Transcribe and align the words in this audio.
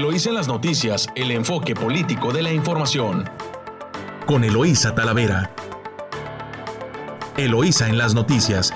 Eloísa 0.00 0.30
en 0.30 0.34
las 0.36 0.48
noticias, 0.48 1.08
el 1.14 1.30
enfoque 1.30 1.74
político 1.74 2.32
de 2.32 2.40
la 2.40 2.50
información. 2.50 3.28
Con 4.24 4.44
Eloísa 4.44 4.94
Talavera. 4.94 5.54
Eloísa 7.36 7.86
en 7.86 7.98
las 7.98 8.14
noticias. 8.14 8.72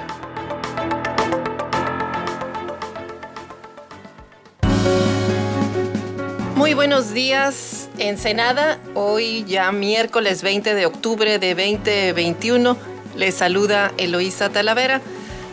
Muy 6.56 6.74
buenos 6.74 7.14
días, 7.14 7.88
Ensenada. 7.96 8.78
Hoy 8.92 9.44
ya 9.44 9.72
miércoles 9.72 10.42
20 10.42 10.74
de 10.74 10.84
octubre 10.84 11.38
de 11.38 11.54
2021. 11.54 12.76
Les 13.16 13.34
saluda 13.34 13.92
Eloísa 13.96 14.50
Talavera, 14.50 15.00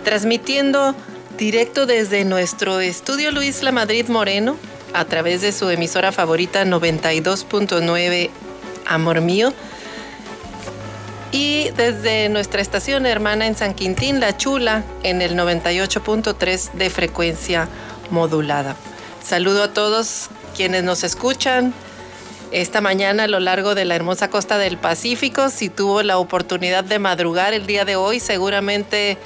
transmitiendo 0.04 0.96
directo 1.38 1.86
desde 1.86 2.26
nuestro 2.26 2.82
estudio 2.82 3.32
Luis 3.32 3.64
La 3.64 3.72
Madrid 3.72 4.10
Moreno 4.10 4.58
a 4.94 5.06
través 5.06 5.42
de 5.42 5.52
su 5.52 5.70
emisora 5.70 6.12
favorita 6.12 6.66
92.9 6.66 8.30
Amor 8.86 9.22
Mío 9.22 9.54
y 11.32 11.70
desde 11.78 12.28
nuestra 12.30 12.62
estación 12.62 13.06
hermana 13.06 13.48
en 13.48 13.56
San 13.56 13.74
Quintín, 13.74 14.20
La 14.20 14.36
Chula, 14.36 14.84
en 15.04 15.22
el 15.22 15.36
98.3 15.36 16.74
de 16.74 16.90
frecuencia 16.90 17.70
modulada. 18.10 18.76
Saludo 19.24 19.64
a 19.64 19.74
todos 19.74 20.30
quienes 20.56 20.84
nos 20.84 21.04
escuchan 21.04 21.74
esta 22.52 22.82
mañana 22.82 23.24
a 23.24 23.28
lo 23.28 23.40
largo 23.40 23.76
de 23.76 23.86
la 23.86 23.96
hermosa 23.96 24.30
costa 24.30 24.58
del 24.58 24.78
Pacífico. 24.78 25.50
Si 25.50 25.70
tuvo 25.70 26.04
la 26.04 26.18
oportunidad 26.18 26.84
de 26.84 27.00
madrugar 27.00 27.54
el 27.54 27.66
día 27.66 27.86
de 27.86 27.96
hoy, 27.96 28.20
seguramente 28.20 29.18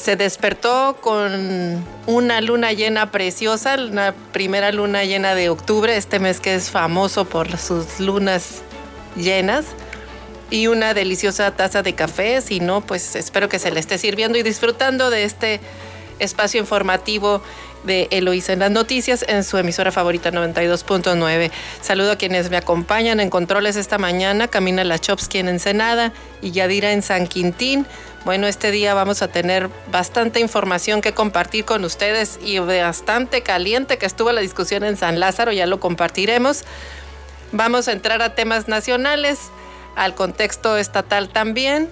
se 0.00 0.16
despertó 0.16 0.96
con 1.00 1.84
una 2.06 2.40
luna 2.40 2.72
llena 2.72 3.10
preciosa, 3.10 3.76
la 3.76 4.14
primera 4.32 4.72
luna 4.72 5.04
llena 5.04 5.34
de 5.34 5.50
octubre, 5.50 5.96
este 5.96 6.18
mes 6.18 6.40
que 6.40 6.54
es 6.54 6.70
famoso 6.70 7.26
por 7.26 7.58
sus 7.58 8.00
lunas 8.00 8.62
llenas, 9.14 9.66
y 10.50 10.66
una 10.66 10.94
deliciosa 10.94 11.54
taza 11.54 11.82
de 11.82 11.94
café. 11.94 12.40
Si 12.40 12.60
no, 12.60 12.80
pues 12.80 13.14
espero 13.14 13.48
que 13.48 13.58
se 13.58 13.70
le 13.70 13.78
esté 13.78 13.98
sirviendo 13.98 14.38
y 14.38 14.42
disfrutando 14.42 15.10
de 15.10 15.24
este 15.24 15.60
espacio 16.18 16.60
informativo 16.60 17.42
de 17.84 18.08
Eloísa 18.10 18.52
en 18.52 18.58
las 18.58 18.70
noticias 18.70 19.24
en 19.28 19.44
su 19.44 19.56
emisora 19.56 19.92
favorita 19.92 20.30
92.9. 20.30 21.50
Saludo 21.80 22.12
a 22.12 22.16
quienes 22.16 22.50
me 22.50 22.56
acompañan 22.56 23.20
en 23.20 23.30
controles 23.30 23.76
esta 23.76 23.98
mañana, 23.98 24.48
Camina 24.48 24.84
Lachowski 24.84 25.38
en 25.38 25.48
Ensenada 25.48 26.12
y 26.42 26.50
Yadira 26.50 26.92
en 26.92 27.02
San 27.02 27.26
Quintín. 27.26 27.86
Bueno, 28.24 28.46
este 28.46 28.70
día 28.70 28.92
vamos 28.92 29.22
a 29.22 29.28
tener 29.28 29.70
bastante 29.90 30.40
información 30.40 31.00
que 31.00 31.12
compartir 31.12 31.64
con 31.64 31.86
ustedes 31.86 32.38
y 32.44 32.58
bastante 32.58 33.42
caliente 33.42 33.96
que 33.96 34.04
estuvo 34.04 34.30
la 34.30 34.42
discusión 34.42 34.84
en 34.84 34.98
San 34.98 35.18
Lázaro, 35.20 35.52
ya 35.52 35.66
lo 35.66 35.80
compartiremos. 35.80 36.64
Vamos 37.50 37.88
a 37.88 37.92
entrar 37.92 38.20
a 38.20 38.34
temas 38.34 38.68
nacionales, 38.68 39.38
al 39.96 40.14
contexto 40.14 40.76
estatal 40.76 41.30
también. 41.30 41.88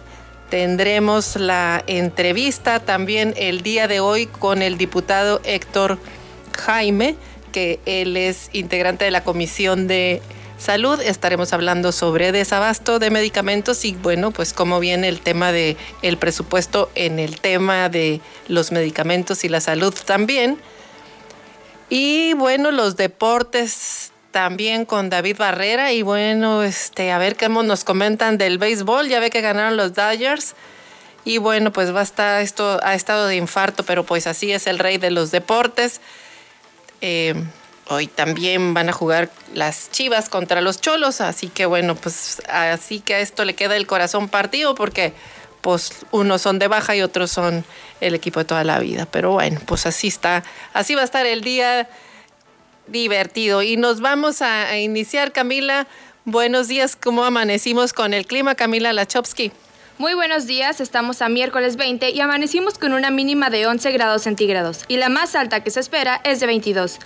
Tendremos 0.50 1.36
la 1.36 1.82
entrevista 1.86 2.80
también 2.80 3.32
el 3.38 3.62
día 3.62 3.88
de 3.88 4.00
hoy 4.00 4.26
con 4.26 4.60
el 4.60 4.76
diputado 4.76 5.40
Héctor 5.44 5.98
Jaime, 6.58 7.16
que 7.52 7.80
él 7.86 8.18
es 8.18 8.50
integrante 8.52 9.06
de 9.06 9.10
la 9.10 9.24
Comisión 9.24 9.88
de 9.88 10.20
salud. 10.58 11.00
Estaremos 11.00 11.52
hablando 11.52 11.92
sobre 11.92 12.32
desabasto 12.32 12.98
de 12.98 13.10
medicamentos 13.10 13.84
y 13.84 13.92
bueno, 13.94 14.32
pues 14.32 14.52
cómo 14.52 14.80
viene 14.80 15.08
el 15.08 15.20
tema 15.20 15.52
de 15.52 15.76
presupuesto 16.18 16.90
en 16.94 17.18
el 17.18 17.40
tema 17.40 17.88
de 17.88 18.20
los 18.48 18.72
medicamentos 18.72 19.44
y 19.44 19.48
la 19.48 19.60
salud 19.60 19.94
también. 20.04 20.58
Y 21.88 22.34
bueno, 22.34 22.70
los 22.70 22.96
deportes 22.96 24.12
también 24.30 24.84
con 24.84 25.08
David 25.08 25.36
Barrera 25.38 25.92
y 25.92 26.02
bueno, 26.02 26.62
este 26.62 27.12
a 27.12 27.18
ver 27.18 27.36
qué 27.36 27.48
nos 27.48 27.84
comentan 27.84 28.36
del 28.36 28.58
béisbol. 28.58 29.08
Ya 29.08 29.20
ve 29.20 29.30
que 29.30 29.40
ganaron 29.40 29.76
los 29.76 29.94
Dodgers. 29.94 30.54
Y 31.24 31.38
bueno, 31.38 31.72
pues 31.72 31.94
va 31.94 32.00
a 32.00 32.04
estar 32.04 32.42
esto 32.42 32.80
ha 32.82 32.94
estado 32.94 33.26
de 33.26 33.36
infarto, 33.36 33.82
pero 33.84 34.04
pues 34.04 34.26
así 34.26 34.52
es 34.52 34.66
el 34.66 34.78
rey 34.78 34.98
de 34.98 35.10
los 35.10 35.30
deportes. 35.30 36.00
Eh, 37.00 37.34
Hoy 37.90 38.06
también 38.06 38.74
van 38.74 38.90
a 38.90 38.92
jugar 38.92 39.30
las 39.54 39.90
Chivas 39.90 40.28
contra 40.28 40.60
los 40.60 40.80
Cholos, 40.80 41.20
así 41.22 41.48
que 41.48 41.64
bueno, 41.64 41.94
pues 41.94 42.42
así 42.48 43.00
que 43.00 43.14
a 43.14 43.20
esto 43.20 43.44
le 43.46 43.54
queda 43.54 43.76
el 43.76 43.86
corazón 43.86 44.28
partido 44.28 44.74
porque 44.74 45.14
pues 45.62 45.92
unos 46.10 46.42
son 46.42 46.58
de 46.58 46.68
baja 46.68 46.94
y 46.96 47.02
otros 47.02 47.30
son 47.30 47.64
el 48.00 48.14
equipo 48.14 48.40
de 48.40 48.44
toda 48.44 48.62
la 48.64 48.78
vida. 48.78 49.06
Pero 49.10 49.32
bueno, 49.32 49.60
pues 49.66 49.86
así 49.86 50.08
está, 50.08 50.44
así 50.74 50.94
va 50.94 51.00
a 51.00 51.04
estar 51.04 51.26
el 51.26 51.40
día 51.40 51.88
divertido. 52.86 53.62
Y 53.62 53.76
nos 53.76 54.00
vamos 54.00 54.42
a, 54.42 54.76
iniciar, 54.78 55.32
Camila. 55.32 55.86
Buenos 56.24 56.68
días, 56.68 56.94
¿cómo 56.94 57.24
amanecimos 57.24 57.92
con 57.94 58.12
el 58.12 58.26
clima, 58.26 58.54
Camila 58.54 58.92
Lachowski? 58.92 59.50
Muy 59.96 60.14
buenos 60.14 60.46
días, 60.46 60.80
estamos 60.80 61.22
a 61.22 61.28
miércoles 61.28 61.76
20 61.76 62.10
y 62.10 62.20
amanecimos 62.20 62.78
con 62.78 62.92
una 62.92 63.10
mínima 63.10 63.50
de 63.50 63.66
11 63.66 63.90
grados 63.92 64.22
centígrados 64.22 64.84
y 64.88 64.98
la 64.98 65.08
más 65.08 65.34
alta 65.34 65.64
que 65.64 65.70
se 65.70 65.80
espera 65.80 66.20
es 66.22 66.38
de 66.38 66.46
22. 66.46 66.98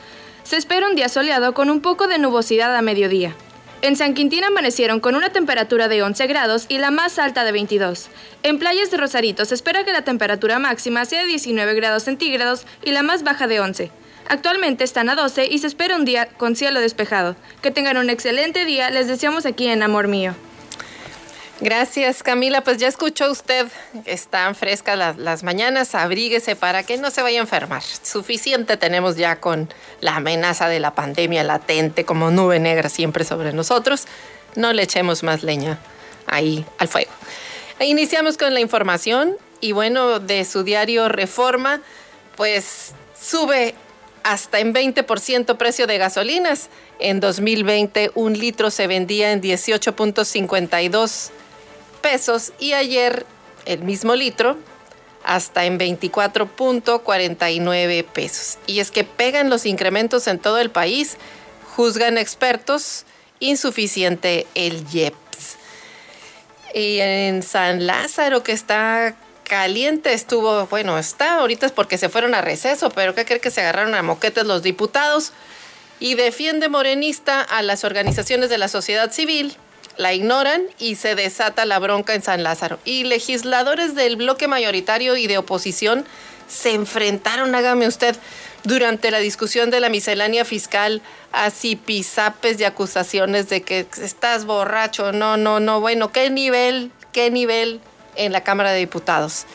Se 0.44 0.56
espera 0.56 0.88
un 0.88 0.96
día 0.96 1.08
soleado 1.08 1.54
con 1.54 1.70
un 1.70 1.80
poco 1.80 2.08
de 2.08 2.18
nubosidad 2.18 2.76
a 2.76 2.82
mediodía. 2.82 3.34
En 3.80 3.96
San 3.96 4.14
Quintín 4.14 4.44
amanecieron 4.44 5.00
con 5.00 5.14
una 5.14 5.30
temperatura 5.30 5.88
de 5.88 6.02
11 6.02 6.26
grados 6.26 6.66
y 6.68 6.78
la 6.78 6.90
más 6.90 7.18
alta 7.18 7.44
de 7.44 7.52
22. 7.52 8.08
En 8.42 8.58
playas 8.58 8.90
de 8.90 8.96
Rosarito 8.96 9.44
se 9.44 9.54
espera 9.54 9.84
que 9.84 9.92
la 9.92 10.02
temperatura 10.02 10.58
máxima 10.58 11.04
sea 11.04 11.22
de 11.22 11.28
19 11.28 11.74
grados 11.74 12.04
centígrados 12.04 12.64
y 12.84 12.90
la 12.90 13.02
más 13.02 13.22
baja 13.22 13.46
de 13.46 13.60
11. 13.60 13.90
Actualmente 14.28 14.84
están 14.84 15.08
a 15.08 15.14
12 15.14 15.46
y 15.50 15.58
se 15.58 15.66
espera 15.66 15.96
un 15.96 16.04
día 16.04 16.26
con 16.26 16.54
cielo 16.54 16.80
despejado. 16.80 17.34
Que 17.60 17.70
tengan 17.70 17.96
un 17.96 18.10
excelente 18.10 18.64
día, 18.64 18.90
les 18.90 19.08
deseamos 19.08 19.46
aquí 19.46 19.66
en 19.66 19.82
Amor 19.82 20.06
Mío. 20.08 20.34
Gracias, 21.62 22.24
Camila. 22.24 22.64
Pues 22.64 22.78
ya 22.78 22.88
escuchó 22.88 23.30
usted, 23.30 23.68
están 24.04 24.56
frescas 24.56 25.16
las, 25.16 25.44
mañanas, 25.44 25.94
abríguese 25.94 26.56
para 26.56 26.82
que 26.82 26.96
no 26.96 27.12
se 27.12 27.22
vaya 27.22 27.38
a 27.38 27.42
enfermar. 27.42 27.84
Suficiente 27.84 28.76
tenemos 28.76 29.14
ya 29.14 29.36
con 29.36 29.72
la 30.00 30.16
amenaza 30.16 30.68
de 30.68 30.80
la 30.80 30.96
pandemia 30.96 31.44
latente 31.44 32.04
como 32.04 32.32
nube 32.32 32.58
negra 32.58 32.88
siempre 32.88 33.22
sobre 33.22 33.52
nosotros. 33.52 34.06
No 34.56 34.72
le 34.72 34.82
echemos 34.82 35.22
más 35.22 35.44
leña 35.44 35.78
ahí 36.26 36.66
al 36.78 36.88
fuego. 36.88 37.12
E 37.78 37.86
iniciamos 37.86 38.36
con 38.38 38.54
la 38.54 38.60
información 38.60 39.36
y 39.60 39.70
bueno, 39.70 40.18
de 40.18 40.44
su 40.44 40.64
diario 40.64 41.08
Reforma, 41.08 41.80
pues 42.34 42.90
sube 43.16 43.76
hasta 44.24 44.58
en 44.58 44.74
20% 44.74 45.56
precio 45.56 45.86
de 45.86 45.98
gasolinas. 45.98 46.70
En 46.98 47.20
2020 47.20 48.10
un 48.16 48.36
litro 48.36 48.72
se 48.72 48.88
vendía 48.88 49.30
en 49.30 49.40
18.52 49.40 51.30
pesos 52.02 52.52
y 52.58 52.74
ayer 52.74 53.24
el 53.64 53.82
mismo 53.82 54.14
litro 54.14 54.58
hasta 55.24 55.64
en 55.64 55.78
24.49 55.78 58.04
pesos. 58.04 58.58
Y 58.66 58.80
es 58.80 58.90
que 58.90 59.04
pegan 59.04 59.48
los 59.50 59.66
incrementos 59.66 60.26
en 60.26 60.40
todo 60.40 60.58
el 60.58 60.70
país, 60.70 61.16
juzgan 61.76 62.18
expertos, 62.18 63.04
insuficiente 63.40 64.46
el 64.54 64.84
IEPS. 64.92 65.56
Y 66.74 66.98
en 67.00 67.42
San 67.42 67.86
Lázaro, 67.86 68.42
que 68.42 68.52
está 68.52 69.14
caliente, 69.44 70.12
estuvo, 70.12 70.66
bueno, 70.66 70.98
está 70.98 71.40
ahorita 71.40 71.64
es 71.66 71.72
porque 71.72 71.98
se 71.98 72.08
fueron 72.08 72.34
a 72.34 72.40
receso, 72.40 72.90
pero 72.90 73.14
¿qué 73.14 73.24
cree 73.24 73.40
que 73.40 73.50
se 73.50 73.60
agarraron 73.60 73.94
a 73.94 74.02
moquetes 74.02 74.46
los 74.46 74.62
diputados? 74.62 75.32
Y 76.00 76.14
defiende 76.14 76.68
morenista 76.68 77.42
a 77.42 77.62
las 77.62 77.84
organizaciones 77.84 78.50
de 78.50 78.58
la 78.58 78.68
sociedad 78.68 79.12
civil 79.12 79.56
la 79.96 80.12
ignoran 80.12 80.62
y 80.78 80.96
se 80.96 81.14
desata 81.14 81.64
la 81.66 81.78
bronca 81.78 82.14
en 82.14 82.22
San 82.22 82.42
Lázaro. 82.42 82.78
Y 82.84 83.04
legisladores 83.04 83.94
del 83.94 84.16
bloque 84.16 84.48
mayoritario 84.48 85.16
y 85.16 85.26
de 85.26 85.38
oposición 85.38 86.04
se 86.48 86.72
enfrentaron, 86.72 87.54
hágame 87.54 87.86
usted, 87.86 88.16
durante 88.64 89.10
la 89.10 89.18
discusión 89.18 89.70
de 89.70 89.80
la 89.80 89.88
miscelánea 89.88 90.44
fiscal 90.44 91.02
a 91.32 91.50
pisapes 91.84 92.58
de 92.58 92.66
acusaciones 92.66 93.48
de 93.48 93.62
que 93.62 93.86
estás 94.00 94.44
borracho. 94.44 95.12
No, 95.12 95.36
no, 95.36 95.60
no. 95.60 95.80
Bueno, 95.80 96.12
¿qué 96.12 96.30
nivel, 96.30 96.92
qué 97.12 97.30
nivel 97.30 97.80
en 98.16 98.32
la 98.32 98.44
Cámara 98.44 98.72
de 98.72 98.78
Diputados? 98.78 99.46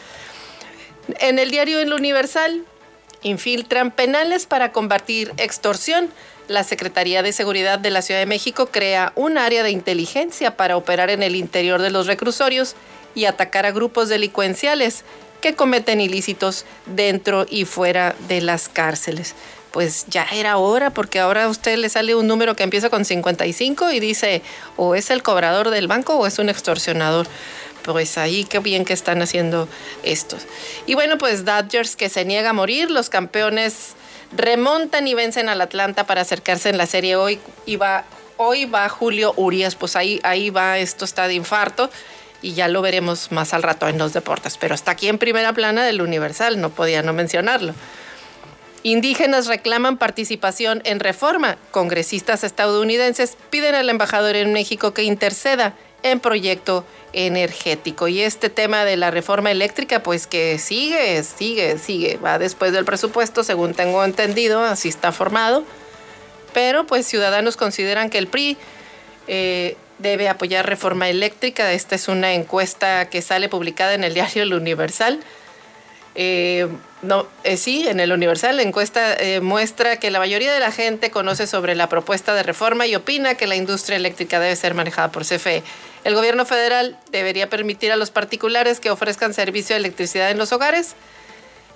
En 1.19 1.39
el 1.39 1.51
diario 1.51 1.79
El 1.79 1.93
Universal 1.93 2.63
infiltran 3.21 3.91
penales 3.91 4.45
para 4.45 4.71
combatir 4.71 5.33
extorsión 5.37 6.09
la 6.47 6.63
Secretaría 6.63 7.23
de 7.23 7.33
Seguridad 7.33 7.79
de 7.79 7.91
la 7.91 8.01
Ciudad 8.01 8.19
de 8.19 8.25
México 8.25 8.67
crea 8.67 9.11
un 9.15 9.37
área 9.37 9.63
de 9.63 9.71
inteligencia 9.71 10.55
para 10.55 10.77
operar 10.77 11.09
en 11.09 11.23
el 11.23 11.35
interior 11.35 11.81
de 11.81 11.89
los 11.89 12.07
reclusorios 12.07 12.75
y 13.15 13.25
atacar 13.25 13.65
a 13.65 13.71
grupos 13.71 14.09
delincuenciales 14.09 15.03
que 15.41 15.55
cometen 15.55 16.01
ilícitos 16.01 16.65
dentro 16.85 17.45
y 17.49 17.65
fuera 17.65 18.15
de 18.27 18.41
las 18.41 18.69
cárceles. 18.69 19.35
Pues 19.71 20.05
ya 20.07 20.25
era 20.31 20.57
hora, 20.57 20.89
porque 20.89 21.19
ahora 21.19 21.43
a 21.43 21.49
usted 21.49 21.77
le 21.77 21.89
sale 21.89 22.15
un 22.15 22.27
número 22.27 22.55
que 22.55 22.63
empieza 22.63 22.89
con 22.89 23.05
55 23.05 23.91
y 23.91 23.99
dice 23.99 24.41
o 24.77 24.95
es 24.95 25.11
el 25.11 25.21
cobrador 25.21 25.69
del 25.69 25.87
banco 25.87 26.15
o 26.15 26.25
es 26.25 26.39
un 26.39 26.49
extorsionador. 26.49 27.27
pues 27.83 28.17
ahí 28.17 28.43
qué 28.43 28.59
bien 28.59 28.83
que 28.83 28.91
están 28.93 29.21
haciendo 29.21 29.69
estos. 30.03 30.45
Y 30.87 30.95
bueno, 30.95 31.17
pues 31.17 31.45
Dodgers 31.45 31.95
que 31.95 32.09
se 32.09 32.25
niega 32.25 32.49
a 32.49 32.53
morir, 32.53 32.91
los 32.91 33.09
campeones 33.09 33.95
remontan 34.35 35.07
y 35.07 35.13
vencen 35.13 35.49
al 35.49 35.61
Atlanta 35.61 36.05
para 36.05 36.21
acercarse 36.21 36.69
en 36.69 36.77
la 36.77 36.85
serie 36.85 37.15
hoy. 37.15 37.39
Y 37.65 37.75
va, 37.75 38.05
hoy 38.37 38.65
va 38.65 38.89
Julio 38.89 39.33
Urias, 39.37 39.75
pues 39.75 39.95
ahí, 39.95 40.19
ahí 40.23 40.49
va, 40.49 40.77
esto 40.77 41.05
está 41.05 41.27
de 41.27 41.33
infarto 41.33 41.89
y 42.41 42.53
ya 42.53 42.67
lo 42.67 42.81
veremos 42.81 43.31
más 43.31 43.53
al 43.53 43.63
rato 43.63 43.87
en 43.87 43.97
los 43.97 44.13
deportes. 44.13 44.57
Pero 44.57 44.75
está 44.75 44.91
aquí 44.91 45.07
en 45.07 45.17
primera 45.17 45.53
plana 45.53 45.83
del 45.83 46.01
Universal, 46.01 46.59
no 46.61 46.69
podía 46.69 47.01
no 47.01 47.13
mencionarlo. 47.13 47.73
Indígenas 48.83 49.47
reclaman 49.47 49.97
participación 49.97 50.81
en 50.85 50.99
reforma. 50.99 51.57
Congresistas 51.71 52.43
estadounidenses 52.43 53.37
piden 53.49 53.75
al 53.75 53.89
embajador 53.89 54.35
en 54.35 54.53
México 54.53 54.93
que 54.93 55.03
interceda 55.03 55.73
en 56.11 56.19
proyecto 56.19 56.85
energético. 57.13 58.07
Y 58.07 58.21
este 58.21 58.49
tema 58.49 58.85
de 58.85 58.97
la 58.97 59.11
reforma 59.11 59.51
eléctrica, 59.51 60.03
pues 60.03 60.27
que 60.27 60.59
sigue, 60.59 61.23
sigue, 61.23 61.77
sigue. 61.77 62.17
Va 62.17 62.39
después 62.39 62.71
del 62.71 62.85
presupuesto, 62.85 63.43
según 63.43 63.73
tengo 63.73 64.03
entendido, 64.03 64.63
así 64.63 64.89
está 64.89 65.11
formado. 65.11 65.63
Pero 66.53 66.85
pues 66.85 67.05
ciudadanos 67.05 67.57
consideran 67.57 68.09
que 68.09 68.17
el 68.17 68.27
PRI 68.27 68.57
eh, 69.27 69.77
debe 69.99 70.29
apoyar 70.29 70.65
reforma 70.65 71.09
eléctrica. 71.09 71.71
Esta 71.73 71.95
es 71.95 72.07
una 72.07 72.33
encuesta 72.33 73.09
que 73.09 73.21
sale 73.21 73.49
publicada 73.49 73.93
en 73.93 74.03
el 74.03 74.13
diario 74.13 74.43
El 74.43 74.53
Universal. 74.53 75.19
Eh, 76.15 76.67
no, 77.03 77.27
eh, 77.43 77.57
sí, 77.57 77.87
en 77.87 77.99
el 77.99 78.11
Universal 78.11 78.55
la 78.55 78.63
encuesta 78.63 79.13
eh, 79.13 79.39
muestra 79.39 79.97
que 79.97 80.09
la 80.09 80.17
mayoría 80.17 80.51
de 80.51 80.59
la 80.59 80.71
gente 80.71 81.11
conoce 81.11 81.45
sobre 81.45 81.75
la 81.75 81.89
propuesta 81.89 82.33
de 82.33 82.41
reforma 82.41 82.87
y 82.87 82.95
opina 82.95 83.35
que 83.35 83.45
la 83.45 83.55
industria 83.55 83.97
eléctrica 83.97 84.39
debe 84.39 84.55
ser 84.55 84.73
manejada 84.73 85.11
por 85.11 85.23
CFE. 85.23 85.61
El 86.03 86.15
gobierno 86.15 86.45
federal 86.45 86.97
debería 87.11 87.49
permitir 87.49 87.91
a 87.91 87.97
los 87.97 88.09
particulares 88.09 88.79
que 88.79 88.89
ofrezcan 88.89 89.35
servicio 89.35 89.75
de 89.75 89.81
electricidad 89.81 90.31
en 90.31 90.39
los 90.39 90.51
hogares. 90.51 90.95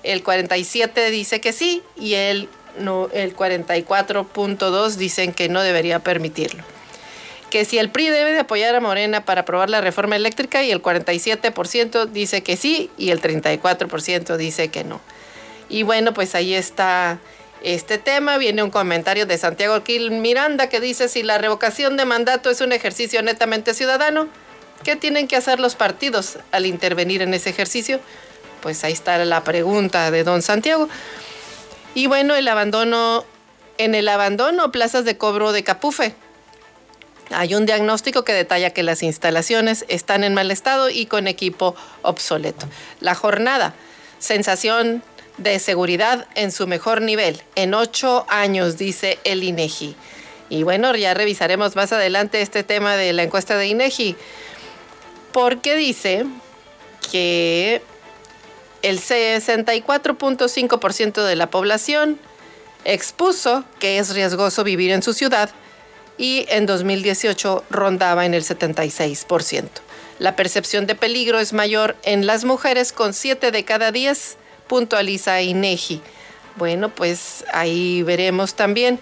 El 0.02 0.24
47 0.24 1.12
dice 1.12 1.40
que 1.40 1.54
sí 1.54 1.84
y 1.96 2.16
el, 2.16 2.50
no, 2.80 3.10
el 3.14 3.36
44.2 3.36 4.96
dicen 4.96 5.34
que 5.34 5.50
no 5.50 5.62
debería 5.62 6.00
permitirlo 6.00 6.64
que 7.52 7.66
si 7.66 7.78
el 7.78 7.92
PRI 7.92 8.10
debe 8.10 8.32
de 8.32 8.40
apoyar 8.40 8.74
a 8.74 8.80
Morena 8.80 9.24
para 9.26 9.42
aprobar 9.42 9.70
la 9.70 9.82
reforma 9.82 10.16
eléctrica 10.16 10.64
y 10.64 10.72
el 10.72 10.82
47% 10.82 12.08
dice 12.08 12.42
que 12.42 12.58
sí 12.58 12.90
y 12.98 13.12
el 13.12 13.22
34% 13.22 14.38
dice 14.38 14.70
que 14.70 14.84
no. 14.84 15.00
Y 15.70 15.84
bueno, 15.84 16.14
pues 16.14 16.34
ahí 16.34 16.56
está 16.56 17.20
este 17.62 18.00
tema. 18.00 18.38
Viene 18.38 18.64
un 18.64 18.72
comentario 18.72 19.28
de 19.28 19.38
Santiago 19.38 19.84
Quil 19.84 20.10
Miranda 20.12 20.70
que 20.70 20.80
dice, 20.80 21.08
si 21.08 21.22
la 21.22 21.38
revocación 21.38 21.98
de 21.98 22.06
mandato 22.06 22.50
es 22.50 22.62
un 22.62 22.72
ejercicio 22.72 23.22
netamente 23.22 23.74
ciudadano, 23.74 24.28
¿qué 24.84 24.96
tienen 24.96 25.28
que 25.28 25.36
hacer 25.36 25.60
los 25.60 25.76
partidos 25.76 26.40
al 26.52 26.66
intervenir 26.66 27.22
en 27.22 27.34
ese 27.34 27.52
ejercicio? 27.52 28.00
Pues 28.62 28.84
ahí 28.84 28.94
está 28.94 29.24
la 29.26 29.44
pregunta 29.44 30.10
de 30.10 30.24
don 30.24 30.42
Santiago. 30.42 30.90
Y 31.94 32.08
bueno, 32.08 32.36
el 32.36 32.48
abandono, 32.48 33.26
en 33.78 33.94
el 33.94 34.08
abandono, 34.08 34.72
plazas 34.72 35.04
de 35.04 35.18
cobro 35.18 35.52
de 35.52 35.64
Capufe 35.64 36.16
hay 37.34 37.56
un 37.56 37.66
diagnóstico 37.66 38.24
que 38.24 38.34
detalla 38.34 38.72
que 38.72 38.84
las 38.84 39.04
instalaciones 39.04 39.86
están 39.88 40.24
en 40.24 40.34
mal 40.34 40.52
estado 40.52 40.90
y 40.90 41.06
con 41.06 41.28
equipo 41.28 41.76
obsoleto. 42.02 42.68
La 43.00 43.16
jornada, 43.16 43.74
sensación 44.20 45.04
de 45.38 45.60
seguridad 45.60 46.28
en 46.36 46.52
su 46.52 46.68
mejor 46.68 47.02
nivel, 47.02 47.42
en 47.56 47.74
ocho 47.74 48.26
años, 48.30 48.78
dice 48.78 49.20
el 49.24 49.44
INEGI. 49.44 49.96
Y 50.50 50.64
bueno, 50.64 50.94
ya 50.96 51.14
revisaremos 51.14 51.76
más 51.76 51.94
adelante 51.94 52.42
este 52.42 52.64
tema 52.64 52.96
de 52.96 53.14
la 53.14 53.24
encuesta 53.24 53.58
de 53.58 53.68
INEGI, 53.68 54.16
porque 55.32 55.76
dice 55.76 56.26
que 57.12 57.82
el 58.82 59.00
64.5% 59.00 61.24
de 61.24 61.36
la 61.36 61.50
población 61.50 62.20
expuso 62.84 63.64
que 63.80 64.00
es 64.00 64.14
riesgoso 64.14 64.64
vivir 64.64 64.92
en 64.92 65.04
su 65.04 65.14
ciudad 65.14 65.52
y 66.18 66.46
en 66.50 66.66
2018 66.66 67.64
rondaba 67.70 68.26
en 68.26 68.34
el 68.34 68.44
76%. 68.44 69.68
La 70.20 70.36
percepción 70.36 70.86
de 70.86 70.96
peligro 70.96 71.40
es 71.40 71.52
mayor 71.52 71.96
en 72.04 72.28
las 72.28 72.46
mujeres 72.46 72.92
con 72.92 73.14
7 73.14 73.52
de 73.52 73.66
cada 73.66 73.92
10, 73.92 74.38
puntualiza 74.68 75.42
INEGI. 75.42 76.02
Bueno, 76.58 76.90
pues 76.90 77.44
ahí 77.52 78.04
veremos 78.04 78.54
también. 78.54 79.00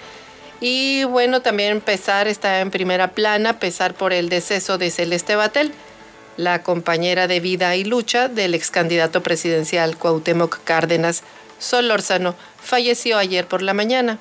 Y 0.61 1.03
bueno, 1.06 1.41
también 1.41 1.71
empezar 1.71 2.27
está 2.27 2.61
en 2.61 2.71
primera 2.71 3.11
plana, 3.11 3.59
pesar 3.59 3.94
por 3.94 4.13
el 4.13 4.29
deceso 4.29 4.77
de 4.77 4.91
Celeste 4.91 5.35
Batel, 5.35 5.73
la 6.38 6.63
compañera 6.63 7.27
de 7.27 7.39
vida 7.39 7.75
y 7.75 7.83
lucha 7.83 8.27
del 8.27 8.56
ex 8.56 8.71
candidato 8.71 9.21
presidencial 9.21 9.97
Cuauhtémoc 9.97 10.63
Cárdenas 10.63 11.23
Solórzano, 11.59 12.35
falleció 12.61 13.17
ayer 13.17 13.45
por 13.45 13.61
la 13.61 13.73
mañana 13.73 14.19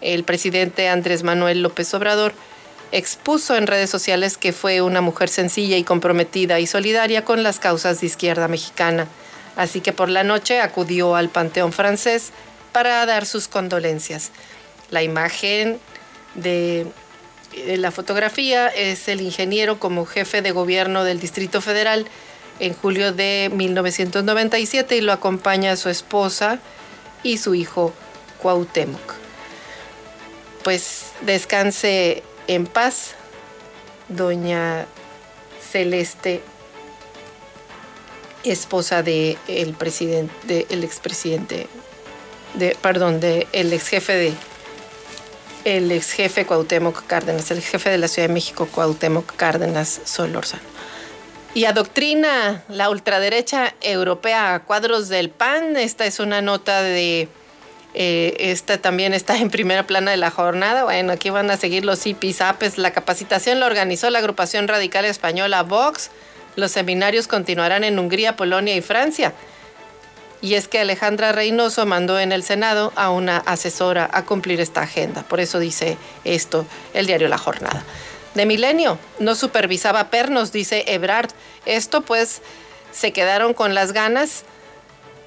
el 0.00 0.24
presidente 0.24 0.88
Andrés 0.88 1.22
Manuel 1.22 1.62
López 1.62 1.92
Obrador 1.94 2.32
expuso 2.92 3.56
en 3.56 3.66
redes 3.66 3.90
sociales 3.90 4.36
que 4.36 4.52
fue 4.52 4.80
una 4.80 5.00
mujer 5.00 5.28
sencilla 5.28 5.76
y 5.76 5.84
comprometida 5.84 6.60
y 6.60 6.66
solidaria 6.66 7.24
con 7.24 7.42
las 7.42 7.58
causas 7.58 8.00
de 8.00 8.06
izquierda 8.06 8.48
mexicana. 8.48 9.06
Así 9.56 9.80
que 9.80 9.92
por 9.92 10.08
la 10.08 10.24
noche 10.24 10.60
acudió 10.60 11.16
al 11.16 11.28
Panteón 11.28 11.72
francés 11.72 12.30
para 12.72 13.04
dar 13.06 13.26
sus 13.26 13.48
condolencias. 13.48 14.30
La 14.90 15.02
imagen 15.02 15.78
de 16.34 16.86
la 17.66 17.90
fotografía 17.90 18.68
es 18.68 19.08
el 19.08 19.20
ingeniero 19.20 19.80
como 19.80 20.06
jefe 20.06 20.42
de 20.42 20.52
gobierno 20.52 21.04
del 21.04 21.18
Distrito 21.18 21.60
Federal 21.60 22.06
en 22.60 22.72
julio 22.74 23.12
de 23.12 23.50
1997 23.54 24.96
y 24.96 25.00
lo 25.00 25.12
acompaña 25.12 25.76
su 25.76 25.88
esposa 25.88 26.58
y 27.22 27.38
su 27.38 27.54
hijo 27.54 27.92
Cuauhtémoc 28.40 29.27
pues 30.62 31.12
descanse 31.22 32.22
en 32.46 32.66
paz, 32.66 33.14
doña 34.08 34.86
Celeste, 35.70 36.42
esposa 38.44 39.02
de 39.02 39.36
el 39.46 39.74
presidente, 39.74 40.66
el 40.70 40.84
expresidente, 40.84 41.66
de, 42.54 42.76
perdón, 42.80 43.20
de 43.20 43.46
el 43.52 43.72
ex 43.72 43.88
jefe 43.88 44.14
de 44.14 44.32
el 45.64 45.90
ex 45.92 46.12
jefe 46.12 46.46
Cuauhtémoc 46.46 47.06
Cárdenas, 47.06 47.50
el 47.50 47.60
jefe 47.60 47.90
de 47.90 47.98
la 47.98 48.08
Ciudad 48.08 48.28
de 48.28 48.34
México 48.34 48.66
Cuauhtémoc 48.66 49.36
Cárdenas 49.36 50.00
Solórzano. 50.04 50.62
Y 51.54 51.64
adoctrina 51.64 52.62
la 52.68 52.90
ultraderecha 52.90 53.74
europea 53.80 54.54
a 54.54 54.64
cuadros 54.64 55.08
del 55.08 55.30
PAN. 55.30 55.76
Esta 55.76 56.06
es 56.06 56.20
una 56.20 56.40
nota 56.40 56.82
de 56.82 57.28
eh, 57.94 58.36
esta 58.38 58.78
también 58.78 59.14
está 59.14 59.38
en 59.38 59.50
primera 59.50 59.86
plana 59.86 60.10
de 60.10 60.16
la 60.16 60.30
jornada. 60.30 60.84
Bueno, 60.84 61.12
aquí 61.12 61.30
van 61.30 61.50
a 61.50 61.56
seguir 61.56 61.84
los 61.84 62.06
IPISAPES. 62.06 62.78
La 62.78 62.92
capacitación 62.92 63.60
la 63.60 63.66
organizó 63.66 64.10
la 64.10 64.18
agrupación 64.18 64.68
radical 64.68 65.04
española 65.04 65.62
Vox. 65.62 66.10
Los 66.56 66.72
seminarios 66.72 67.28
continuarán 67.28 67.84
en 67.84 67.98
Hungría, 67.98 68.36
Polonia 68.36 68.74
y 68.74 68.80
Francia. 68.80 69.32
Y 70.40 70.54
es 70.54 70.68
que 70.68 70.78
Alejandra 70.78 71.32
Reynoso 71.32 71.84
mandó 71.86 72.20
en 72.20 72.30
el 72.30 72.44
Senado 72.44 72.92
a 72.94 73.10
una 73.10 73.38
asesora 73.38 74.08
a 74.12 74.24
cumplir 74.24 74.60
esta 74.60 74.82
agenda. 74.82 75.22
Por 75.22 75.40
eso 75.40 75.58
dice 75.58 75.96
esto 76.24 76.66
el 76.94 77.06
diario 77.06 77.28
La 77.28 77.38
Jornada. 77.38 77.82
De 78.34 78.46
Milenio, 78.46 78.98
no 79.18 79.34
supervisaba 79.34 80.10
pernos, 80.10 80.52
dice 80.52 80.84
Ebrard. 80.86 81.30
Esto 81.66 82.02
pues 82.02 82.40
se 82.92 83.12
quedaron 83.12 83.52
con 83.54 83.74
las 83.74 83.92
ganas 83.92 84.44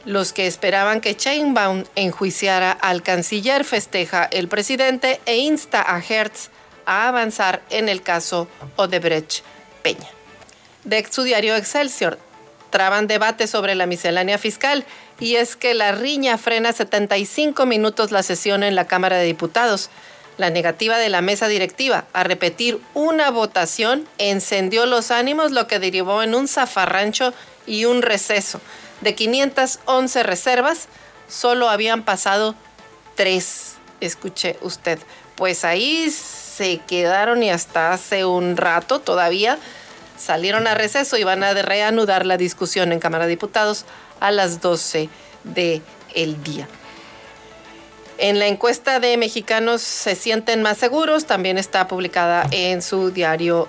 los 0.06 0.34
que 0.34 0.48
esperaban 0.48 1.02
que 1.02 1.16
Chainbaum 1.16 1.84
enjuiciara 1.96 2.72
al 2.72 3.04
canciller 3.04 3.64
festeja 3.64 4.26
el 4.26 4.48
presidente 4.48 5.20
e 5.26 5.38
insta 5.38 5.82
a 5.82 6.00
Hertz 6.00 6.50
a 6.86 7.08
avanzar 7.08 7.62
en 7.70 7.90
el 7.90 8.02
caso 8.02 8.48
Odebrecht 8.76 9.44
Peña. 9.84 10.10
De 10.84 11.06
su 11.10 11.24
diario 11.24 11.56
Excelsior, 11.56 12.18
traban 12.72 13.08
debate 13.08 13.46
sobre 13.46 13.76
la 13.76 13.86
miscelánea 13.86 14.38
fiscal 14.38 14.86
y 15.20 15.36
es 15.36 15.56
que 15.56 15.76
la 15.76 15.92
riña 15.92 16.38
frena 16.38 16.74
75 16.74 17.66
minutos 17.68 18.12
la 18.12 18.24
sesión 18.24 18.64
en 18.64 18.76
la 18.76 18.88
Cámara 18.88 19.18
de 19.18 19.26
Diputados. 19.26 19.92
La 20.38 20.50
negativa 20.50 20.98
de 20.98 21.10
la 21.10 21.22
mesa 21.22 21.48
directiva 21.48 22.06
a 22.14 22.24
repetir 22.24 22.80
una 22.96 23.30
votación 23.30 24.08
encendió 24.18 24.88
los 24.88 25.12
ánimos, 25.12 25.52
lo 25.52 25.68
que 25.68 25.78
derivó 25.78 26.24
en 26.24 26.34
un 26.34 26.48
zafarrancho 26.48 27.34
y 27.68 27.86
un 27.86 28.02
receso. 28.02 28.60
De 29.02 29.16
511 29.16 30.24
reservas, 30.24 30.88
solo 31.28 31.70
habían 31.70 32.04
pasado 32.04 32.56
tres, 33.16 33.76
escuche 34.00 34.58
usted. 34.62 35.00
Pues 35.36 35.66
ahí 35.66 36.10
se 36.12 36.78
quedaron 36.80 37.42
y 37.42 37.50
hasta 37.50 37.94
hace 37.94 38.26
un 38.26 38.58
rato 38.58 39.00
todavía 39.00 39.58
salieron 40.18 40.68
a 40.68 40.76
receso 40.76 41.18
y 41.18 41.24
van 41.24 41.44
a 41.44 41.54
reanudar 41.54 42.26
la 42.26 42.38
discusión 42.38 42.92
en 42.92 43.00
Cámara 43.00 43.26
de 43.26 43.32
Diputados 43.32 43.86
a 44.20 44.32
las 44.32 44.62
12 44.62 45.10
del 45.44 45.82
el 46.14 46.44
día. 46.44 46.68
En 48.18 48.38
la 48.38 48.46
encuesta 48.46 49.00
de 49.00 49.18
mexicanos 49.18 49.82
se 49.82 50.16
sienten 50.16 50.62
más 50.62 50.78
seguros, 50.78 51.26
también 51.26 51.58
está 51.58 51.88
publicada 51.88 52.46
en 52.52 52.84
su 52.84 53.10
diario 53.10 53.68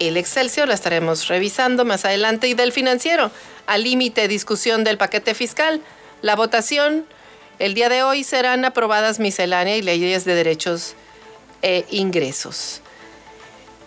el 0.00 0.16
Excelsior, 0.16 0.66
la 0.66 0.74
estaremos 0.74 1.28
revisando 1.28 1.84
más 1.84 2.06
adelante, 2.06 2.48
y 2.48 2.54
del 2.54 2.72
financiero, 2.72 3.30
al 3.72 3.84
límite 3.84 4.28
discusión 4.28 4.84
del 4.84 4.98
paquete 4.98 5.32
fiscal. 5.32 5.80
La 6.20 6.36
votación, 6.36 7.06
el 7.58 7.72
día 7.72 7.88
de 7.88 8.02
hoy 8.02 8.22
serán 8.22 8.66
aprobadas 8.66 9.18
miscelánea 9.18 9.78
y 9.78 9.82
leyes 9.82 10.26
de 10.26 10.34
derechos 10.34 10.94
e 11.62 11.86
ingresos. 11.88 12.82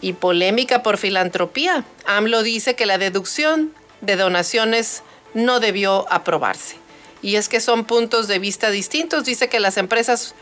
Y 0.01 0.13
polémica 0.13 0.81
por 0.81 0.97
filantropía. 0.97 1.85
AMLO 2.07 2.41
dice 2.41 2.73
que 2.73 2.87
la 2.87 2.97
deducción 2.97 3.73
de 4.01 4.15
donaciones 4.15 5.03
no 5.35 5.59
debió 5.59 6.11
aprobarse. 6.11 6.77
Y 7.21 7.35
es 7.35 7.47
que 7.47 7.61
son 7.61 7.85
puntos 7.85 8.27
de 8.27 8.39
vista 8.39 8.71
distintos. 8.71 9.23
Dice 9.23 9.49
que 9.49 9.59
las 9.59 9.77
empresas, 9.77 10.33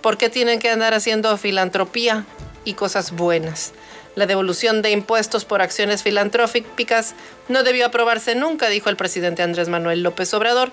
¿por 0.00 0.16
qué 0.16 0.30
tienen 0.30 0.58
que 0.58 0.70
andar 0.70 0.94
haciendo 0.94 1.36
filantropía 1.36 2.24
y 2.64 2.72
cosas 2.72 3.12
buenas? 3.12 3.74
La 4.16 4.24
devolución 4.24 4.80
de 4.80 4.90
impuestos 4.90 5.44
por 5.44 5.60
acciones 5.60 6.02
filantrópicas 6.02 7.14
no 7.48 7.62
debió 7.62 7.84
aprobarse 7.84 8.34
nunca, 8.34 8.70
dijo 8.70 8.88
el 8.88 8.96
presidente 8.96 9.42
Andrés 9.42 9.68
Manuel 9.68 10.02
López 10.02 10.32
Obrador, 10.32 10.72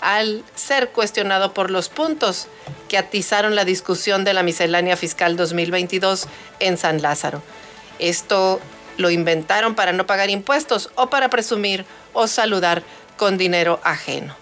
al 0.00 0.42
ser 0.54 0.88
cuestionado 0.88 1.52
por 1.52 1.70
los 1.70 1.90
puntos 1.90 2.46
que 2.88 2.96
atizaron 2.96 3.54
la 3.54 3.66
discusión 3.66 4.24
de 4.24 4.32
la 4.32 4.42
miscelánea 4.42 4.96
fiscal 4.96 5.36
2022 5.36 6.28
en 6.60 6.78
San 6.78 7.02
Lázaro. 7.02 7.42
Esto 7.98 8.58
lo 8.96 9.10
inventaron 9.10 9.74
para 9.74 9.92
no 9.92 10.06
pagar 10.06 10.30
impuestos 10.30 10.90
o 10.94 11.10
para 11.10 11.28
presumir 11.28 11.84
o 12.14 12.26
saludar 12.26 12.82
con 13.18 13.36
dinero 13.36 13.80
ajeno. 13.84 14.34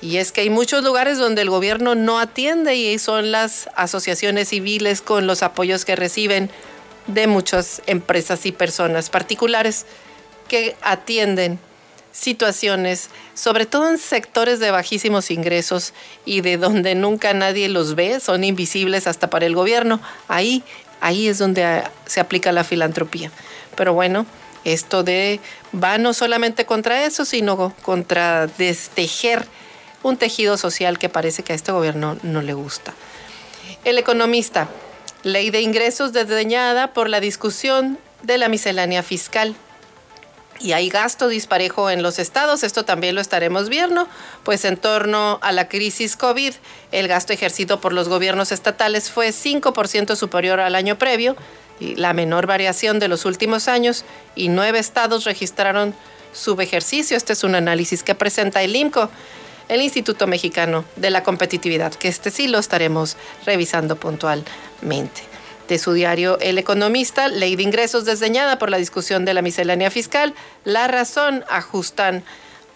Y 0.00 0.18
es 0.18 0.30
que 0.30 0.42
hay 0.42 0.50
muchos 0.50 0.84
lugares 0.84 1.18
donde 1.18 1.42
el 1.42 1.50
gobierno 1.50 1.96
no 1.96 2.20
atiende 2.20 2.76
y 2.76 2.96
son 3.00 3.32
las 3.32 3.68
asociaciones 3.74 4.50
civiles 4.50 5.02
con 5.02 5.26
los 5.26 5.42
apoyos 5.42 5.84
que 5.84 5.96
reciben 5.96 6.48
de 7.08 7.26
muchas 7.26 7.82
empresas 7.86 8.46
y 8.46 8.52
personas 8.52 9.10
particulares 9.10 9.84
que 10.48 10.76
atienden 10.82 11.58
situaciones, 12.12 13.10
sobre 13.34 13.66
todo 13.66 13.88
en 13.88 13.98
sectores 13.98 14.60
de 14.60 14.70
bajísimos 14.70 15.30
ingresos 15.30 15.92
y 16.24 16.40
de 16.40 16.56
donde 16.56 16.94
nunca 16.94 17.32
nadie 17.34 17.68
los 17.68 17.94
ve, 17.94 18.20
son 18.20 18.44
invisibles 18.44 19.06
hasta 19.06 19.30
para 19.30 19.46
el 19.46 19.54
gobierno. 19.54 20.00
Ahí, 20.26 20.62
ahí 21.00 21.28
es 21.28 21.38
donde 21.38 21.82
se 22.06 22.20
aplica 22.20 22.52
la 22.52 22.64
filantropía. 22.64 23.30
Pero 23.76 23.94
bueno, 23.94 24.26
esto 24.64 25.04
de 25.04 25.40
va 25.72 25.98
no 25.98 26.12
solamente 26.12 26.66
contra 26.66 27.04
eso, 27.04 27.24
sino 27.24 27.74
contra 27.82 28.46
destejer 28.46 29.46
un 30.02 30.16
tejido 30.16 30.56
social 30.56 30.98
que 30.98 31.08
parece 31.08 31.42
que 31.42 31.52
a 31.52 31.56
este 31.56 31.72
gobierno 31.72 32.18
no 32.22 32.42
le 32.42 32.54
gusta. 32.54 32.94
El 33.84 33.98
economista, 33.98 34.68
ley 35.32 35.50
de 35.50 35.60
ingresos 35.60 36.12
desdeñada 36.12 36.92
por 36.92 37.08
la 37.08 37.20
discusión 37.20 37.98
de 38.22 38.38
la 38.38 38.48
miscelánea 38.48 39.02
fiscal. 39.02 39.54
Y 40.60 40.72
hay 40.72 40.88
gasto 40.88 41.28
disparejo 41.28 41.88
en 41.88 42.02
los 42.02 42.18
estados, 42.18 42.64
esto 42.64 42.84
también 42.84 43.14
lo 43.14 43.20
estaremos 43.20 43.68
viendo, 43.68 44.08
pues 44.42 44.64
en 44.64 44.76
torno 44.76 45.38
a 45.40 45.52
la 45.52 45.68
crisis 45.68 46.16
COVID, 46.16 46.52
el 46.90 47.06
gasto 47.06 47.32
ejercido 47.32 47.80
por 47.80 47.92
los 47.92 48.08
gobiernos 48.08 48.50
estatales 48.50 49.08
fue 49.08 49.28
5% 49.28 50.16
superior 50.16 50.58
al 50.58 50.74
año 50.74 50.98
previo, 50.98 51.36
y 51.78 51.94
la 51.94 52.12
menor 52.12 52.46
variación 52.46 52.98
de 52.98 53.06
los 53.06 53.24
últimos 53.24 53.68
años, 53.68 54.04
y 54.34 54.48
nueve 54.48 54.80
estados 54.80 55.24
registraron 55.24 55.94
subejercicio. 56.32 57.16
Este 57.16 57.34
es 57.34 57.44
un 57.44 57.54
análisis 57.54 58.02
que 58.02 58.16
presenta 58.16 58.62
el 58.62 58.74
IMCO 58.74 59.10
el 59.68 59.82
Instituto 59.82 60.26
Mexicano 60.26 60.84
de 60.96 61.10
la 61.10 61.22
Competitividad, 61.22 61.94
que 61.94 62.08
este 62.08 62.30
sí 62.30 62.48
lo 62.48 62.58
estaremos 62.58 63.16
revisando 63.44 63.96
puntualmente. 63.96 65.22
De 65.68 65.78
su 65.78 65.92
diario 65.92 66.38
El 66.40 66.56
Economista, 66.56 67.28
ley 67.28 67.54
de 67.54 67.62
ingresos 67.62 68.06
desdeñada 68.06 68.58
por 68.58 68.70
la 68.70 68.78
discusión 68.78 69.24
de 69.26 69.34
la 69.34 69.42
miscelánea 69.42 69.90
fiscal, 69.90 70.34
la 70.64 70.88
razón 70.88 71.44
ajustan 71.48 72.24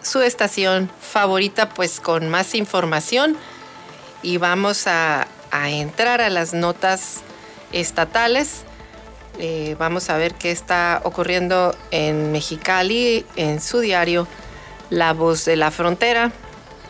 su 0.02 0.23
estación 0.23 0.90
favorita 1.00 1.68
pues 1.68 2.00
con 2.00 2.28
más 2.28 2.56
información 2.56 3.37
y 4.25 4.38
vamos 4.38 4.88
a, 4.88 5.28
a 5.52 5.70
entrar 5.70 6.20
a 6.20 6.30
las 6.30 6.52
notas 6.52 7.20
estatales. 7.70 8.64
Eh, 9.38 9.76
vamos 9.78 10.11
a 10.11 10.16
ver 10.16 10.35
qué 10.35 10.50
está 10.50 11.00
ocurriendo 11.04 11.75
en 11.90 12.33
Mexicali, 12.33 13.25
en 13.37 13.61
su 13.61 13.78
diario 13.78 14.26
La 14.90 15.12
Voz 15.12 15.45
de 15.45 15.57
la 15.57 15.71
Frontera. 15.71 16.33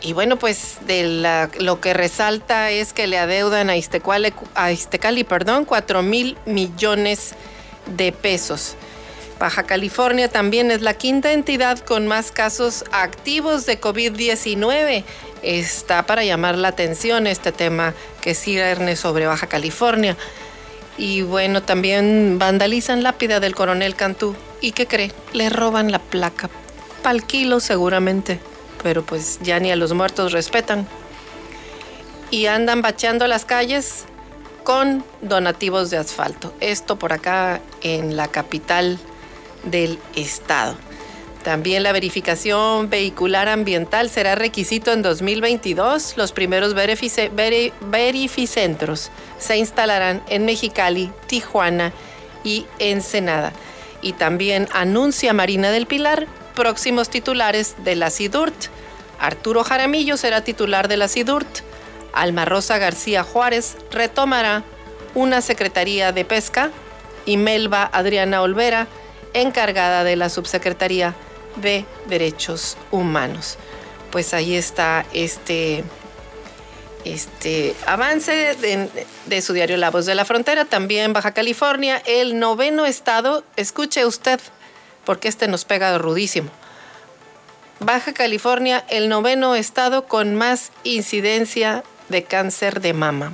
Y 0.01 0.13
bueno, 0.13 0.39
pues 0.39 0.77
de 0.87 1.47
lo 1.59 1.81
que 1.81 1.93
resalta 1.93 2.71
es 2.71 2.93
que 2.93 3.05
le 3.07 3.17
adeudan 3.17 3.69
a, 3.69 3.73
a 4.55 4.71
Iztecali 4.71 5.23
perdón, 5.23 5.65
4 5.65 6.01
mil 6.01 6.37
millones 6.45 7.33
de 7.97 8.11
pesos. 8.11 8.75
Baja 9.39 9.63
California 9.63 10.27
también 10.27 10.69
es 10.69 10.81
la 10.81 10.93
quinta 10.95 11.31
entidad 11.31 11.79
con 11.79 12.07
más 12.07 12.31
casos 12.31 12.83
activos 12.91 13.65
de 13.65 13.79
COVID-19. 13.79 15.03
Está 15.43 16.03
para 16.03 16.25
llamar 16.25 16.57
la 16.57 16.69
atención 16.69 17.25
este 17.25 17.51
tema 17.51 17.93
que 18.21 18.35
cierne 18.35 18.95
sobre 18.95 19.27
Baja 19.27 19.47
California. 19.47 20.17
Y 20.99 21.21
bueno, 21.21 21.63
también 21.63 22.37
vandalizan 22.39 23.03
lápida 23.03 23.39
del 23.39 23.55
coronel 23.55 23.95
Cantú. 23.95 24.35
¿Y 24.59 24.73
qué 24.73 24.85
cree? 24.85 25.13
Le 25.31 25.49
roban 25.49 25.93
la 25.93 25.99
placa. 25.99 26.49
Pal 27.01 27.25
kilo 27.25 27.61
seguramente. 27.61 28.41
Pero 28.83 29.05
pues 29.05 29.39
ya 29.41 29.61
ni 29.61 29.71
a 29.71 29.77
los 29.77 29.93
muertos 29.93 30.33
respetan. 30.33 30.85
Y 32.31 32.47
andan 32.47 32.81
bacheando 32.81 33.27
las 33.27 33.45
calles 33.45 34.03
con 34.65 35.05
donativos 35.21 35.89
de 35.89 35.97
asfalto. 35.97 36.53
Esto 36.59 36.99
por 36.99 37.13
acá 37.13 37.61
en 37.81 38.17
la 38.17 38.27
capital 38.27 38.99
del 39.63 39.99
estado. 40.15 40.75
También 41.43 41.83
la 41.83 41.91
verificación 41.93 42.89
vehicular 42.89 43.47
ambiental 43.47 44.09
será 44.09 44.35
requisito 44.35 44.91
en 44.91 45.01
2022. 45.01 46.15
Los 46.17 46.33
primeros 46.33 46.73
verificentros 46.73 49.09
se 49.37 49.57
instalarán 49.57 50.21
en 50.27 50.45
Mexicali, 50.45 51.11
Tijuana 51.27 51.93
y 52.43 52.65
Ensenada. 52.79 53.53
Y 54.01 54.13
también 54.13 54.67
anuncia 54.73 55.33
Marina 55.33 55.71
del 55.71 55.87
Pilar 55.87 56.27
próximos 56.55 57.09
titulares 57.09 57.75
de 57.85 57.95
la 57.95 58.09
CIDURT. 58.09 58.53
Arturo 59.17 59.63
Jaramillo 59.63 60.17
será 60.17 60.41
titular 60.41 60.89
de 60.89 60.97
la 60.97 61.07
CIDURT. 61.07 61.61
Alma 62.11 62.43
Rosa 62.43 62.77
García 62.77 63.23
Juárez 63.23 63.77
retomará 63.91 64.63
una 65.15 65.41
Secretaría 65.41 66.11
de 66.11 66.25
Pesca 66.25 66.71
y 67.25 67.37
Melba 67.37 67.89
Adriana 67.93 68.41
Olvera 68.41 68.87
encargada 69.33 70.03
de 70.03 70.15
la 70.15 70.29
Subsecretaría 70.29 71.15
de 71.55 71.85
Derechos 72.07 72.77
Humanos. 72.91 73.57
Pues 74.11 74.33
ahí 74.33 74.55
está 74.55 75.05
este, 75.13 75.83
este 77.05 77.75
avance 77.85 78.55
de, 78.55 79.41
su 79.41 79.53
diario 79.53 79.77
La 79.77 79.91
Voz 79.91 80.05
de 80.05 80.15
la 80.15 80.25
Frontera, 80.25 80.65
también 80.65 81.13
Baja 81.13 81.33
California, 81.33 82.01
el 82.05 82.39
noveno 82.39 82.85
estado, 82.85 83.43
escuche 83.55 84.05
usted, 84.05 84.39
porque 85.05 85.27
este 85.27 85.47
nos 85.47 85.65
pega 85.65 85.97
rudísimo. 85.97 86.49
Baja 87.79 88.13
California, 88.13 88.83
el 88.89 89.07
noveno 89.07 89.55
estado 89.55 90.05
con 90.05 90.35
más 90.35 90.71
incidencia 90.83 91.83
de 92.09 92.23
cáncer 92.23 92.81
de 92.81 92.93
mama. 92.93 93.33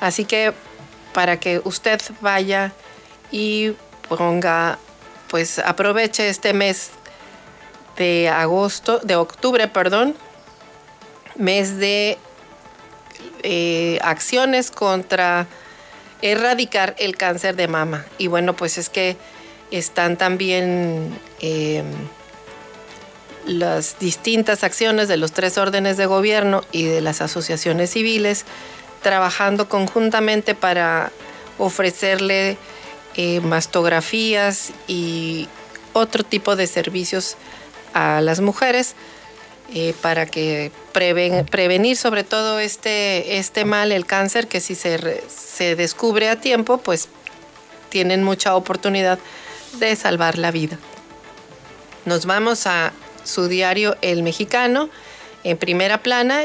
Así 0.00 0.24
que 0.24 0.52
para 1.14 1.38
que 1.38 1.60
usted 1.64 2.00
vaya 2.20 2.72
y 3.30 3.72
ponga, 4.08 4.78
pues 5.32 5.58
aproveche 5.58 6.28
este 6.28 6.52
mes 6.52 6.90
de 7.96 8.28
agosto, 8.28 8.98
de 8.98 9.16
octubre, 9.16 9.66
perdón, 9.66 10.14
mes 11.36 11.78
de 11.78 12.18
eh, 13.42 13.98
acciones 14.02 14.70
contra 14.70 15.46
erradicar 16.20 16.94
el 16.98 17.16
cáncer 17.16 17.56
de 17.56 17.66
mama. 17.66 18.04
Y 18.18 18.26
bueno, 18.26 18.54
pues 18.54 18.76
es 18.76 18.90
que 18.90 19.16
están 19.70 20.18
también 20.18 21.18
em, 21.40 21.86
las 23.46 23.98
distintas 23.98 24.64
acciones 24.64 25.08
de 25.08 25.16
los 25.16 25.32
tres 25.32 25.56
órdenes 25.56 25.96
de 25.96 26.04
gobierno 26.04 26.62
y 26.72 26.84
de 26.84 27.00
las 27.00 27.22
asociaciones 27.22 27.88
civiles 27.88 28.44
trabajando 29.00 29.66
conjuntamente 29.70 30.54
para 30.54 31.10
ofrecerle 31.56 32.58
eh, 33.16 33.40
mastografías 33.40 34.72
y 34.86 35.48
otro 35.92 36.24
tipo 36.24 36.56
de 36.56 36.66
servicios 36.66 37.36
a 37.92 38.20
las 38.20 38.40
mujeres 38.40 38.94
eh, 39.74 39.94
para 40.00 40.26
que 40.26 40.70
prevenir 40.92 41.96
sobre 41.96 42.24
todo 42.24 42.58
este, 42.58 43.38
este 43.38 43.64
mal, 43.64 43.92
el 43.92 44.06
cáncer, 44.06 44.46
que 44.46 44.60
si 44.60 44.74
se, 44.74 45.22
se 45.28 45.76
descubre 45.76 46.28
a 46.28 46.40
tiempo, 46.40 46.78
pues 46.78 47.08
tienen 47.88 48.22
mucha 48.22 48.54
oportunidad 48.54 49.18
de 49.78 49.96
salvar 49.96 50.38
la 50.38 50.50
vida. 50.50 50.78
Nos 52.04 52.26
vamos 52.26 52.66
a 52.66 52.92
su 53.24 53.48
diario 53.48 53.96
El 54.02 54.22
Mexicano, 54.22 54.90
en 55.44 55.56
primera 55.56 56.02
plana. 56.02 56.40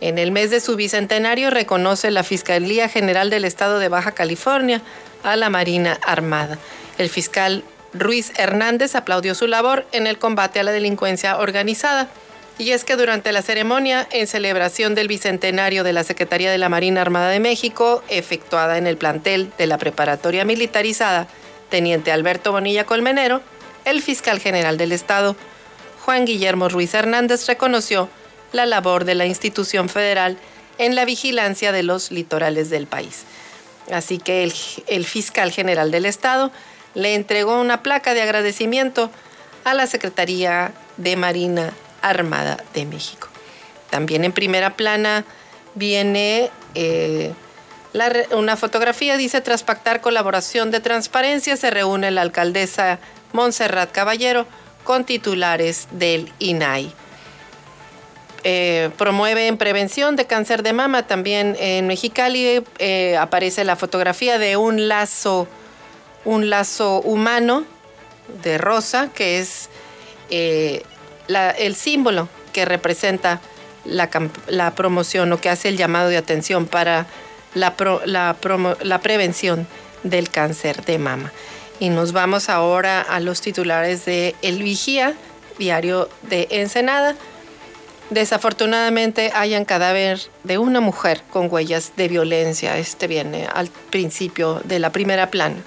En 0.00 0.18
el 0.18 0.32
mes 0.32 0.50
de 0.50 0.60
su 0.60 0.76
bicentenario 0.76 1.50
reconoce 1.50 2.10
la 2.10 2.22
Fiscalía 2.22 2.88
General 2.88 3.28
del 3.28 3.44
Estado 3.44 3.78
de 3.78 3.88
Baja 3.88 4.12
California 4.12 4.82
a 5.22 5.36
la 5.36 5.50
Marina 5.50 5.98
Armada. 6.02 6.58
El 6.98 7.08
fiscal 7.08 7.64
Ruiz 7.92 8.32
Hernández 8.36 8.94
aplaudió 8.94 9.34
su 9.34 9.46
labor 9.46 9.86
en 9.92 10.06
el 10.06 10.18
combate 10.18 10.60
a 10.60 10.62
la 10.62 10.72
delincuencia 10.72 11.38
organizada. 11.38 12.08
Y 12.58 12.72
es 12.72 12.84
que 12.84 12.96
durante 12.96 13.32
la 13.32 13.42
ceremonia 13.42 14.06
en 14.10 14.26
celebración 14.26 14.94
del 14.94 15.08
bicentenario 15.08 15.82
de 15.82 15.94
la 15.94 16.04
Secretaría 16.04 16.50
de 16.50 16.58
la 16.58 16.68
Marina 16.68 17.00
Armada 17.00 17.30
de 17.30 17.40
México, 17.40 18.02
efectuada 18.08 18.76
en 18.76 18.86
el 18.86 18.98
plantel 18.98 19.50
de 19.56 19.66
la 19.66 19.78
preparatoria 19.78 20.44
militarizada 20.44 21.26
Teniente 21.70 22.12
Alberto 22.12 22.52
Bonilla 22.52 22.84
Colmenero, 22.84 23.40
el 23.84 24.02
fiscal 24.02 24.40
general 24.40 24.76
del 24.76 24.92
Estado, 24.92 25.36
Juan 26.04 26.26
Guillermo 26.26 26.68
Ruiz 26.68 26.92
Hernández, 26.92 27.46
reconoció 27.46 28.10
la 28.52 28.66
labor 28.66 29.04
de 29.04 29.14
la 29.14 29.26
institución 29.26 29.88
federal 29.88 30.36
en 30.78 30.94
la 30.94 31.04
vigilancia 31.04 31.72
de 31.72 31.82
los 31.82 32.10
litorales 32.10 32.68
del 32.68 32.86
país. 32.86 33.24
Así 33.92 34.18
que 34.18 34.42
el, 34.86 35.04
fiscal 35.04 35.50
general 35.50 35.90
del 35.90 36.06
Estado 36.06 36.50
le 36.94 37.14
entregó 37.14 37.60
una 37.60 37.82
placa 37.82 38.14
de 38.14 38.22
agradecimiento 38.22 39.10
a 39.64 39.74
la 39.74 39.86
Secretaría 39.86 40.72
de 40.96 41.16
Marina 41.16 41.72
Armada 42.02 42.62
de 42.74 42.86
México. 42.86 43.28
También 43.90 44.24
en 44.24 44.32
primera 44.32 44.76
plana 44.76 45.24
viene 45.74 46.50
eh, 46.74 47.32
una 48.32 48.56
fotografía, 48.56 49.16
dice, 49.16 49.40
tras 49.40 49.64
pactar 49.64 50.00
colaboración 50.00 50.70
de 50.70 50.80
transparencia, 50.80 51.56
se 51.56 51.70
reúne 51.70 52.10
la 52.10 52.22
alcaldesa 52.22 52.98
Montserrat 53.32 53.90
Caballero 53.90 54.46
con 54.84 55.04
titulares 55.04 55.88
del 55.90 56.32
INAI. 56.38 56.92
Eh, 58.42 58.90
promueve 58.96 59.48
en 59.48 59.58
prevención 59.58 60.16
de 60.16 60.26
cáncer 60.26 60.62
de 60.62 60.72
mama. 60.72 61.06
También 61.06 61.56
en 61.58 61.86
Mexicali 61.86 62.62
eh, 62.78 63.16
aparece 63.18 63.64
la 63.64 63.76
fotografía 63.76 64.38
de 64.38 64.56
un 64.56 64.88
lazo, 64.88 65.46
un 66.24 66.48
lazo 66.48 67.02
humano 67.02 67.64
de 68.42 68.56
rosa, 68.56 69.10
que 69.14 69.40
es 69.40 69.68
eh, 70.30 70.82
el 71.28 71.74
símbolo 71.74 72.28
que 72.52 72.64
representa 72.64 73.40
la, 73.84 74.08
la, 74.48 74.74
promoción 74.74 75.32
o 75.32 75.40
que 75.40 75.50
hace 75.50 75.68
el 75.68 75.76
llamado 75.76 76.08
de 76.08 76.16
atención 76.16 76.66
para 76.66 77.06
la, 77.54 77.74
la 78.06 79.00
prevención 79.00 79.66
del 80.02 80.30
cáncer 80.30 80.84
de 80.84 80.98
mama. 80.98 81.32
Y 81.78 81.88
nos 81.88 82.12
vamos 82.12 82.48
ahora 82.48 83.00
a 83.00 83.20
los 83.20 83.40
titulares 83.40 84.04
de 84.04 84.34
El 84.42 84.62
Vigía, 84.62 85.14
diario 85.58 86.08
de 86.22 86.48
Ensenada. 86.50 87.16
Desafortunadamente 88.10 89.30
hayan 89.34 89.64
cadáver 89.64 90.20
de 90.42 90.58
una 90.58 90.80
mujer 90.80 91.22
con 91.30 91.50
huellas 91.50 91.92
de 91.96 92.08
violencia. 92.08 92.76
Este 92.76 93.06
viene 93.06 93.46
al 93.46 93.68
principio 93.68 94.60
de 94.64 94.80
la 94.80 94.90
primera 94.90 95.30
plana. 95.30 95.62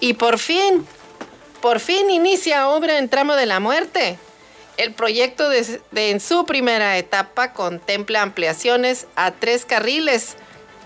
Y 0.00 0.14
por 0.14 0.38
fin, 0.38 0.84
por 1.62 1.78
fin 1.78 2.10
inicia 2.10 2.68
obra 2.68 2.98
en 2.98 3.08
tramo 3.08 3.36
de 3.36 3.46
la 3.46 3.60
muerte. 3.60 4.18
El 4.76 4.92
proyecto 4.92 5.48
de, 5.48 5.80
en 5.94 6.18
su 6.18 6.44
primera 6.44 6.98
etapa 6.98 7.52
contempla 7.52 8.22
ampliaciones 8.22 9.06
a 9.14 9.30
tres 9.30 9.64
carriles 9.64 10.34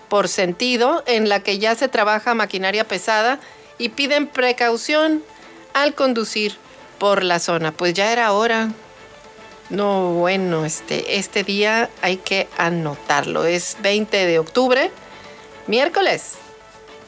por 0.07 0.27
sentido 0.27 1.03
en 1.07 1.29
la 1.29 1.39
que 1.39 1.57
ya 1.57 1.73
se 1.73 1.87
trabaja 1.87 2.35
maquinaria 2.35 2.87
pesada 2.87 3.39
y 3.79 3.89
piden 3.89 4.27
precaución 4.27 5.23
al 5.73 5.95
conducir 5.95 6.55
por 6.99 7.23
la 7.23 7.39
zona. 7.39 7.71
Pues 7.71 7.95
ya 7.95 8.11
era 8.11 8.31
hora. 8.33 8.69
No, 9.69 10.13
bueno, 10.13 10.65
este, 10.65 11.17
este 11.17 11.43
día 11.43 11.89
hay 12.01 12.17
que 12.17 12.47
anotarlo. 12.57 13.45
Es 13.45 13.77
20 13.81 14.25
de 14.25 14.39
octubre, 14.39 14.91
miércoles. 15.67 16.35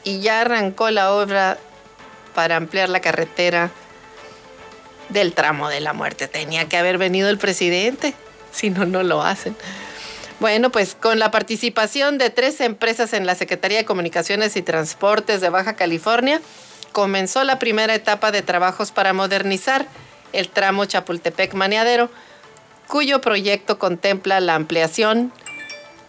Y 0.04 0.20
ya 0.20 0.42
arrancó 0.42 0.90
la 0.90 1.12
obra 1.12 1.58
para 2.34 2.56
ampliar 2.56 2.88
la 2.88 3.00
carretera 3.00 3.70
del 5.08 5.32
tramo 5.32 5.68
de 5.68 5.80
la 5.80 5.92
muerte. 5.92 6.28
Tenía 6.28 6.68
que 6.68 6.76
haber 6.76 6.98
venido 6.98 7.28
el 7.28 7.38
presidente, 7.38 8.14
si 8.52 8.70
no, 8.70 8.84
no 8.84 9.02
lo 9.02 9.22
hacen. 9.22 9.56
Bueno, 10.38 10.70
pues 10.70 10.96
con 10.96 11.18
la 11.18 11.30
participación 11.30 12.18
de 12.18 12.30
tres 12.30 12.60
empresas 12.60 13.12
en 13.12 13.26
la 13.26 13.34
Secretaría 13.34 13.78
de 13.78 13.84
Comunicaciones 13.84 14.56
y 14.56 14.62
Transportes 14.62 15.40
de 15.40 15.50
Baja 15.50 15.74
California, 15.74 16.40
comenzó 16.92 17.44
la 17.44 17.58
primera 17.58 17.94
etapa 17.94 18.32
de 18.32 18.42
trabajos 18.42 18.90
para 18.92 19.12
modernizar 19.12 19.86
el 20.32 20.48
tramo 20.48 20.84
Chapultepec-Maniadero 20.84 22.10
cuyo 22.92 23.22
proyecto 23.22 23.78
contempla 23.78 24.38
la 24.40 24.54
ampliación 24.54 25.32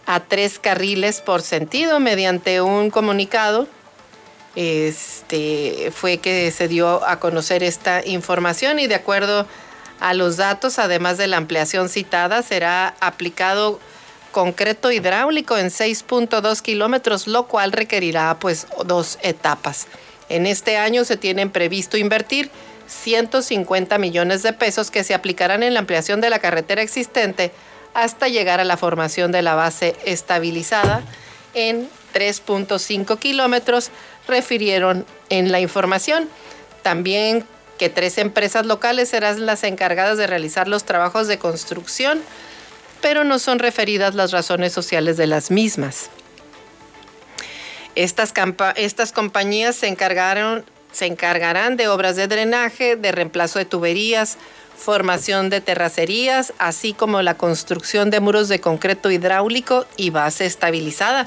a 0.04 0.20
tres 0.20 0.58
carriles 0.58 1.22
por 1.22 1.40
sentido 1.40 1.98
mediante 1.98 2.60
un 2.60 2.90
comunicado. 2.90 3.66
Este 4.54 5.90
fue 5.96 6.18
que 6.18 6.50
se 6.50 6.68
dio 6.68 7.02
a 7.06 7.20
conocer 7.20 7.62
esta 7.62 8.04
información 8.04 8.78
y 8.78 8.86
de 8.86 8.96
acuerdo 8.96 9.46
a 9.98 10.12
los 10.12 10.36
datos, 10.36 10.78
además 10.78 11.16
de 11.16 11.26
la 11.26 11.38
ampliación 11.38 11.88
citada, 11.88 12.42
será 12.42 12.94
aplicado 13.00 13.80
concreto 14.30 14.92
hidráulico 14.92 15.56
en 15.56 15.68
6.2 15.68 16.60
kilómetros, 16.60 17.26
lo 17.26 17.46
cual 17.46 17.72
requerirá 17.72 18.38
pues 18.38 18.66
dos 18.84 19.18
etapas. 19.22 19.86
En 20.28 20.44
este 20.44 20.76
año 20.76 21.06
se 21.06 21.16
tienen 21.16 21.48
previsto 21.48 21.96
invertir 21.96 22.50
150 22.86 23.98
millones 23.98 24.42
de 24.42 24.52
pesos 24.52 24.90
que 24.90 25.04
se 25.04 25.14
aplicarán 25.14 25.62
en 25.62 25.74
la 25.74 25.80
ampliación 25.80 26.20
de 26.20 26.30
la 26.30 26.38
carretera 26.38 26.82
existente 26.82 27.52
hasta 27.94 28.28
llegar 28.28 28.60
a 28.60 28.64
la 28.64 28.76
formación 28.76 29.32
de 29.32 29.42
la 29.42 29.54
base 29.54 29.96
estabilizada 30.04 31.02
en 31.54 31.88
3.5 32.12 33.18
kilómetros, 33.18 33.90
refirieron 34.26 35.06
en 35.30 35.52
la 35.52 35.60
información. 35.60 36.28
También 36.82 37.44
que 37.78 37.88
tres 37.88 38.18
empresas 38.18 38.66
locales 38.66 39.08
serán 39.08 39.46
las 39.46 39.64
encargadas 39.64 40.18
de 40.18 40.26
realizar 40.26 40.68
los 40.68 40.84
trabajos 40.84 41.28
de 41.28 41.38
construcción, 41.38 42.20
pero 43.00 43.24
no 43.24 43.38
son 43.38 43.58
referidas 43.58 44.14
las 44.14 44.30
razones 44.30 44.72
sociales 44.72 45.16
de 45.16 45.26
las 45.26 45.50
mismas. 45.50 46.10
Estas, 47.94 48.32
estas 48.76 49.12
compañías 49.12 49.76
se 49.76 49.88
encargaron 49.88 50.64
se 50.94 51.06
encargarán 51.06 51.76
de 51.76 51.88
obras 51.88 52.14
de 52.14 52.28
drenaje, 52.28 52.94
de 52.94 53.10
reemplazo 53.10 53.58
de 53.58 53.64
tuberías, 53.64 54.38
formación 54.76 55.50
de 55.50 55.60
terracerías, 55.60 56.52
así 56.58 56.92
como 56.92 57.20
la 57.20 57.34
construcción 57.34 58.10
de 58.10 58.20
muros 58.20 58.48
de 58.48 58.60
concreto 58.60 59.10
hidráulico 59.10 59.86
y 59.96 60.10
base 60.10 60.46
estabilizada. 60.46 61.26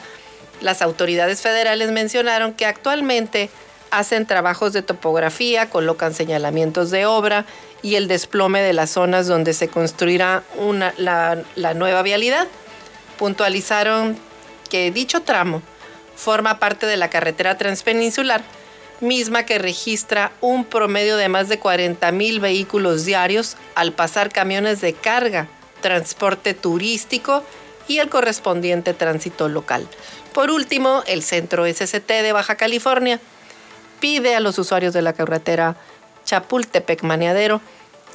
Las 0.62 0.82
autoridades 0.82 1.42
federales 1.42 1.92
mencionaron 1.92 2.54
que 2.54 2.66
actualmente 2.66 3.50
hacen 3.92 4.26
trabajos 4.26 4.72
de 4.72 4.82
topografía, 4.82 5.70
colocan 5.70 6.14
señalamientos 6.14 6.90
de 6.90 7.06
obra 7.06 7.46
y 7.82 7.96
el 7.96 8.08
desplome 8.08 8.62
de 8.62 8.74
las 8.74 8.92
zonas 8.92 9.28
donde 9.28 9.54
se 9.54 9.68
construirá 9.68 10.44
la, 10.98 11.38
la 11.56 11.74
nueva 11.74 12.04
vialidad. 12.04 12.48
Puntualizaron 13.18 14.18
que 14.70 14.92
dicho 14.92 15.24
tramo 15.24 15.62
forma 16.16 16.58
parte 16.58 16.86
de 16.86 16.98
la 16.98 17.10
carretera 17.10 17.58
transpeninsular, 17.58 18.44
misma 19.02 19.44
que 19.44 19.60
registra 19.60 20.32
un 20.42 20.66
promedio 20.66 21.18
de 21.18 21.30
más 21.30 21.50
de 21.50 21.60
40 21.60 22.12
mil 22.12 22.40
vehículos 22.40 23.06
diarios 23.06 23.58
al 23.76 23.94
pasar 23.94 24.32
camiones 24.32 24.82
de 24.82 24.94
carga, 24.94 25.48
transporte 25.82 26.54
turístico 26.54 27.44
y 27.88 28.00
el 28.00 28.10
correspondiente 28.10 28.94
tránsito 28.94 29.50
local. 29.50 29.88
Por 30.34 30.52
último, 30.52 31.04
el 31.08 31.24
Centro 31.24 31.66
SCT 31.66 32.08
de 32.08 32.32
Baja 32.32 32.56
California 32.56 33.20
pide 34.00 34.36
a 34.36 34.40
los 34.40 34.60
usuarios 34.60 34.94
de 34.94 35.02
la 35.02 35.14
carretera 35.14 35.76
Chapultepec 36.26 37.04
Maniadero 37.04 37.62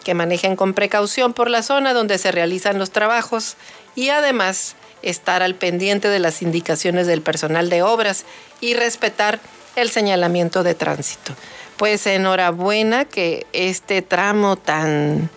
que 0.05 0.14
manejen 0.14 0.57
con 0.57 0.75
precaución 0.75 1.33
por 1.33 1.49
la 1.49 1.62
zona 1.62 1.95
donde 1.95 2.18
se 2.18 2.33
realizan 2.33 2.79
los 2.79 2.90
trabajos 2.90 3.57
y 3.95 4.11
además 4.11 4.75
estar 5.03 5.42
al 5.42 5.55
pendiente 5.55 6.09
de 6.09 6.18
las 6.18 6.42
indicaciones 6.42 7.07
del 7.07 7.23
personal 7.23 7.71
de 7.71 7.83
obras 7.83 8.25
y 8.61 8.75
respetar 8.75 9.40
el 9.76 9.90
señalamiento 9.90 10.62
de 10.62 10.74
tránsito. 10.74 11.35
Pues 11.76 12.06
enhorabuena 12.06 13.04
que 13.04 13.46
este 13.52 14.02
tramo 14.02 14.56
tan 14.56 15.30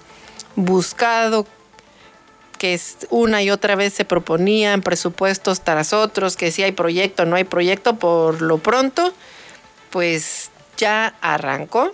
buscado 0.55 1.47
que 2.57 2.79
una 3.09 3.43
y 3.43 3.51
otra 3.51 3.75
vez 3.75 3.93
se 3.93 4.05
proponían 4.05 4.81
presupuestos 4.81 5.61
tras 5.61 5.93
otros, 5.93 6.37
que 6.37 6.51
si 6.51 6.63
hay 6.63 6.71
proyecto, 6.71 7.25
no 7.25 7.35
hay 7.35 7.43
proyecto, 7.43 7.97
por 7.97 8.41
lo 8.41 8.57
pronto, 8.59 9.13
pues 9.89 10.51
ya 10.77 11.15
arrancó 11.21 11.93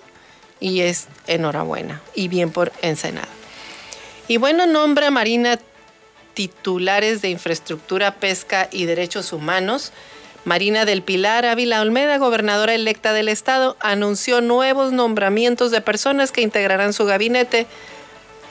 y 0.60 0.82
es 0.82 1.08
enhorabuena 1.27 2.01
y 2.13 2.27
bien 2.27 2.51
por 2.51 2.71
Ensenada. 2.82 3.27
Y 4.27 4.38
bueno, 4.38 4.65
nombra 4.65 5.12
Marina 5.12 5.60
titulares 6.34 7.21
de 7.21 7.30
infraestructura, 7.30 8.15
pesca 8.15 8.69
y 8.71 8.86
derechos 8.86 9.34
humanos. 9.34 9.91
Marina 10.43 10.86
del 10.86 11.04
Pilar 11.04 11.45
Ávila 11.45 11.82
Olmeda, 11.82 12.17
gobernadora 12.17 12.73
electa 12.73 13.13
del 13.13 13.30
estado, 13.30 13.77
anunció 13.80 14.41
nuevos 14.41 14.91
nombramientos 14.91 15.69
de 15.69 15.82
personas 15.82 16.32
que 16.32 16.41
integrarán 16.41 16.93
su 16.93 17.06
gabinete, 17.06 17.67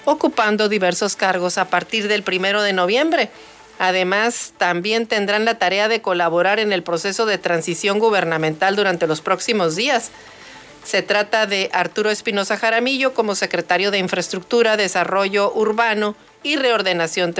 ocupando 0.04 0.68
diversos 0.68 1.16
cargos 1.16 1.58
a 1.58 1.68
partir 1.68 2.06
del 2.06 2.22
primero 2.22 2.62
de 2.62 2.72
noviembre. 2.72 3.30
Además, 3.80 4.52
también 4.56 5.06
tendrán 5.06 5.44
la 5.44 5.58
tarea 5.58 5.88
de 5.88 6.00
colaborar 6.00 6.60
en 6.60 6.72
el 6.72 6.84
proceso 6.84 7.26
de 7.26 7.38
transición 7.38 7.98
gubernamental 7.98 8.76
durante 8.76 9.08
los 9.08 9.20
próximos 9.20 9.74
días. 9.74 10.10
Se 10.84 11.02
trata 11.02 11.46
de 11.46 11.70
Arturo 11.72 12.10
Espinosa 12.10 12.56
Jaramillo 12.56 13.14
como 13.14 13.34
secretario 13.34 13.90
de 13.90 13.98
Infraestructura, 13.98 14.76
Desarrollo 14.76 15.52
Urbano 15.54 16.14
y 16.42 16.56
Reordenación 16.56 17.34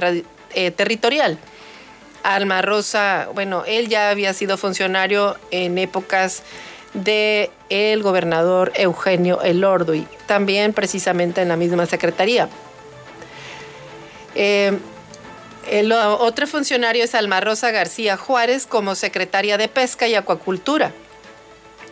eh, 0.55 0.71
Territorial. 0.73 1.39
Alma 2.23 2.63
Rosa, 2.63 3.29
bueno, 3.35 3.65
él 3.67 3.89
ya 3.89 4.11
había 4.11 4.33
sido 4.35 4.57
funcionario 4.59 5.37
en 5.51 5.79
épocas 5.79 6.43
de 6.95 7.51
el 7.69 8.03
gobernador 8.03 8.73
Eugenio 8.75 9.41
Elorduy, 9.43 10.07
también 10.27 10.73
precisamente 10.73 11.41
en 11.43 11.49
la 11.49 11.57
misma 11.57 11.87
secretaría. 11.87 12.49
Eh, 14.35 14.79
el 15.71 15.93
otro 15.93 16.47
funcionario 16.47 17.05
es 17.05 17.15
Alma 17.15 17.41
Rosa 17.41 17.71
García 17.71 18.17
Juárez 18.17 18.67
como 18.67 18.95
secretaria 18.95 19.57
de 19.59 19.69
Pesca 19.69 20.09
y 20.09 20.15
Acuacultura 20.15 20.93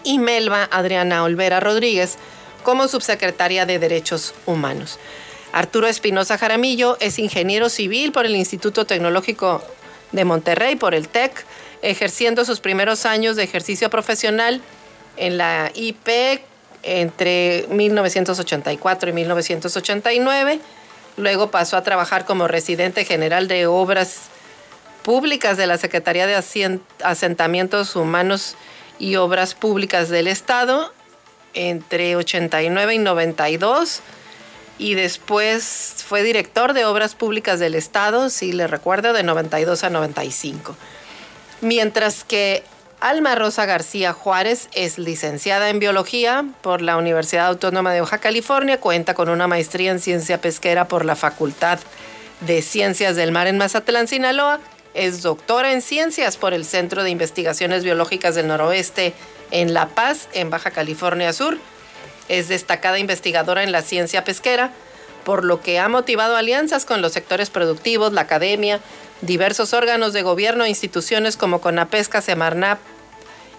y 0.04 0.18
Melba 0.18 0.68
Adriana 0.70 1.22
Olvera 1.22 1.60
Rodríguez 1.60 2.16
como 2.62 2.88
subsecretaria 2.88 3.66
de 3.66 3.78
Derechos 3.78 4.34
Humanos. 4.46 4.98
Arturo 5.52 5.86
Espinosa 5.86 6.38
Jaramillo 6.38 6.96
es 7.00 7.18
ingeniero 7.18 7.68
civil 7.68 8.12
por 8.12 8.26
el 8.26 8.36
Instituto 8.36 8.84
Tecnológico 8.84 9.62
de 10.12 10.24
Monterrey, 10.24 10.76
por 10.76 10.94
el 10.94 11.08
TEC, 11.08 11.44
ejerciendo 11.82 12.44
sus 12.44 12.60
primeros 12.60 13.06
años 13.06 13.36
de 13.36 13.44
ejercicio 13.44 13.90
profesional 13.90 14.60
en 15.16 15.38
la 15.38 15.70
IP 15.74 16.40
entre 16.82 17.66
1984 17.70 19.10
y 19.10 19.12
1989. 19.12 20.60
Luego 21.16 21.50
pasó 21.50 21.76
a 21.76 21.82
trabajar 21.82 22.24
como 22.24 22.48
residente 22.48 23.04
general 23.04 23.48
de 23.48 23.66
obras 23.66 24.28
públicas 25.02 25.56
de 25.56 25.66
la 25.66 25.78
Secretaría 25.78 26.26
de 26.26 26.40
Asentamientos 27.02 27.96
Humanos 27.96 28.54
y 28.98 29.16
Obras 29.16 29.54
Públicas 29.54 30.08
del 30.08 30.28
Estado 30.28 30.92
entre 31.54 32.14
89 32.16 32.94
y 32.94 32.98
92 32.98 34.02
y 34.78 34.94
después 34.94 35.94
fue 36.06 36.22
director 36.22 36.72
de 36.72 36.84
Obras 36.84 37.14
Públicas 37.14 37.58
del 37.58 37.74
Estado, 37.74 38.30
si 38.30 38.52
le 38.52 38.66
recuerdo, 38.66 39.12
de 39.12 39.24
92 39.24 39.84
a 39.84 39.90
95. 39.90 40.76
Mientras 41.60 42.24
que 42.24 42.62
Alma 43.00 43.34
Rosa 43.34 43.66
García 43.66 44.12
Juárez 44.12 44.68
es 44.72 44.98
licenciada 44.98 45.68
en 45.70 45.80
Biología 45.80 46.44
por 46.62 46.82
la 46.82 46.96
Universidad 46.96 47.46
Autónoma 47.46 47.92
de 47.92 48.00
Baja 48.00 48.18
California, 48.18 48.80
cuenta 48.80 49.14
con 49.14 49.28
una 49.28 49.46
maestría 49.46 49.90
en 49.90 50.00
Ciencia 50.00 50.40
Pesquera 50.40 50.88
por 50.88 51.04
la 51.04 51.16
Facultad 51.16 51.80
de 52.40 52.62
Ciencias 52.62 53.16
del 53.16 53.32
Mar 53.32 53.48
en 53.48 53.58
Mazatlán, 53.58 54.06
Sinaloa 54.06 54.60
es 54.94 55.22
doctora 55.22 55.72
en 55.72 55.82
ciencias 55.82 56.36
por 56.36 56.54
el 56.54 56.64
Centro 56.64 57.02
de 57.02 57.10
Investigaciones 57.10 57.84
Biológicas 57.84 58.34
del 58.34 58.48
Noroeste 58.48 59.12
en 59.50 59.74
La 59.74 59.88
Paz, 59.88 60.28
en 60.32 60.50
Baja 60.50 60.70
California 60.70 61.32
Sur. 61.32 61.58
Es 62.28 62.48
destacada 62.48 62.98
investigadora 62.98 63.62
en 63.62 63.72
la 63.72 63.82
ciencia 63.82 64.24
pesquera, 64.24 64.72
por 65.24 65.44
lo 65.44 65.60
que 65.60 65.78
ha 65.78 65.88
motivado 65.88 66.36
alianzas 66.36 66.84
con 66.84 67.02
los 67.02 67.12
sectores 67.12 67.50
productivos, 67.50 68.12
la 68.12 68.22
academia, 68.22 68.80
diversos 69.20 69.72
órganos 69.74 70.12
de 70.12 70.22
gobierno 70.22 70.64
e 70.64 70.68
instituciones 70.68 71.36
como 71.36 71.60
Conapesca, 71.60 72.20
Semarnap 72.20 72.78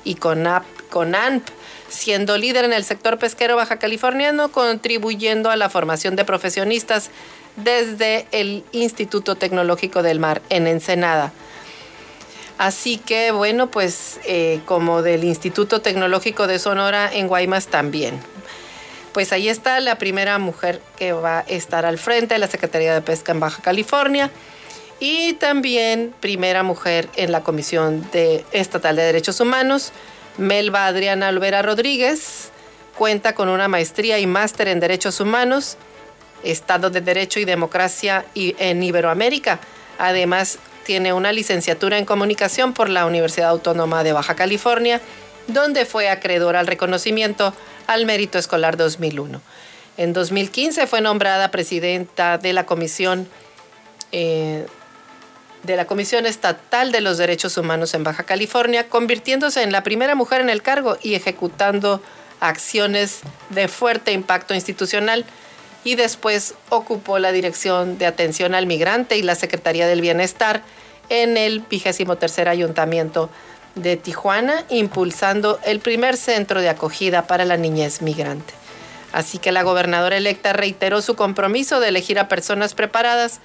y 0.03 0.15
Conap, 0.15 0.63
Conanp, 0.89 1.47
siendo 1.89 2.37
líder 2.37 2.65
en 2.65 2.73
el 2.73 2.83
sector 2.83 3.17
pesquero 3.19 3.55
baja 3.55 3.77
californiano, 3.77 4.51
contribuyendo 4.51 5.49
a 5.49 5.55
la 5.55 5.69
formación 5.69 6.15
de 6.15 6.25
profesionistas 6.25 7.09
desde 7.55 8.25
el 8.31 8.63
Instituto 8.71 9.35
Tecnológico 9.35 10.01
del 10.01 10.19
Mar 10.19 10.41
en 10.49 10.67
Ensenada. 10.67 11.33
Así 12.57 12.97
que 12.97 13.31
bueno, 13.31 13.71
pues 13.71 14.19
eh, 14.25 14.59
como 14.65 15.01
del 15.01 15.23
Instituto 15.23 15.81
Tecnológico 15.81 16.47
de 16.47 16.59
Sonora 16.59 17.09
en 17.11 17.27
Guaymas 17.27 17.67
también. 17.67 18.19
Pues 19.13 19.33
ahí 19.33 19.49
está 19.49 19.79
la 19.79 19.97
primera 19.97 20.37
mujer 20.37 20.81
que 20.97 21.13
va 21.13 21.39
a 21.39 21.41
estar 21.41 21.85
al 21.85 21.97
frente 21.97 22.35
de 22.35 22.39
la 22.39 22.47
Secretaría 22.47 22.93
de 22.93 23.01
Pesca 23.01 23.31
en 23.31 23.39
Baja 23.39 23.61
California 23.61 24.29
y 24.99 25.33
también 25.33 26.13
primera 26.19 26.63
mujer 26.63 27.09
en 27.15 27.31
la 27.31 27.41
Comisión 27.41 28.07
de 28.11 28.45
Estatal 28.51 28.95
de 28.95 29.03
Derechos 29.03 29.39
Humanos, 29.39 29.91
Melba 30.37 30.85
Adriana 30.85 31.29
Olvera 31.29 31.61
Rodríguez, 31.61 32.51
cuenta 32.97 33.33
con 33.33 33.49
una 33.49 33.67
maestría 33.67 34.19
y 34.19 34.27
máster 34.27 34.67
en 34.67 34.79
Derechos 34.79 35.19
Humanos 35.19 35.77
Estado 36.43 36.89
de 36.89 37.01
Derecho 37.01 37.39
y 37.39 37.45
Democracia 37.45 38.25
en 38.35 38.83
Iberoamérica. 38.83 39.59
Además, 39.97 40.59
tiene 40.85 41.13
una 41.13 41.31
licenciatura 41.31 41.97
en 41.97 42.05
comunicación 42.05 42.73
por 42.73 42.89
la 42.89 43.05
Universidad 43.05 43.49
Autónoma 43.49 44.03
de 44.03 44.13
Baja 44.13 44.35
California, 44.35 45.01
donde 45.47 45.85
fue 45.85 46.09
acreedor 46.09 46.55
al 46.55 46.67
reconocimiento 46.67 47.53
al 47.89 48.05
Mérito 48.05 48.37
Escolar 48.37 48.77
2001. 48.77 49.41
En 49.97 50.13
2015 50.13 50.85
fue 50.85 51.01
nombrada 51.01 51.49
presidenta 51.49 52.37
de 52.37 52.53
la 52.53 52.67
Comisión 52.67 53.27
eh, 54.11 54.67
de 55.63 55.75
la 55.75 55.87
Comisión 55.87 56.27
Estatal 56.27 56.91
de 56.91 57.01
los 57.01 57.17
Derechos 57.17 57.57
Humanos 57.57 57.95
en 57.95 58.03
Baja 58.03 58.23
California, 58.23 58.87
convirtiéndose 58.87 59.63
en 59.63 59.71
la 59.71 59.81
primera 59.81 60.13
mujer 60.13 60.39
en 60.39 60.51
el 60.51 60.61
cargo 60.61 60.97
y 61.01 61.15
ejecutando 61.15 61.99
acciones 62.39 63.21
de 63.49 63.67
fuerte 63.67 64.11
impacto 64.11 64.53
institucional 64.53 65.25
y 65.83 65.95
después 65.95 66.53
ocupó 66.69 67.17
la 67.17 67.31
Dirección 67.31 67.97
de 67.97 68.05
Atención 68.05 68.53
al 68.53 68.67
Migrante 68.67 69.17
y 69.17 69.23
la 69.23 69.33
Secretaría 69.33 69.87
del 69.87 70.01
Bienestar 70.01 70.61
en 71.09 71.37
el 71.37 71.61
vigésimo 71.61 72.17
tercer 72.17 72.49
Ayuntamiento 72.49 73.31
de 73.75 73.97
Tijuana, 73.97 74.63
impulsando 74.69 75.59
el 75.63 75.79
primer 75.79 76.17
centro 76.17 76.61
de 76.61 76.69
acogida 76.69 77.27
para 77.27 77.45
la 77.45 77.57
niñez 77.57 78.01
migrante. 78.01 78.53
Así 79.11 79.37
que 79.37 79.51
la 79.51 79.63
gobernadora 79.63 80.17
electa 80.17 80.53
reiteró 80.53 81.01
su 81.01 81.15
compromiso 81.15 81.79
de 81.79 81.89
elegir 81.89 82.19
a 82.19 82.27
personas 82.27 82.73
preparadas 82.73 83.39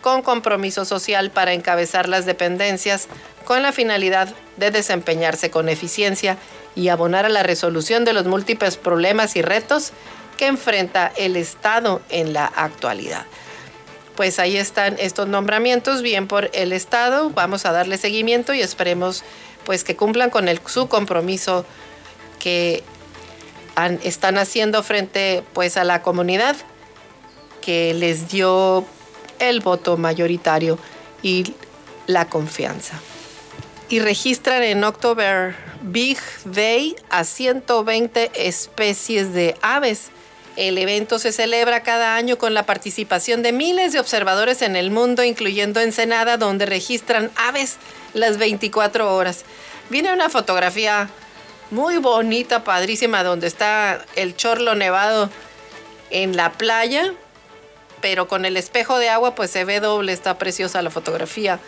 con 0.00 0.22
compromiso 0.22 0.84
social 0.84 1.30
para 1.30 1.52
encabezar 1.52 2.08
las 2.08 2.24
dependencias 2.24 3.08
con 3.44 3.62
la 3.62 3.72
finalidad 3.72 4.34
de 4.56 4.70
desempeñarse 4.70 5.50
con 5.50 5.68
eficiencia 5.68 6.38
y 6.74 6.88
abonar 6.88 7.26
a 7.26 7.30
la 7.30 7.42
resolución 7.42 8.04
de 8.04 8.12
los 8.12 8.24
múltiples 8.24 8.76
problemas 8.76 9.36
y 9.36 9.42
retos 9.42 9.92
que 10.38 10.46
enfrenta 10.46 11.12
el 11.16 11.36
Estado 11.36 12.00
en 12.08 12.32
la 12.32 12.46
actualidad. 12.46 13.26
Pues 14.16 14.38
ahí 14.38 14.56
están 14.56 14.96
estos 14.98 15.28
nombramientos, 15.28 16.02
bien 16.02 16.26
por 16.26 16.50
el 16.54 16.72
Estado, 16.72 17.30
vamos 17.30 17.66
a 17.66 17.72
darle 17.72 17.98
seguimiento 17.98 18.54
y 18.54 18.60
esperemos 18.60 19.22
pues 19.70 19.84
que 19.84 19.94
cumplan 19.94 20.30
con 20.30 20.48
su 20.66 20.88
compromiso 20.88 21.64
que 22.40 22.82
están 24.02 24.36
haciendo 24.36 24.82
frente 24.82 25.44
pues 25.52 25.76
a 25.76 25.84
la 25.84 26.02
comunidad 26.02 26.56
que 27.60 27.94
les 27.94 28.26
dio 28.26 28.84
el 29.38 29.60
voto 29.60 29.96
mayoritario 29.96 30.76
y 31.22 31.54
la 32.08 32.28
confianza. 32.28 32.98
Y 33.88 34.00
registran 34.00 34.64
en 34.64 34.82
October 34.82 35.54
Big 35.82 36.18
Day 36.46 36.96
a 37.08 37.22
120 37.22 38.32
especies 38.48 39.32
de 39.32 39.54
aves. 39.62 40.10
El 40.56 40.78
evento 40.78 41.18
se 41.18 41.32
celebra 41.32 41.82
cada 41.82 42.16
año 42.16 42.36
con 42.36 42.54
la 42.54 42.66
participación 42.66 43.42
de 43.42 43.52
miles 43.52 43.92
de 43.92 44.00
observadores 44.00 44.62
en 44.62 44.76
el 44.76 44.90
mundo, 44.90 45.22
incluyendo 45.22 45.80
Ensenada, 45.80 46.36
donde 46.36 46.66
registran 46.66 47.30
aves 47.36 47.76
las 48.14 48.36
24 48.36 49.14
horas. 49.14 49.44
Viene 49.90 50.12
una 50.12 50.28
fotografía 50.28 51.08
muy 51.70 51.98
bonita, 51.98 52.64
padrísima, 52.64 53.22
donde 53.22 53.46
está 53.46 54.04
el 54.16 54.36
chorlo 54.36 54.74
nevado 54.74 55.30
en 56.10 56.36
la 56.36 56.52
playa, 56.52 57.14
pero 58.00 58.26
con 58.26 58.44
el 58.44 58.56
espejo 58.56 58.98
de 58.98 59.08
agua 59.08 59.34
pues 59.34 59.50
se 59.50 59.64
ve 59.64 59.80
doble, 59.80 60.12
está 60.12 60.36
preciosa 60.38 60.82
la 60.82 60.90
fotografía. 60.90 61.60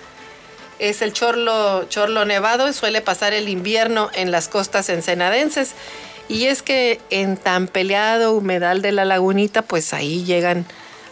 Es 0.78 1.02
el 1.02 1.12
chorlo, 1.12 1.84
chorlo 1.88 2.24
nevado 2.24 2.72
suele 2.72 3.00
pasar 3.00 3.32
el 3.32 3.48
invierno 3.48 4.10
en 4.14 4.32
las 4.32 4.48
costas 4.48 4.88
ensenadenses. 4.88 5.74
Y 6.28 6.46
es 6.46 6.62
que 6.62 7.00
en 7.10 7.36
tan 7.36 7.68
peleado 7.68 8.32
humedal 8.32 8.82
de 8.82 8.92
la 8.92 9.04
lagunita, 9.04 9.62
pues 9.62 9.92
ahí 9.92 10.24
llegan 10.24 10.66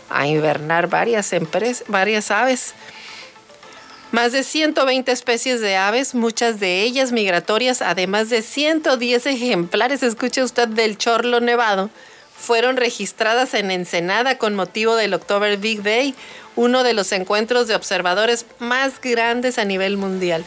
a 0.09 0.27
invernar 0.27 0.89
varias, 0.89 1.31
varias 1.89 2.31
aves. 2.31 2.75
Más 4.13 4.33
de 4.33 4.43
120 4.43 5.13
especies 5.13 5.61
de 5.61 5.77
aves, 5.77 6.17
muchas 6.17 6.59
de 6.59 6.83
ellas 6.83 7.13
migratorias, 7.13 7.81
además 7.81 8.29
de 8.29 8.43
110 8.43 9.27
ejemplares, 9.27 10.03
escuche 10.03 10.43
usted, 10.43 10.67
del 10.67 10.99
chorlo 10.99 11.41
nevado, 11.41 11.91
fueron 12.37 12.77
registradas 12.77 13.55
en 13.55 13.71
Ensenada 13.71 14.37
con 14.37 14.57
motivo 14.57 14.97
del 14.97 15.15
October 15.15 15.59
Big 15.59 15.83
Day, 15.83 16.17
uno 16.57 16.83
de 16.83 16.95
los 16.95 17.13
encuentros 17.13 17.69
de 17.69 17.77
observadores 17.77 18.47
más 18.59 19.01
grandes 19.01 19.59
a 19.59 19.65
nivel 19.65 19.97
mundial. 19.97 20.45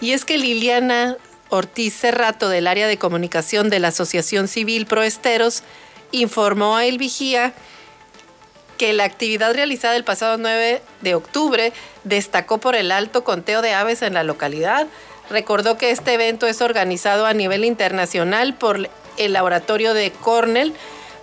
Y 0.00 0.12
es 0.12 0.24
que 0.24 0.38
Liliana 0.38 1.16
Ortiz 1.50 1.94
Cerrato 1.94 2.48
del 2.48 2.66
área 2.66 2.86
de 2.86 2.98
comunicación 2.98 3.70
de 3.70 3.78
la 3.78 3.88
Asociación 3.88 4.48
Civil 4.48 4.86
Proesteros 4.86 5.62
informó 6.12 6.76
a 6.76 6.84
El 6.84 6.98
Vigía 6.98 7.52
que 8.76 8.92
la 8.92 9.04
actividad 9.04 9.54
realizada 9.54 9.96
el 9.96 10.04
pasado 10.04 10.38
9 10.38 10.82
de 11.00 11.14
octubre 11.14 11.72
destacó 12.04 12.58
por 12.58 12.76
el 12.76 12.92
alto 12.92 13.24
conteo 13.24 13.60
de 13.60 13.74
aves 13.74 14.02
en 14.02 14.14
la 14.14 14.22
localidad. 14.22 14.86
Recordó 15.30 15.76
que 15.76 15.90
este 15.90 16.14
evento 16.14 16.46
es 16.46 16.62
organizado 16.62 17.26
a 17.26 17.34
nivel 17.34 17.64
internacional 17.64 18.54
por 18.54 18.88
el 19.16 19.32
laboratorio 19.32 19.94
de 19.94 20.12
Cornell 20.12 20.72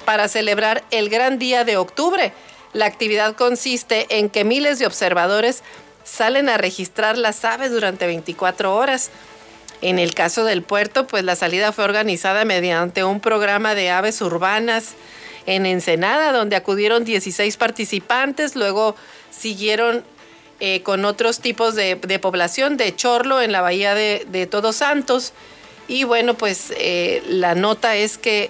para 0.03 0.27
celebrar 0.27 0.83
el 0.91 1.09
gran 1.09 1.39
día 1.39 1.63
de 1.63 1.77
octubre. 1.77 2.33
La 2.73 2.85
actividad 2.85 3.35
consiste 3.35 4.05
en 4.17 4.29
que 4.29 4.43
miles 4.43 4.77
de 4.79 4.85
observadores 4.85 5.63
salen 6.03 6.49
a 6.49 6.57
registrar 6.57 7.17
las 7.17 7.45
aves 7.45 7.71
durante 7.71 8.05
24 8.05 8.75
horas. 8.75 9.09
En 9.81 9.99
el 9.99 10.13
caso 10.13 10.45
del 10.45 10.61
puerto, 10.61 11.07
pues 11.07 11.23
la 11.23 11.35
salida 11.35 11.71
fue 11.71 11.83
organizada 11.83 12.45
mediante 12.45 13.03
un 13.03 13.19
programa 13.19 13.75
de 13.75 13.89
aves 13.89 14.21
urbanas 14.21 14.93
en 15.45 15.65
Ensenada, 15.65 16.31
donde 16.31 16.55
acudieron 16.55 17.03
16 17.03 17.57
participantes, 17.57 18.55
luego 18.55 18.95
siguieron 19.29 20.03
eh, 20.59 20.81
con 20.83 21.05
otros 21.05 21.39
tipos 21.39 21.75
de, 21.75 21.97
población, 22.21 22.77
de 22.77 22.95
Chorlo 22.95 23.41
en 23.41 23.51
la 23.51 23.61
bahía 23.61 23.93
de, 23.93 24.47
Todos 24.49 24.77
Santos. 24.77 25.33
Y 25.87 26.03
bueno, 26.03 26.33
pues 26.33 26.73
eh, 26.77 27.21
la 27.27 27.53
nota 27.53 27.95
es 27.95 28.17
que 28.17 28.49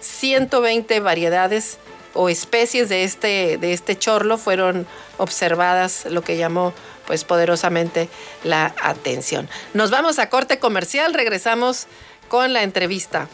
120 0.00 1.00
variedades 1.00 1.78
o 2.14 2.28
especies 2.28 2.88
de 2.88 3.04
este, 3.04 3.58
de 3.58 3.72
este 3.72 3.98
chorlo 3.98 4.38
fueron 4.38 4.86
observadas, 5.18 6.06
lo 6.10 6.22
que 6.22 6.36
llamó 6.36 6.72
pues 7.06 7.24
poderosamente 7.24 8.08
la 8.44 8.74
atención. 8.82 9.48
Nos 9.74 9.90
vamos 9.90 10.18
a 10.18 10.28
corte 10.28 10.58
comercial, 10.58 11.14
regresamos 11.14 11.86
con 12.28 12.52
la 12.52 12.62
entrevista. 12.62 13.28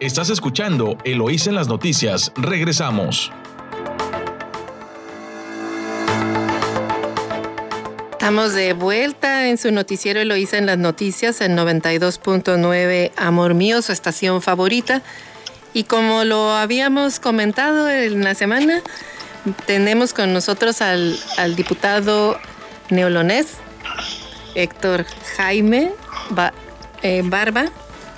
Estás 0.00 0.30
escuchando 0.30 0.96
Eloís 1.04 1.48
en 1.48 1.56
las 1.56 1.66
noticias. 1.66 2.32
Regresamos. 2.36 3.32
Estamos 8.18 8.52
de 8.52 8.72
vuelta 8.72 9.46
en 9.46 9.58
su 9.58 9.70
noticiero 9.70 10.18
Eloísa 10.18 10.58
en 10.58 10.66
las 10.66 10.76
noticias 10.76 11.40
en 11.40 11.56
92.9 11.56 13.12
Amor 13.16 13.54
Mío, 13.54 13.80
su 13.80 13.92
estación 13.92 14.42
favorita. 14.42 15.02
Y 15.72 15.84
como 15.84 16.24
lo 16.24 16.50
habíamos 16.50 17.20
comentado 17.20 17.88
en 17.88 18.24
la 18.24 18.34
semana, 18.34 18.82
tenemos 19.66 20.14
con 20.14 20.32
nosotros 20.32 20.82
al, 20.82 21.16
diputado 21.54 22.40
neolonés, 22.90 23.58
Héctor 24.56 25.06
Jaime 25.36 25.92
eh, 27.02 27.22
Barba. 27.24 27.66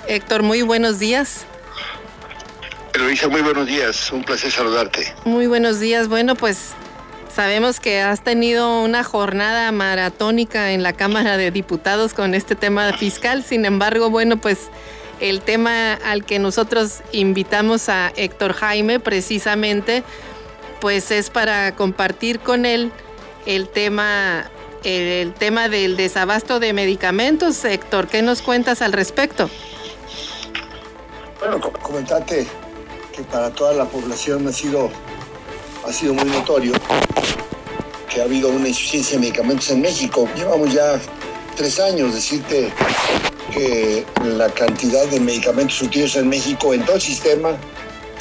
Héctor, 0.07 0.41
muy 0.41 0.63
buenos 0.63 0.97
días. 0.97 1.45
Eloisa, 2.95 3.27
muy 3.27 3.41
buenos 3.43 3.67
días, 3.67 4.11
un 4.11 4.23
placer 4.23 4.51
saludarte. 4.51 5.13
Muy 5.25 5.45
buenos 5.45 5.79
días, 5.79 6.07
bueno, 6.07 6.33
pues 6.33 6.71
sabemos 7.33 7.79
que 7.79 8.01
has 8.01 8.21
tenido 8.21 8.81
una 8.83 9.03
jornada 9.03 9.71
maratónica 9.71 10.71
en 10.71 10.83
la 10.83 10.93
Cámara 10.93 11.37
de 11.37 11.51
Diputados 11.51 12.13
con 12.13 12.33
este 12.33 12.55
tema 12.55 12.93
fiscal, 12.93 13.43
sin 13.43 13.65
embargo, 13.65 14.09
bueno, 14.09 14.37
pues 14.37 14.69
el 15.19 15.41
tema 15.41 15.93
al 15.93 16.25
que 16.25 16.39
nosotros 16.39 17.01
invitamos 17.11 17.89
a 17.89 18.11
Héctor 18.15 18.53
Jaime 18.53 18.99
precisamente, 18.99 20.03
pues 20.79 21.11
es 21.11 21.29
para 21.29 21.75
compartir 21.75 22.39
con 22.39 22.65
él 22.65 22.91
el 23.45 23.69
tema 23.69 24.49
el 24.83 25.33
tema 25.33 25.69
del 25.69 25.95
desabasto 25.95 26.59
de 26.59 26.73
medicamentos. 26.73 27.63
Héctor, 27.63 28.07
¿qué 28.07 28.21
nos 28.21 28.41
cuentas 28.41 28.81
al 28.81 28.93
respecto? 28.93 29.49
Bueno, 31.39 31.59
comentarte 31.59 32.47
que 33.15 33.21
para 33.23 33.51
toda 33.51 33.73
la 33.73 33.85
población 33.85 34.47
ha 34.47 34.51
sido, 34.51 34.89
ha 35.85 35.93
sido 35.93 36.13
muy 36.13 36.25
notorio 36.25 36.73
que 38.09 38.21
ha 38.21 38.25
habido 38.25 38.49
una 38.49 38.67
insuficiencia 38.67 39.17
de 39.17 39.21
medicamentos 39.21 39.69
en 39.69 39.81
México. 39.81 40.27
Llevamos 40.35 40.73
ya 40.73 40.99
tres 41.55 41.79
años, 41.79 42.13
decirte 42.13 42.71
que 43.53 44.05
la 44.23 44.49
cantidad 44.49 45.05
de 45.07 45.19
medicamentos 45.19 45.77
surtidos 45.77 46.15
en 46.17 46.27
México, 46.27 46.73
en 46.73 46.83
todo 46.83 46.95
el 46.95 47.01
sistema, 47.01 47.57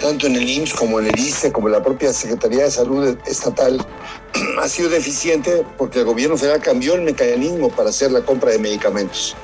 tanto 0.01 0.27
en 0.27 0.37
el 0.37 0.49
IMSS 0.49 0.75
como 0.75 1.01
en 1.01 1.07
el 1.07 1.19
ICE, 1.19 1.53
como 1.53 1.69
en 1.69 1.73
la 1.73 1.83
propia 1.83 2.13
Secretaría 2.13 2.65
de 2.65 2.71
Salud 2.71 3.19
Estatal, 3.27 3.85
ha 4.61 4.69
sido 4.69 4.89
deficiente 4.89 5.65
porque 5.77 6.01
el 6.01 6.05
gobierno 6.05 6.37
federal 6.37 6.61
cambió 6.61 6.95
el 6.95 7.03
mecanismo 7.03 7.71
para 7.71 7.91
hacer 7.91 8.13
la 8.13 8.23
compra 8.23 8.53
de 8.53 8.59
medicamentos. 8.59 9.37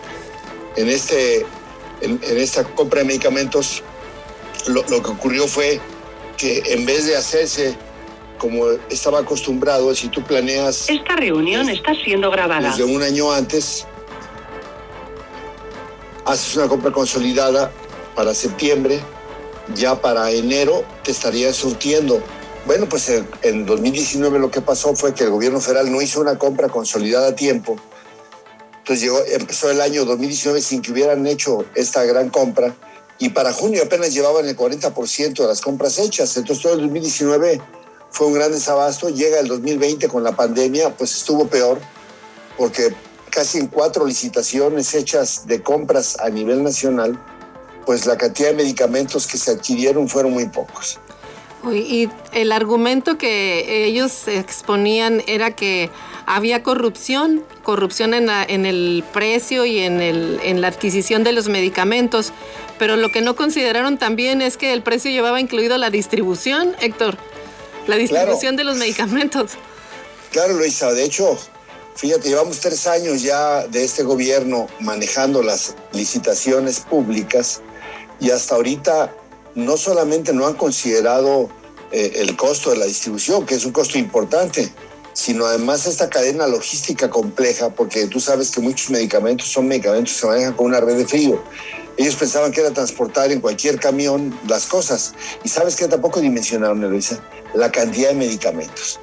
En, 0.77 0.89
este, 0.89 1.45
en 2.01 2.21
esta 2.23 2.63
compra 2.63 3.01
de 3.01 3.07
medicamentos 3.07 3.83
lo, 4.69 4.85
que 4.85 5.11
ocurrió 5.11 5.47
fue 5.47 5.81
que 6.37 6.63
en 6.67 6.85
vez 6.85 7.07
de 7.07 7.17
hacerse 7.17 7.77
como 8.39 8.67
estaba 8.91 9.21
acostumbrado, 9.21 9.95
si 9.95 10.09
tú 10.09 10.23
planeas... 10.23 10.89
Esta 10.89 11.17
reunión 11.17 11.69
está 11.69 11.95
siendo 11.95 12.31
grabada. 12.31 12.71
Desde 12.71 12.85
un 12.85 13.03
año 13.03 13.33
antes, 13.33 13.87
haces 16.25 16.57
una 16.57 16.69
compra 16.69 16.93
consolidada 16.93 17.71
para 18.15 18.35
septiembre, 18.35 19.01
ya 19.75 20.01
para 20.01 20.31
enero 20.31 20.85
te 21.03 21.13
estaría 21.13 21.53
surtiendo. 21.53 22.23
Bueno, 22.67 22.89
pues 22.89 23.09
en 23.43 23.67
2019 23.67 24.39
lo 24.39 24.51
que 24.51 24.61
pasó 24.61 24.95
fue 24.97 25.15
que 25.15 25.25
el 25.25 25.31
gobierno 25.31 25.61
federal 25.61 25.91
no 25.91 26.03
hizo 26.03 26.21
una 26.21 26.37
compra 26.37 26.69
consolidada 26.69 27.29
a 27.29 27.37
tiempo. 27.37 27.77
Entonces 28.79 29.03
llegó, 29.03 29.19
empezó 29.25 29.71
el 29.71 29.81
año 29.81 30.05
2019 30.05 30.61
sin 30.61 30.83
que 30.83 30.93
hubieran 30.93 31.27
hecho 31.27 31.65
esta 31.75 32.05
gran 32.05 32.31
compra 32.31 32.75
y 33.19 33.31
para 33.31 33.53
junio 33.53 33.83
apenas 33.85 34.13
llevaban 34.13 34.47
el 34.47 34.57
40% 34.57 35.35
de 35.35 35.47
las 35.47 35.61
compras 35.61 35.99
hechas. 35.99 36.37
Entonces 36.37 36.63
todo 36.63 36.75
el 36.75 36.81
2019 36.81 37.61
fue 38.11 38.29
un 38.29 38.35
gran 38.35 38.53
desabasto. 38.53 39.09
Llega 39.09 39.41
el 39.41 39.49
2020 39.49 40.09
con 40.09 40.23
la 40.23 40.33
pandemia, 40.33 40.97
pues 40.97 41.15
estuvo 41.15 41.47
peor, 41.47 41.81
porque 42.57 42.95
casi 43.31 43.59
en 43.59 43.67
cuatro 43.67 44.07
licitaciones 44.07 44.95
hechas 44.95 45.47
de 45.47 45.63
compras 45.63 46.19
a 46.21 46.31
nivel 46.31 46.63
nacional, 46.63 47.21
pues 47.85 48.07
la 48.07 48.17
cantidad 48.17 48.49
de 48.49 48.55
medicamentos 48.55 49.27
que 49.27 49.37
se 49.39 49.51
adquirieron 49.53 50.09
fueron 50.09 50.33
muy 50.33 50.47
pocos. 50.49 50.99
Y 51.73 52.09
el 52.33 52.53
argumento 52.53 53.19
que 53.19 53.87
ellos 53.87 54.29
exponían 54.29 55.23
era 55.27 55.51
que 55.51 55.91
había 56.25 56.63
corrupción, 56.63 57.43
corrupción 57.63 58.15
en, 58.15 58.67
el 58.67 59.05
precio 59.13 59.65
y 59.65 59.81
en, 59.81 60.01
el, 60.01 60.41
en 60.43 60.61
la 60.61 60.69
adquisición 60.69 61.25
de 61.25 61.33
los 61.33 61.49
medicamentos, 61.49 62.33
pero 62.79 62.97
lo 62.97 63.11
que 63.11 63.21
no 63.21 63.37
consideraron 63.37 63.99
también 63.99 64.43
es 64.43 64.57
que 64.57 64.73
el 64.73 64.83
precio 64.83 65.11
llevaba 65.11 65.41
incluido 65.41 65.77
la 65.79 65.91
distribución, 65.91 66.75
Héctor, 66.81 67.17
la 67.87 67.97
distribución 67.97 68.57
de 68.57 68.65
los 68.65 68.77
medicamentos. 68.77 69.53
Claro, 70.33 70.55
Luisa, 70.55 70.93
de 70.93 71.05
hecho, 71.05 71.39
fíjate, 71.95 72.29
llevamos 72.29 72.61
tres 72.61 72.87
años 72.87 73.23
ya 73.23 73.67
de 73.67 73.85
este 73.85 74.03
gobierno 74.03 74.67
manejando 74.81 75.43
las 75.43 75.75
licitaciones 75.93 76.81
públicas 76.81 77.63
y 78.21 78.31
hasta 78.31 78.55
ahorita 78.57 79.15
no 79.55 79.77
solamente 79.77 80.33
no 80.33 80.47
han 80.47 80.55
considerado 80.55 81.49
eh, 81.93 82.13
el 82.17 82.37
costo 82.37 82.71
de 82.71 82.77
la 82.77 82.87
distribución, 82.87 83.47
que 83.47 83.55
es 83.55 83.65
un 83.65 83.73
costo 83.73 83.99
importante, 83.99 84.71
sino 85.17 85.47
además 85.47 85.87
esta 85.87 86.11
cadena 86.11 86.47
logística 86.47 87.09
compleja, 87.09 87.71
porque 87.71 88.07
tú 88.07 88.21
sabes 88.21 88.51
que 88.51 88.61
muchos 88.61 88.91
medicamentos 88.91 89.49
son 89.49 89.67
medicamentos 89.67 90.13
que 90.13 90.21
se 90.21 90.27
manejan 90.27 90.53
con 90.53 90.67
una 90.67 90.79
red 90.79 90.99
de 90.99 91.07
frío. 91.07 91.43
Ellos 91.97 92.17
pensaban 92.17 92.53
que 92.53 92.61
era 92.61 92.71
transportar 92.71 93.33
en 93.33 93.41
cualquier 93.41 93.81
camión 93.81 94.39
las 94.47 94.67
cosas. 94.67 95.15
Y 95.43 95.49
sabes 95.49 95.75
que 95.75 95.89
tampoco 95.89 96.21
dimensionaron, 96.21 96.85
Eloisa, 96.85 97.19
la 97.55 97.73
cantidad 97.73 98.11
de 98.11 98.15
medicamentos. 98.15 99.01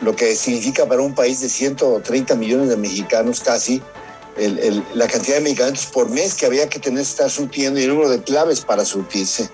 Lo 0.00 0.16
que 0.16 0.34
significa 0.36 0.86
para 0.86 1.02
un 1.02 1.14
país 1.14 1.42
de 1.42 1.50
130 1.50 2.34
millones 2.36 2.70
de 2.70 2.78
mexicanos 2.78 3.40
casi, 3.40 3.82
la 4.94 5.06
cantidad 5.06 5.36
de 5.36 5.42
medicamentos 5.42 5.84
por 5.84 6.08
mes 6.08 6.32
que 6.32 6.46
había 6.46 6.66
que 6.70 6.78
tener 6.78 7.02
estar 7.02 7.30
surtiendo 7.30 7.78
y 7.78 7.82
el 7.82 7.90
número 7.90 8.08
de 8.08 8.22
claves 8.22 8.62
para 8.62 8.86
surtirse 8.86 9.50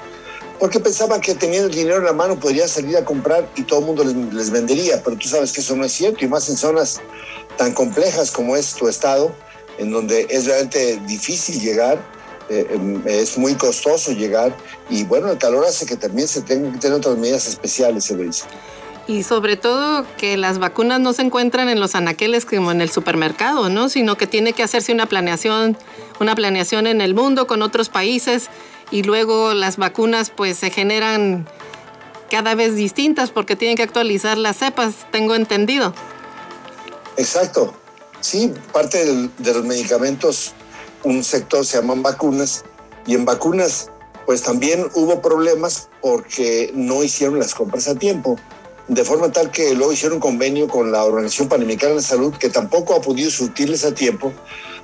porque 0.58 0.80
pensaban 0.80 1.20
que 1.20 1.34
teniendo 1.34 1.68
dinero 1.68 1.98
en 1.98 2.04
la 2.04 2.12
mano 2.12 2.38
podrían 2.38 2.68
salir 2.68 2.96
a 2.96 3.04
comprar 3.04 3.48
y 3.56 3.62
todo 3.62 3.80
el 3.80 3.86
mundo 3.86 4.04
les, 4.04 4.50
vendería, 4.50 5.02
pero 5.02 5.16
tú 5.16 5.28
sabes 5.28 5.52
que 5.52 5.60
eso 5.60 5.76
no 5.76 5.84
es 5.84 5.92
cierto, 5.92 6.24
y 6.24 6.28
más 6.28 6.48
en 6.48 6.56
zonas 6.56 7.00
tan 7.56 7.72
complejas 7.72 8.30
como 8.30 8.56
es 8.56 8.74
tu 8.74 8.88
estado, 8.88 9.34
en 9.78 9.90
donde 9.90 10.26
es 10.30 10.46
realmente 10.46 11.00
difícil 11.06 11.60
llegar, 11.60 11.98
eh, 12.48 12.66
em, 12.70 13.02
es 13.06 13.38
muy 13.38 13.54
costoso 13.54 14.12
llegar, 14.12 14.56
y 14.90 15.04
bueno, 15.04 15.30
el 15.30 15.38
calor 15.38 15.64
hace 15.64 15.86
que 15.86 15.96
también 15.96 16.26
se 16.26 16.42
tengan 16.42 16.72
que 16.72 16.78
tener 16.78 16.96
otras 16.98 17.16
medidas 17.16 17.46
especiales, 17.46 18.04
se 18.04 18.16
dice. 18.16 18.44
Y 19.06 19.22
sobre 19.22 19.56
todo 19.56 20.04
que 20.18 20.36
las 20.36 20.58
vacunas 20.58 21.00
no 21.00 21.14
se 21.14 21.22
encuentran 21.22 21.70
en 21.70 21.80
los 21.80 21.94
anaqueles 21.94 22.44
como 22.44 22.70
en 22.72 22.82
el 22.82 22.90
supermercado, 22.90 23.70
¿no? 23.70 23.88
Sino 23.88 24.18
que 24.18 24.26
tiene 24.26 24.52
que 24.52 24.62
hacerse 24.62 24.92
una 24.92 25.06
planeación, 25.06 25.78
una 26.20 26.34
planeación 26.34 26.86
en 26.86 27.00
el 27.00 27.14
mundo 27.14 27.46
con 27.46 27.62
otros 27.62 27.88
países 27.88 28.50
y 28.90 29.02
luego 29.02 29.54
las 29.54 29.76
vacunas 29.76 30.30
pues 30.30 30.58
se 30.58 30.70
generan 30.70 31.48
cada 32.30 32.54
vez 32.54 32.74
distintas 32.74 33.30
porque 33.30 33.56
tienen 33.56 33.76
que 33.76 33.82
actualizar 33.82 34.38
las 34.38 34.58
cepas, 34.58 35.06
tengo 35.10 35.34
entendido. 35.34 35.94
Exacto. 37.16 37.74
Sí, 38.20 38.52
parte 38.72 39.04
de 39.04 39.54
los 39.54 39.64
medicamentos, 39.64 40.52
un 41.04 41.22
sector 41.22 41.64
se 41.64 41.78
llaman 41.78 42.02
vacunas 42.02 42.64
y 43.06 43.14
en 43.14 43.24
vacunas 43.24 43.90
pues 44.26 44.42
también 44.42 44.86
hubo 44.94 45.22
problemas 45.22 45.88
porque 46.02 46.70
no 46.74 47.02
hicieron 47.02 47.38
las 47.38 47.54
compras 47.54 47.88
a 47.88 47.94
tiempo, 47.94 48.36
de 48.88 49.04
forma 49.04 49.32
tal 49.32 49.50
que 49.50 49.74
luego 49.74 49.92
hicieron 49.92 50.20
convenio 50.20 50.68
con 50.68 50.92
la 50.92 51.04
Organización 51.04 51.48
Panamericana 51.48 51.94
de 51.94 52.02
Salud 52.02 52.34
que 52.34 52.50
tampoco 52.50 52.94
ha 52.94 53.00
podido 53.00 53.30
surtirles 53.30 53.84
a 53.84 53.94
tiempo 53.94 54.32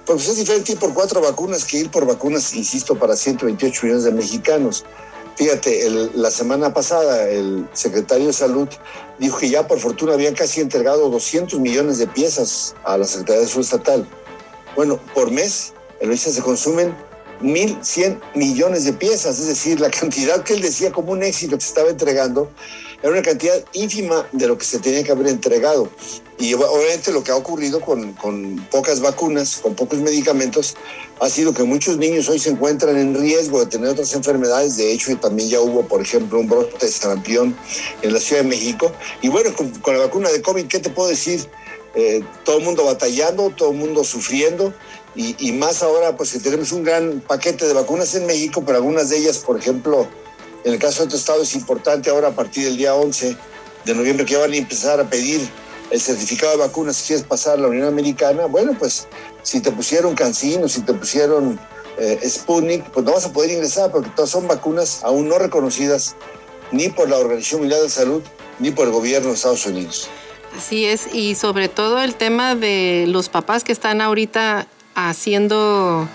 pues 0.06 0.28
es 0.28 0.36
diferente 0.36 0.72
ir 0.72 0.78
por 0.78 0.92
cuatro 0.92 1.20
vacunas 1.20 1.64
que 1.64 1.78
ir 1.78 1.90
por 1.90 2.06
vacunas, 2.06 2.54
insisto, 2.54 2.94
para 2.94 3.16
128 3.16 3.80
millones 3.82 4.04
de 4.04 4.12
mexicanos. 4.12 4.84
Fíjate, 5.36 5.90
la 6.14 6.30
semana 6.30 6.72
pasada 6.72 7.28
el 7.28 7.68
secretario 7.72 8.28
de 8.28 8.32
Salud 8.32 8.68
dijo 9.18 9.38
que 9.38 9.50
ya 9.50 9.66
por 9.66 9.80
fortuna 9.80 10.12
habían 10.12 10.34
casi 10.34 10.60
entregado 10.60 11.08
200 11.08 11.58
millones 11.58 11.98
de 11.98 12.06
piezas 12.06 12.76
a 12.84 12.96
la 12.96 13.04
Secretaría 13.04 13.42
de 13.42 13.48
Salud 13.48 13.64
Estatal. 13.64 14.06
Bueno, 14.76 15.00
por 15.12 15.32
mes, 15.32 15.72
en 16.00 16.08
Luisa 16.08 16.30
se 16.30 16.40
consumen 16.40 16.94
1.100 17.42 18.20
millones 18.34 18.84
de 18.84 18.92
piezas, 18.92 19.40
es 19.40 19.46
decir, 19.48 19.80
la 19.80 19.90
cantidad 20.00 20.44
que 20.44 20.54
él 20.54 20.60
decía 20.60 20.92
como 20.92 21.12
un 21.12 21.22
éxito 21.24 21.56
que 21.56 21.62
se 21.62 21.68
estaba 21.68 21.90
entregando 21.90 22.48
era 23.04 23.12
una 23.12 23.20
cantidad 23.20 23.62
ínfima 23.74 24.26
de 24.32 24.46
lo 24.48 24.56
que 24.56 24.64
se 24.64 24.78
tenía 24.78 25.04
que 25.04 25.12
haber 25.12 25.26
entregado. 25.26 25.90
Y 26.38 26.54
obviamente 26.54 27.12
lo 27.12 27.22
que 27.22 27.32
ha 27.32 27.36
ocurrido 27.36 27.78
con, 27.82 28.14
con, 28.14 28.66
pocas 28.70 29.00
vacunas, 29.00 29.58
con 29.58 29.74
pocos 29.74 29.98
medicamentos, 29.98 30.74
ha 31.20 31.28
sido 31.28 31.52
que 31.52 31.64
muchos 31.64 31.98
niños 31.98 32.30
hoy 32.30 32.38
se 32.38 32.48
encuentran 32.48 32.96
en 32.96 33.14
riesgo 33.14 33.60
de 33.60 33.66
tener 33.66 33.90
otras 33.90 34.14
enfermedades. 34.14 34.78
De 34.78 34.90
hecho, 34.90 35.14
también 35.18 35.50
ya 35.50 35.60
hubo, 35.60 35.86
por 35.86 36.00
ejemplo, 36.00 36.40
un 36.40 36.48
brote 36.48 36.86
de 36.86 36.90
sarampión 36.90 37.54
en 38.00 38.14
la 38.14 38.18
Ciudad 38.18 38.40
de 38.40 38.48
México. 38.48 38.90
Y 39.20 39.28
bueno, 39.28 39.50
con, 39.54 39.94
la 39.94 40.06
vacuna 40.06 40.30
de 40.30 40.40
COVID, 40.40 40.66
¿qué 40.66 40.78
te 40.78 40.88
puedo 40.88 41.10
decir? 41.10 41.46
Eh, 41.94 42.22
todo 42.42 42.56
el 42.56 42.64
mundo 42.64 42.86
batallando, 42.86 43.50
todo 43.50 43.72
el 43.72 43.76
mundo 43.76 44.02
sufriendo. 44.02 44.72
Y, 45.14 45.36
y, 45.38 45.52
más 45.52 45.82
ahora, 45.82 46.16
pues 46.16 46.32
que 46.32 46.38
tenemos 46.38 46.72
un 46.72 46.82
gran 46.82 47.20
paquete 47.20 47.66
de 47.66 47.74
vacunas 47.74 48.14
en 48.14 48.24
México, 48.24 48.62
pero 48.64 48.78
algunas 48.78 49.10
de 49.10 49.18
ellas, 49.18 49.40
por 49.40 49.58
ejemplo, 49.58 50.08
en 50.64 50.72
el 50.72 50.78
caso 50.78 51.04
de 51.04 51.10
tu 51.10 51.16
estado 51.16 51.42
es 51.42 51.54
importante 51.54 52.10
ahora 52.10 52.28
a 52.28 52.32
partir 52.32 52.64
del 52.64 52.76
día 52.76 52.94
11 52.94 53.36
de 53.84 53.94
noviembre 53.94 54.24
que 54.24 54.36
van 54.36 54.52
a 54.52 54.56
empezar 54.56 54.98
a 54.98 55.08
pedir 55.08 55.46
el 55.90 56.00
certificado 56.00 56.52
de 56.52 56.58
vacunas 56.58 56.96
si 56.96 57.08
quieres 57.08 57.24
pasar 57.24 57.58
a 57.58 57.62
la 57.62 57.68
Unión 57.68 57.86
Americana. 57.86 58.46
Bueno, 58.46 58.72
pues 58.78 59.06
si 59.42 59.60
te 59.60 59.70
pusieron 59.70 60.14
Cancino, 60.14 60.66
si 60.68 60.80
te 60.80 60.94
pusieron 60.94 61.60
eh, 61.98 62.18
Sputnik, 62.26 62.90
pues 62.90 63.04
no 63.04 63.12
vas 63.12 63.26
a 63.26 63.32
poder 63.32 63.50
ingresar 63.50 63.92
porque 63.92 64.10
todas 64.16 64.30
son 64.30 64.48
vacunas 64.48 65.04
aún 65.04 65.28
no 65.28 65.38
reconocidas 65.38 66.16
ni 66.72 66.88
por 66.88 67.08
la 67.08 67.18
Organización 67.18 67.60
Mundial 67.60 67.82
de 67.82 67.90
Salud 67.90 68.22
ni 68.58 68.70
por 68.70 68.86
el 68.86 68.92
gobierno 68.92 69.28
de 69.28 69.34
Estados 69.34 69.66
Unidos. 69.66 70.08
Así 70.56 70.86
es, 70.86 71.12
y 71.12 71.34
sobre 71.34 71.68
todo 71.68 72.00
el 72.00 72.14
tema 72.14 72.54
de 72.54 73.04
los 73.08 73.28
papás 73.28 73.64
que 73.64 73.72
están 73.72 74.00
ahorita 74.00 74.66
haciendo 74.94 76.08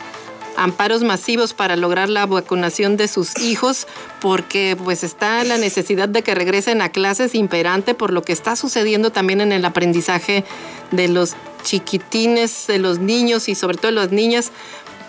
amparos 0.60 1.04
masivos 1.04 1.54
para 1.54 1.78
lograr 1.78 2.10
la 2.10 2.26
vacunación 2.26 2.98
de 2.98 3.08
sus 3.08 3.40
hijos 3.40 3.88
porque 4.20 4.78
pues 4.84 5.06
está 5.06 5.44
la 5.46 5.58
necesidad 5.58 6.10
de 6.10 6.22
que 6.22 6.36
regresen 6.36 6.82
a 6.82 6.90
clases 6.90 7.34
imperante 7.34 7.96
por 7.96 8.12
lo 8.12 8.24
que 8.24 8.34
está 8.34 8.58
sucediendo 8.58 9.10
también 9.10 9.40
en 9.40 9.54
el 9.54 9.64
aprendizaje 9.64 10.44
de 10.92 11.08
los 11.08 11.36
chiquitines, 11.64 12.68
de 12.68 12.78
los 12.78 13.00
niños 13.00 13.48
y 13.48 13.56
sobre 13.56 13.78
todo 13.78 13.88
de 13.88 13.94
las 13.94 14.12
niñas 14.12 14.52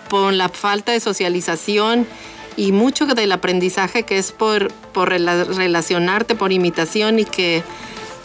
por 0.09 0.31
la 0.33 0.47
falta 0.47 0.93
de 0.93 1.01
socialización 1.01 2.07
y 2.55 2.71
mucho 2.71 3.05
del 3.05 3.31
aprendizaje 3.33 4.03
que 4.03 4.17
es 4.17 4.31
por, 4.31 4.71
por 4.93 5.09
relacionarte, 5.09 6.33
por 6.33 6.53
imitación 6.53 7.19
y 7.19 7.25
que 7.25 7.61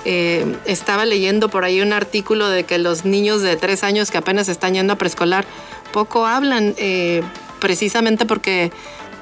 eh, 0.05 0.57
estaba 0.67 1.05
leyendo 1.05 1.49
por 1.49 1.65
ahí 1.65 1.81
un 1.81 1.93
artículo 1.93 2.49
de 2.49 2.62
que 2.62 2.79
los 2.79 3.05
niños 3.05 3.43
de 3.43 3.57
tres 3.57 3.83
años 3.83 4.12
que 4.12 4.19
apenas 4.19 4.49
están 4.49 4.75
yendo 4.75 4.93
a 4.93 4.97
preescolar 4.97 5.45
poco 5.92 6.27
hablan, 6.27 6.75
eh, 6.79 7.22
precisamente 7.61 8.27
porque 8.27 8.70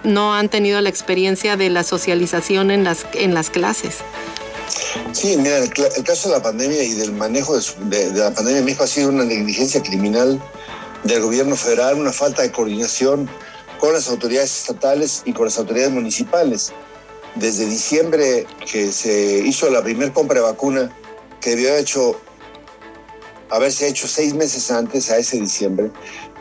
no 0.03 0.35
han 0.35 0.49
tenido 0.49 0.81
la 0.81 0.91
experiencia 0.91 1.57
de 1.57 1.71
la 1.71 1.83
socialización 1.83 2.71
en 2.71 2.85
las, 2.85 3.07
en 3.15 3.35
las 3.35 3.51
clases. 3.51 3.99
Sí, 5.13 5.37
mira, 5.37 5.59
el, 5.59 5.71
caso 6.05 6.29
de 6.29 6.35
la 6.37 6.43
pandemia 6.43 6.83
y 6.83 6.95
del 6.95 7.13
manejo 7.13 7.59
de, 7.59 8.11
la 8.13 8.33
pandemia 8.33 8.63
México 8.63 8.85
ha 8.85 8.87
sido 8.87 9.09
una 9.09 9.25
negligencia 9.25 9.83
criminal 9.83 10.41
del 11.05 11.21
gobierno 11.21 11.57
federal, 11.57 11.97
una 11.97 12.13
falta 12.13 12.43
de 12.43 12.51
coordinación 12.51 13.29
con 13.79 13.93
las 13.93 14.09
autoridades 14.09 14.61
estatales 14.61 15.23
y 15.25 15.33
con 15.33 15.47
las 15.47 15.59
autoridades 15.59 15.93
municipales. 15.93 16.73
Desde 17.35 17.67
diciembre 17.67 18.47
que 18.71 18.93
se 18.93 19.39
hizo 19.45 19.69
la 19.71 19.83
primera 19.83 20.13
compra 20.13 20.41
de 20.41 20.47
vacuna, 20.47 20.97
que 21.41 21.51
debió 21.51 21.69
haber 21.71 21.83
hecho, 21.83 22.21
haberse 23.51 23.89
hecho 23.89 24.09
seis 24.09 24.35
meses 24.35 24.71
antes, 24.71 25.11
a 25.11 25.19
ese 25.19 25.39
diciembre, 25.39 25.91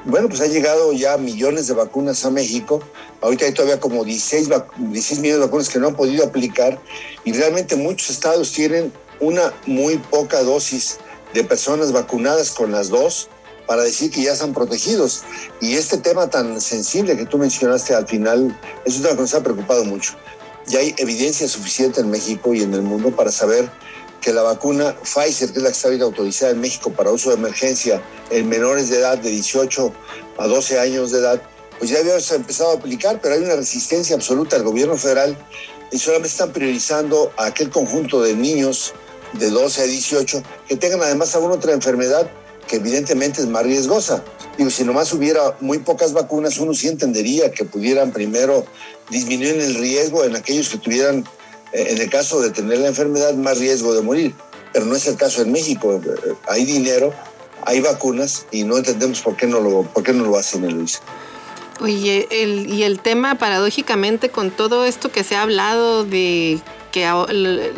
bueno, 0.05 0.27
pues 0.27 0.41
ha 0.41 0.47
llegado 0.47 0.91
ya 0.91 1.17
millones 1.17 1.67
de 1.67 1.73
vacunas 1.73 2.25
a 2.25 2.31
México. 2.31 2.81
Ahorita 3.21 3.45
hay 3.45 3.53
todavía 3.53 3.79
como 3.79 4.03
16, 4.03 4.49
16 4.77 5.19
millones 5.21 5.39
de 5.39 5.45
vacunas 5.45 5.69
que 5.69 5.79
no 5.79 5.87
han 5.87 5.95
podido 5.95 6.25
aplicar 6.25 6.79
y 7.23 7.31
realmente 7.31 7.75
muchos 7.75 8.09
estados 8.09 8.51
tienen 8.51 8.91
una 9.19 9.53
muy 9.65 9.97
poca 9.97 10.43
dosis 10.43 10.97
de 11.33 11.43
personas 11.43 11.91
vacunadas 11.91 12.51
con 12.51 12.71
las 12.71 12.89
dos 12.89 13.29
para 13.65 13.83
decir 13.83 14.11
que 14.11 14.23
ya 14.23 14.33
están 14.33 14.53
protegidos. 14.53 15.23
Y 15.61 15.75
este 15.75 15.97
tema 15.97 16.29
tan 16.29 16.59
sensible 16.59 17.15
que 17.15 17.25
tú 17.25 17.37
mencionaste 17.37 17.95
al 17.95 18.07
final 18.07 18.59
es 18.85 18.97
un 18.97 19.03
tema 19.03 19.15
que 19.15 19.21
nos 19.21 19.33
ha 19.33 19.43
preocupado 19.43 19.85
mucho. 19.85 20.13
Ya 20.67 20.79
hay 20.79 20.93
evidencia 20.97 21.47
suficiente 21.47 22.01
en 22.01 22.09
México 22.09 22.53
y 22.53 22.61
en 22.61 22.73
el 22.73 22.81
mundo 22.81 23.11
para 23.11 23.31
saber 23.31 23.69
que 24.23 24.33
la 24.33 24.41
vacuna 24.41 24.95
Pfizer, 25.03 25.51
que 25.51 25.57
es 25.59 25.63
la 25.63 25.69
que 25.69 25.75
está 25.75 25.89
bien 25.89 26.01
autorizada 26.01 26.53
en 26.53 26.61
México 26.61 26.91
para 26.91 27.11
uso 27.11 27.29
de 27.29 27.35
emergencia 27.35 28.01
en 28.31 28.47
menores 28.47 28.89
de 28.89 28.97
edad 28.97 29.17
de 29.17 29.29
18 29.29 29.93
a 30.37 30.47
12 30.47 30.79
años 30.79 31.11
de 31.11 31.19
edad, 31.19 31.41
pues 31.77 31.91
ya 31.91 31.99
había 31.99 32.15
empezado 32.15 32.71
a 32.71 32.75
aplicar, 32.75 33.19
pero 33.21 33.35
hay 33.35 33.41
una 33.41 33.57
resistencia 33.57 34.15
absoluta 34.15 34.55
del 34.55 34.65
gobierno 34.65 34.95
federal 34.95 35.37
y 35.91 35.99
solamente 35.99 36.29
están 36.29 36.53
priorizando 36.53 37.33
a 37.35 37.47
aquel 37.47 37.69
conjunto 37.69 38.21
de 38.21 38.33
niños 38.33 38.93
de 39.33 39.49
12 39.49 39.81
a 39.81 39.85
18 39.85 40.43
que 40.67 40.77
tengan 40.77 41.01
además 41.03 41.35
alguna 41.35 41.55
otra 41.55 41.73
enfermedad 41.73 42.29
que 42.67 42.77
evidentemente 42.77 43.41
es 43.41 43.47
más 43.47 43.63
riesgosa. 43.63 44.23
Digo, 44.57 44.69
si 44.69 44.85
nomás 44.85 45.11
hubiera 45.11 45.57
muy 45.59 45.79
pocas 45.79 46.13
vacunas, 46.13 46.57
uno 46.59 46.73
sí 46.73 46.87
entendería 46.87 47.51
que 47.51 47.65
pudieran 47.65 48.13
primero 48.13 48.65
disminuir 49.09 49.55
el 49.55 49.75
riesgo 49.75 50.23
en 50.23 50.35
aquellos 50.37 50.69
que 50.69 50.77
tuvieran 50.77 51.25
en 51.73 51.99
el 51.99 52.09
caso 52.09 52.39
de 52.41 52.51
tener 52.51 52.79
la 52.79 52.87
enfermedad, 52.87 53.33
más 53.33 53.59
riesgo 53.59 53.93
de 53.93 54.01
morir. 54.01 54.33
Pero 54.71 54.85
no 54.85 54.95
es 54.95 55.07
el 55.07 55.17
caso 55.17 55.41
en 55.41 55.51
México. 55.51 56.01
Hay 56.47 56.65
dinero, 56.65 57.13
hay 57.65 57.81
vacunas 57.81 58.45
y 58.51 58.63
no 58.63 58.77
entendemos 58.77 59.21
por 59.21 59.35
qué 59.35 59.47
no 59.47 59.59
lo, 59.59 59.83
por 59.83 60.03
qué 60.03 60.13
no 60.13 60.25
lo 60.25 60.37
hacen, 60.37 60.71
Luis. 60.71 61.01
Oye, 61.81 62.27
y 62.31 62.83
el 62.83 62.99
tema 62.99 63.35
paradójicamente 63.35 64.29
con 64.29 64.51
todo 64.51 64.85
esto 64.85 65.11
que 65.11 65.23
se 65.23 65.35
ha 65.35 65.41
hablado 65.41 66.05
de 66.05 66.59
que 66.93 67.11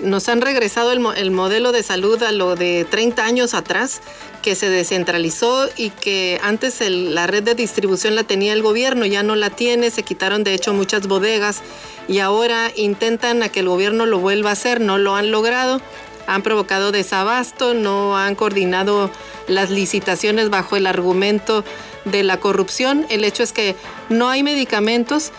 nos 0.04 0.28
han 0.28 0.42
regresado 0.42 0.92
el, 0.92 1.32
modelo 1.32 1.72
de 1.72 1.84
salud 1.84 2.22
a 2.22 2.34
lo 2.34 2.58
de 2.58 2.86
30 2.88 3.24
años 3.24 3.54
atrás, 3.54 4.02
que 4.42 4.56
se 4.56 4.70
descentralizó 4.70 5.70
y 5.78 5.92
que 5.92 6.38
antes 6.44 6.82
la 6.90 7.26
red 7.26 7.42
de 7.42 7.56
distribución 7.56 8.16
la 8.16 8.26
tenía 8.26 8.52
el 8.52 8.62
gobierno, 8.62 9.06
ya 9.06 9.24
no 9.24 9.38
la 9.38 9.52
tiene, 9.52 9.90
se 9.90 10.04
quitaron 10.04 10.44
de 10.44 10.54
hecho 10.54 10.74
muchas 10.74 11.08
bodegas 11.08 11.62
y 12.10 12.20
ahora 12.20 12.74
intentan 12.76 13.42
a 13.42 13.48
que 13.48 13.62
el 13.62 13.70
gobierno 13.70 14.06
lo 14.06 14.20
vuelva 14.20 14.50
a 14.50 14.54
hacer, 14.54 14.82
no 14.82 14.98
lo 14.98 15.16
han 15.16 15.32
logrado, 15.32 15.80
han 16.28 16.44
provocado 16.44 16.92
desabasto, 16.92 17.74
no 17.74 18.18
han 18.18 18.36
coordinado 18.36 19.10
las 19.48 19.70
licitaciones 19.70 20.50
bajo 20.50 20.76
el 20.76 20.88
argumento 20.88 21.64
de 22.04 22.24
la 22.24 22.42
corrupción. 22.42 23.06
El 23.10 23.24
hecho 23.24 23.44
es 23.44 23.54
que 23.54 23.78
no 24.10 24.28
hay 24.28 24.44
medicamentos 24.44 25.32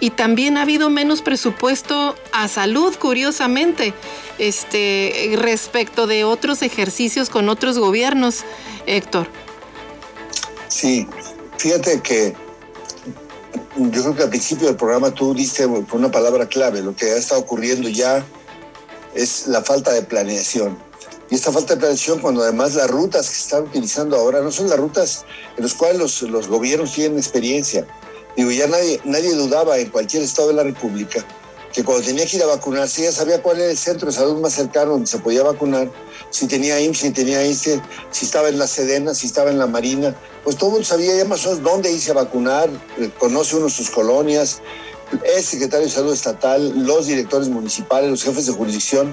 y 0.00 0.10
también 0.10 0.56
ha 0.56 0.62
habido 0.62 0.90
menos 0.90 1.22
presupuesto 1.22 2.14
a 2.32 2.48
salud, 2.48 2.94
curiosamente, 2.96 3.94
este, 4.38 5.34
respecto 5.36 6.06
de 6.06 6.24
otros 6.24 6.62
ejercicios 6.62 7.30
con 7.30 7.48
otros 7.48 7.78
gobiernos, 7.78 8.44
Héctor. 8.86 9.28
Sí, 10.68 11.06
fíjate 11.58 12.00
que 12.00 12.34
yo 13.76 14.02
creo 14.02 14.14
que 14.16 14.22
al 14.22 14.28
principio 14.30 14.66
del 14.66 14.76
programa 14.76 15.10
tú 15.12 15.34
diste 15.34 15.66
una 15.66 16.10
palabra 16.10 16.46
clave, 16.48 16.82
lo 16.82 16.94
que 16.94 17.06
ha 17.06 17.16
estado 17.16 17.40
ocurriendo 17.40 17.88
ya 17.88 18.24
es 19.14 19.46
la 19.46 19.62
falta 19.62 19.92
de 19.92 20.02
planeación. 20.02 20.76
Y 21.30 21.36
esta 21.36 21.52
falta 21.52 21.74
de 21.74 21.80
planeación, 21.80 22.20
cuando 22.20 22.42
además 22.42 22.74
las 22.74 22.90
rutas 22.90 23.28
que 23.30 23.36
están 23.36 23.64
utilizando 23.64 24.16
ahora 24.16 24.40
no 24.42 24.52
son 24.52 24.68
las 24.68 24.78
rutas 24.78 25.24
en 25.56 25.62
las 25.62 25.74
cuales 25.74 25.98
los, 25.98 26.22
los 26.22 26.48
gobiernos 26.48 26.92
tienen 26.92 27.18
experiencia. 27.18 27.86
Digo, 28.36 28.50
ya 28.50 28.66
nadie, 28.66 29.00
nadie 29.04 29.34
dudaba 29.34 29.78
en 29.78 29.90
cualquier 29.90 30.22
estado 30.22 30.48
de 30.48 30.54
la 30.54 30.64
República 30.64 31.24
que 31.74 31.82
cuando 31.82 32.04
tenía 32.04 32.24
que 32.24 32.36
ir 32.36 32.42
a 32.44 32.46
vacunarse 32.46 33.02
ya 33.02 33.10
sabía 33.10 33.42
cuál 33.42 33.60
era 33.60 33.70
el 33.72 33.76
centro 33.76 34.06
de 34.06 34.12
salud 34.12 34.40
más 34.40 34.54
cercano 34.54 34.92
donde 34.92 35.08
se 35.08 35.18
podía 35.18 35.42
vacunar, 35.42 35.90
si 36.30 36.46
tenía 36.46 36.80
IMSS, 36.80 37.00
si 37.00 37.10
tenía 37.10 37.44
ICE, 37.44 37.80
si 38.12 38.24
estaba 38.24 38.48
en 38.48 38.60
la 38.60 38.68
Sedena, 38.68 39.12
si 39.12 39.26
estaba 39.26 39.50
en 39.50 39.58
la 39.58 39.66
Marina, 39.66 40.14
pues 40.44 40.56
todo 40.56 40.68
el 40.68 40.72
mundo 40.74 40.86
sabía 40.86 41.16
ya 41.16 41.24
más 41.24 41.44
o 41.44 41.50
menos 41.50 41.64
dónde 41.64 41.90
irse 41.90 42.12
a 42.12 42.14
vacunar, 42.14 42.70
eh, 42.96 43.10
conoce 43.18 43.56
uno 43.56 43.68
sus 43.68 43.90
colonias, 43.90 44.62
el 45.36 45.42
secretario 45.42 45.86
de 45.86 45.92
salud 45.92 46.12
estatal, 46.12 46.86
los 46.86 47.06
directores 47.06 47.48
municipales, 47.48 48.08
los 48.08 48.22
jefes 48.22 48.46
de 48.46 48.52
jurisdicción, 48.52 49.12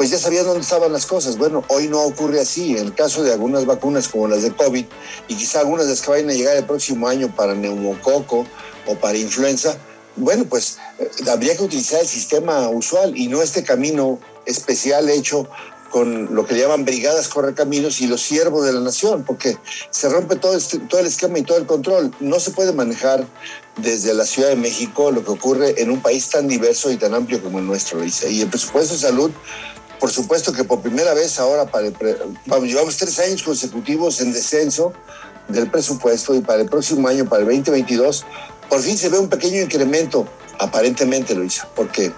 pues 0.00 0.08
ya 0.08 0.18
sabían 0.18 0.46
dónde 0.46 0.62
estaban 0.62 0.94
las 0.94 1.04
cosas. 1.04 1.36
Bueno, 1.36 1.62
hoy 1.68 1.86
no 1.86 2.00
ocurre 2.00 2.40
así. 2.40 2.70
En 2.70 2.86
el 2.86 2.94
caso 2.94 3.22
de 3.22 3.34
algunas 3.34 3.66
vacunas 3.66 4.08
como 4.08 4.28
las 4.28 4.42
de 4.42 4.50
COVID 4.50 4.86
y 5.28 5.34
quizá 5.34 5.60
algunas 5.60 5.84
de 5.84 5.90
las 5.90 6.00
que 6.00 6.10
vayan 6.10 6.30
a 6.30 6.32
llegar 6.32 6.56
el 6.56 6.64
próximo 6.64 7.06
año 7.06 7.30
para 7.36 7.54
neumococo 7.54 8.46
o 8.86 8.94
para 8.94 9.18
influenza, 9.18 9.76
bueno, 10.16 10.46
pues 10.46 10.78
eh, 11.00 11.10
habría 11.30 11.54
que 11.54 11.64
utilizar 11.64 12.00
el 12.00 12.08
sistema 12.08 12.66
usual 12.70 13.14
y 13.14 13.28
no 13.28 13.42
este 13.42 13.62
camino 13.62 14.18
especial 14.46 15.10
hecho 15.10 15.50
con 15.90 16.34
lo 16.34 16.46
que 16.46 16.56
llaman 16.56 16.86
brigadas 16.86 17.28
correcaminos 17.28 18.00
y 18.00 18.06
los 18.06 18.22
siervos 18.22 18.64
de 18.64 18.72
la 18.72 18.80
nación, 18.80 19.24
porque 19.24 19.58
se 19.90 20.08
rompe 20.08 20.36
todo, 20.36 20.56
este, 20.56 20.78
todo 20.78 21.00
el 21.00 21.08
esquema 21.08 21.38
y 21.38 21.42
todo 21.42 21.58
el 21.58 21.66
control. 21.66 22.10
No 22.20 22.40
se 22.40 22.52
puede 22.52 22.72
manejar 22.72 23.26
desde 23.76 24.14
la 24.14 24.24
Ciudad 24.24 24.48
de 24.48 24.56
México 24.56 25.10
lo 25.10 25.22
que 25.22 25.32
ocurre 25.32 25.82
en 25.82 25.90
un 25.90 26.00
país 26.00 26.30
tan 26.30 26.48
diverso 26.48 26.90
y 26.90 26.96
tan 26.96 27.12
amplio 27.12 27.42
como 27.42 27.58
el 27.58 27.66
nuestro. 27.66 28.02
Y 28.02 28.40
el 28.40 28.48
presupuesto 28.48 28.94
de 28.94 29.00
salud 29.00 29.30
por 30.00 30.10
supuesto 30.10 30.52
que 30.52 30.64
por 30.64 30.80
primera 30.80 31.12
vez 31.12 31.38
ahora, 31.38 31.66
para 31.66 31.90
vamos, 32.46 32.68
llevamos 32.68 32.96
tres 32.96 33.18
años 33.18 33.42
consecutivos 33.42 34.20
en 34.22 34.32
descenso 34.32 34.94
del 35.48 35.70
presupuesto 35.70 36.34
y 36.34 36.40
para 36.40 36.62
el 36.62 36.68
próximo 36.68 37.06
año, 37.06 37.26
para 37.26 37.42
el 37.42 37.48
2022, 37.48 38.24
por 38.68 38.80
fin 38.80 38.96
se 38.96 39.10
ve 39.10 39.18
un 39.18 39.28
pequeño 39.28 39.60
incremento, 39.60 40.26
aparentemente 40.58 41.34
hizo, 41.34 41.68
porque 41.76 42.12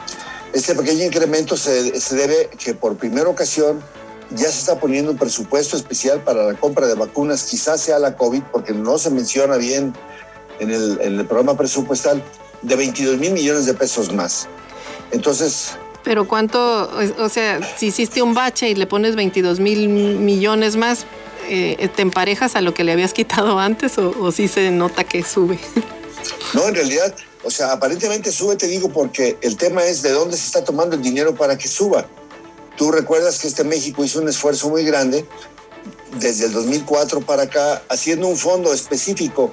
este 0.53 0.77
pequeño 0.77 1.05
incremento 1.05 1.57
se, 1.57 2.01
se 2.01 2.15
debe 2.15 2.51
que 2.57 2.75
por 2.75 2.97
primera 2.97 3.29
ocasión 3.29 3.83
ya 4.31 4.51
se 4.51 4.61
está 4.61 4.79
poniendo 4.79 5.11
un 5.11 5.19
presupuesto 5.19 5.77
especial 5.77 6.23
para 6.23 6.45
la 6.45 6.55
compra 6.55 6.87
de 6.87 6.95
vacunas, 6.95 7.45
quizás 7.45 7.81
sea 7.81 7.99
la 7.99 8.17
COVID, 8.17 8.43
porque 8.53 8.73
no 8.73 8.97
se 8.99 9.11
menciona 9.11 9.57
bien 9.57 9.93
en 10.61 10.71
el, 10.71 11.01
en 11.01 11.19
el 11.19 11.27
programa 11.27 11.57
presupuestal, 11.57 12.23
de 12.63 12.77
22 12.77 13.19
mil 13.19 13.33
millones 13.33 13.67
de 13.67 13.75
pesos 13.75 14.13
más. 14.13 14.47
Entonces, 15.11 15.73
pero 16.05 16.27
cuánto, 16.27 16.91
o 17.19 17.29
sea, 17.29 17.61
si 17.77 17.87
hiciste 17.87 18.23
un 18.23 18.35
bache 18.35 18.69
y 18.69 18.75
le 18.75 18.87
pones 18.87 19.17
22 19.17 19.61
mil 19.61 19.89
millones 19.89 20.77
más, 20.77 21.07
eh, 21.49 21.89
¿te 21.95 22.03
emparejas 22.03 22.57
a 22.57 22.61
lo 22.61 22.75
que 22.75 22.85
le 22.85 22.93
habías 22.93 23.13
quitado 23.13 23.59
antes 23.59 23.99
o, 23.99 24.11
o 24.21 24.33
sí 24.33 24.49
se 24.49 24.71
nota 24.71 25.05
que 25.05 25.23
sube? 25.23 25.59
No, 26.55 26.69
en 26.69 26.75
realidad, 26.75 27.15
o 27.45 27.51
sea, 27.51 27.73
aparentemente 27.73 28.31
sube, 28.31 28.57
te 28.57 28.67
digo, 28.67 28.89
porque 28.89 29.39
el 29.41 29.57
tema 29.57 29.85
es 29.85 30.03
de 30.03 30.11
dónde 30.11 30.37
se 30.37 30.47
está 30.47 30.65
tomando 30.65 30.97
el 30.97 31.03
dinero 31.03 31.35
para 31.35 31.59
que 31.59 31.67
suba. 31.67 32.07
Tú 32.77 32.91
recuerdas 32.91 33.39
que 33.39 33.49
este 33.49 33.65
México 33.65 34.05
hizo 34.05 34.21
un 34.21 34.29
esfuerzo 34.29 34.69
muy 34.69 34.85
grande 34.85 35.27
desde 36.19 36.47
el 36.47 36.53
2004 36.53 37.21
para 37.23 37.45
acá, 37.45 37.83
haciendo 37.89 38.29
un 38.29 38.37
fondo 38.37 38.73
específico 38.73 39.53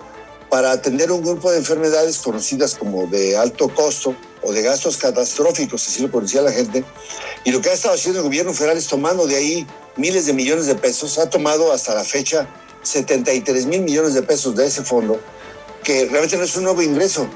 para 0.50 0.72
atender 0.72 1.12
un 1.12 1.22
grupo 1.22 1.52
de 1.52 1.60
enfermedades 1.60 2.18
conocidas 2.20 2.76
como 2.76 3.08
de 3.08 3.38
alto 3.38 3.70
costo 3.70 4.16
o 4.42 4.52
de 4.52 4.62
gastos 4.62 4.98
catastróficos, 4.98 5.88
así 5.88 6.02
lo 6.02 6.12
conocía 6.12 6.42
la 6.42 6.52
gente. 6.52 6.84
Y 7.44 7.52
lo 7.52 7.62
que 7.62 7.70
ha 7.70 7.74
estado 7.74 7.96
haciendo 7.96 8.20
el 8.20 8.26
gobierno 8.26 8.54
federal 8.54 8.78
es 8.78 8.88
tomando 8.88 9.28
de 9.28 9.36
ahí 9.36 9.68
miles 9.96 10.26
de 10.26 10.34
millones 10.34 10.66
de 10.66 10.76
pesos. 10.76 11.20
Ha 11.20 11.30
tomado 11.30 11.72
hasta 11.72 11.94
la 11.94 12.04
fecha 12.04 12.48
73 12.84 13.66
mil 13.66 13.82
millones 13.82 14.14
de 14.14 14.24
pesos 14.24 14.56
de 14.56 14.66
ese 14.66 14.84
fondo, 14.84 15.20
que 15.84 16.06
realmente 16.06 16.38
no 16.38 16.44
es 16.44 16.56
un 16.56 16.64
nuevo 16.64 16.82
ingreso. 16.82 17.28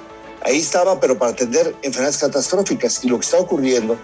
Ahí 0.42 0.60
estaba, 0.60 1.00
pero 1.00 1.18
para 1.18 1.32
atender 1.32 1.76
enfermedades 1.84 2.18
catastróficas. 2.18 3.04
Y 3.04 3.10
lo 3.10 3.20
que 3.20 3.26
está 3.26 3.38
ocurriendo 3.38 3.98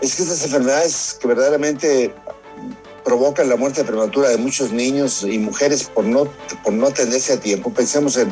es 0.00 0.14
que 0.14 0.22
estas 0.22 0.44
enfermedades 0.44 1.18
que 1.20 1.26
verdaderamente 1.26 2.14
provocan 3.08 3.48
la 3.48 3.56
muerte 3.56 3.84
prematura 3.84 4.28
de 4.28 4.36
muchos 4.36 4.70
niños 4.70 5.22
y 5.22 5.38
mujeres 5.38 5.84
por 5.84 6.04
no, 6.04 6.28
por 6.62 6.74
no 6.74 6.88
atenderse 6.88 7.32
a 7.32 7.40
tiempo. 7.40 7.72
Pensemos 7.72 8.18
en 8.18 8.30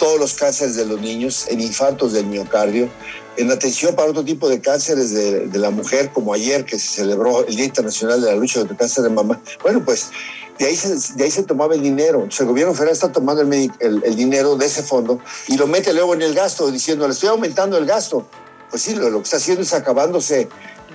todos 0.00 0.18
los 0.18 0.34
cánceres 0.34 0.74
de 0.74 0.84
los 0.84 1.00
niños, 1.00 1.46
en 1.48 1.60
infartos 1.60 2.12
del 2.12 2.26
miocardio, 2.26 2.88
en 3.36 3.52
atención 3.52 3.94
para 3.94 4.10
otro 4.10 4.24
tipo 4.24 4.48
de 4.48 4.60
cánceres 4.60 5.12
de, 5.12 5.46
de, 5.46 5.58
la 5.60 5.70
mujer, 5.70 6.10
como 6.12 6.34
ayer 6.34 6.64
que 6.64 6.76
se 6.80 6.88
celebró 6.88 7.46
el 7.46 7.54
Día 7.54 7.66
Internacional 7.66 8.20
de 8.20 8.32
la 8.32 8.34
Lucha 8.34 8.58
contra 8.58 8.74
el 8.74 8.78
Cáncer 8.80 9.04
de 9.04 9.10
Mama. 9.10 9.40
Bueno, 9.62 9.84
pues 9.84 10.10
de 10.58 10.66
ahí 10.66 10.74
se, 10.74 11.14
de 11.14 11.22
ahí 11.22 11.30
se 11.30 11.44
tomaba 11.44 11.76
el 11.76 11.82
dinero. 11.82 12.16
Entonces, 12.16 12.40
el 12.40 12.46
gobierno 12.48 12.74
federal 12.74 12.94
está 12.94 13.12
tomando 13.12 13.42
el, 13.42 13.52
el, 13.78 14.02
el, 14.04 14.16
dinero 14.16 14.56
de 14.56 14.66
ese 14.66 14.82
fondo 14.82 15.20
y 15.46 15.56
lo 15.56 15.68
mete 15.68 15.92
luego 15.92 16.14
en 16.14 16.22
el 16.22 16.34
gasto, 16.34 16.68
diciendo, 16.72 17.06
le 17.06 17.12
estoy 17.12 17.28
aumentando 17.28 17.78
el 17.78 17.86
gasto. 17.86 18.26
Pues 18.70 18.82
sí, 18.82 18.96
lo, 18.96 19.08
lo 19.08 19.18
que 19.18 19.24
está 19.24 19.36
haciendo 19.36 19.62
es 19.62 19.72
acabándose 19.72 20.48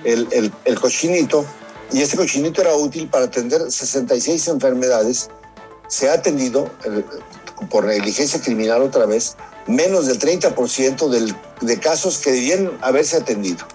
el, 0.04 0.52
el 0.66 0.78
cochinito 0.78 1.46
y 1.92 2.02
este 2.02 2.16
cochinito 2.16 2.60
era 2.60 2.74
útil 2.74 3.08
para 3.08 3.26
atender 3.26 3.70
66 3.70 4.48
enfermedades. 4.48 5.30
Se 5.88 6.08
ha 6.08 6.14
atendido, 6.14 6.70
eh, 6.84 7.04
por 7.70 7.84
negligencia 7.84 8.40
criminal 8.40 8.82
otra 8.82 9.06
vez, 9.06 9.36
menos 9.66 10.06
del 10.06 10.18
30% 10.18 11.08
del, 11.08 11.34
de 11.60 11.80
casos 11.80 12.18
que 12.18 12.32
debían 12.32 12.76
haberse 12.82 13.16
atendido. 13.16 13.66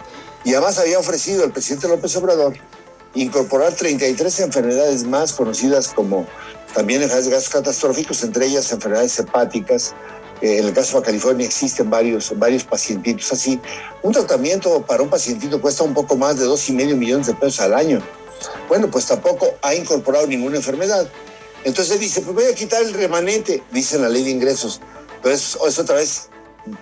Y 0.43 0.53
además 0.53 0.79
había 0.79 0.99
ofrecido 0.99 1.43
el 1.43 1.51
presidente 1.51 1.87
López 1.87 2.15
Obrador 2.15 2.53
incorporar 3.13 3.73
33 3.73 4.39
enfermedades 4.39 5.03
más 5.03 5.33
conocidas 5.33 5.89
como 5.89 6.25
también 6.73 7.01
enfermedades 7.01 7.49
catastróficos, 7.49 8.23
entre 8.23 8.45
ellas 8.45 8.71
enfermedades 8.71 9.19
hepáticas, 9.19 9.93
eh, 10.41 10.57
en 10.57 10.65
el 10.65 10.73
caso 10.73 10.99
de 10.99 11.05
California 11.05 11.45
existen 11.45 11.89
varios, 11.89 12.37
varios 12.37 12.63
pacientitos 12.63 13.31
así. 13.31 13.59
Un 14.01 14.11
tratamiento 14.11 14.83
para 14.85 15.03
un 15.03 15.09
pacientito 15.09 15.61
cuesta 15.61 15.83
un 15.83 15.93
poco 15.93 16.15
más 16.15 16.37
de 16.37 16.45
dos 16.45 16.67
y 16.69 16.73
medio 16.73 16.97
millones 16.97 17.27
de 17.27 17.33
pesos 17.33 17.59
al 17.61 17.73
año. 17.73 18.01
Bueno, 18.67 18.89
pues 18.89 19.05
tampoco 19.05 19.47
ha 19.61 19.75
incorporado 19.75 20.25
ninguna 20.27 20.57
enfermedad. 20.57 21.07
Entonces 21.63 21.99
dice, 21.99 22.21
pues 22.21 22.35
voy 22.35 22.45
a 22.45 22.55
quitar 22.55 22.81
el 22.81 22.93
remanente, 22.93 23.63
dice 23.71 23.99
la 23.99 24.09
ley 24.09 24.23
de 24.23 24.31
ingresos. 24.31 24.81
Pero 25.21 25.35
otra 25.59 25.95
vez 25.95 26.29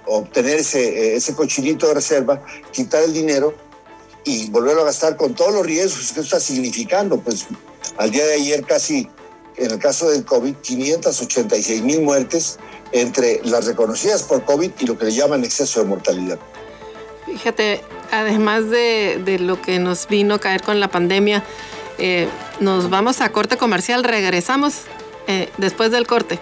obtener 0.06 0.60
ese, 0.60 1.16
ese 1.16 1.34
cochinito 1.34 1.88
de 1.88 1.96
reserva, 1.96 2.42
quitar 2.72 3.04
el 3.04 3.14
dinero 3.14 3.54
y 4.24 4.50
volverlo 4.50 4.82
a 4.82 4.86
gastar 4.86 5.18
con 5.18 5.34
todos 5.34 5.54
los 5.54 5.66
riesgos 5.66 6.14
que 6.14 6.22
está 6.22 6.40
significando. 6.40 7.20
Pues 7.20 7.48
al 7.98 8.12
día 8.12 8.26
de 8.26 8.36
ayer 8.36 8.64
casi, 8.64 9.10
en 9.58 9.72
el 9.72 9.80
caso 9.80 10.10
del 10.10 10.24
COVID, 10.24 10.56
586 10.56 11.82
mil 11.82 12.02
muertes, 12.02 12.58
entre 12.92 13.42
las 13.44 13.66
reconocidas 13.66 14.24
por 14.24 14.44
COVID 14.46 14.72
y 14.80 14.86
lo 14.86 14.98
que 14.98 15.06
le 15.06 15.12
llaman 15.12 15.44
exceso 15.44 15.82
de 15.82 15.88
mortalidad. 15.88 16.40
Fíjate, 17.26 17.82
además 18.12 18.70
de, 18.70 19.22
de 19.24 19.40
lo 19.40 19.62
que 19.62 19.80
nos 19.80 20.08
vino 20.08 20.36
a 20.36 20.40
caer 20.40 20.62
con 20.64 20.80
la 20.80 20.88
pandemia, 20.88 21.44
eh, 21.98 22.28
nos 22.60 22.90
vamos 22.90 23.22
a 23.22 23.30
corte 23.32 23.58
comercial, 23.58 24.04
regresamos 24.04 24.84
eh, 25.28 25.50
después 25.58 25.92
del 25.92 26.08
corte. 26.08 26.40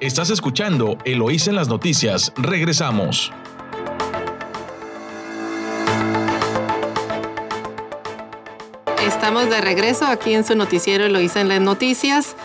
Estás 0.00 0.30
escuchando 0.30 0.96
Eloís 1.04 1.48
en 1.48 1.56
las 1.56 1.68
noticias, 1.68 2.32
regresamos. 2.36 3.32
Estamos 9.06 9.50
de 9.50 9.60
regreso 9.60 10.06
aquí 10.06 10.34
en 10.34 10.44
su 10.44 10.54
noticiero 10.54 11.04
Eloísa 11.04 11.40
en 11.40 11.48
las 11.48 11.60
noticias. 11.60 12.36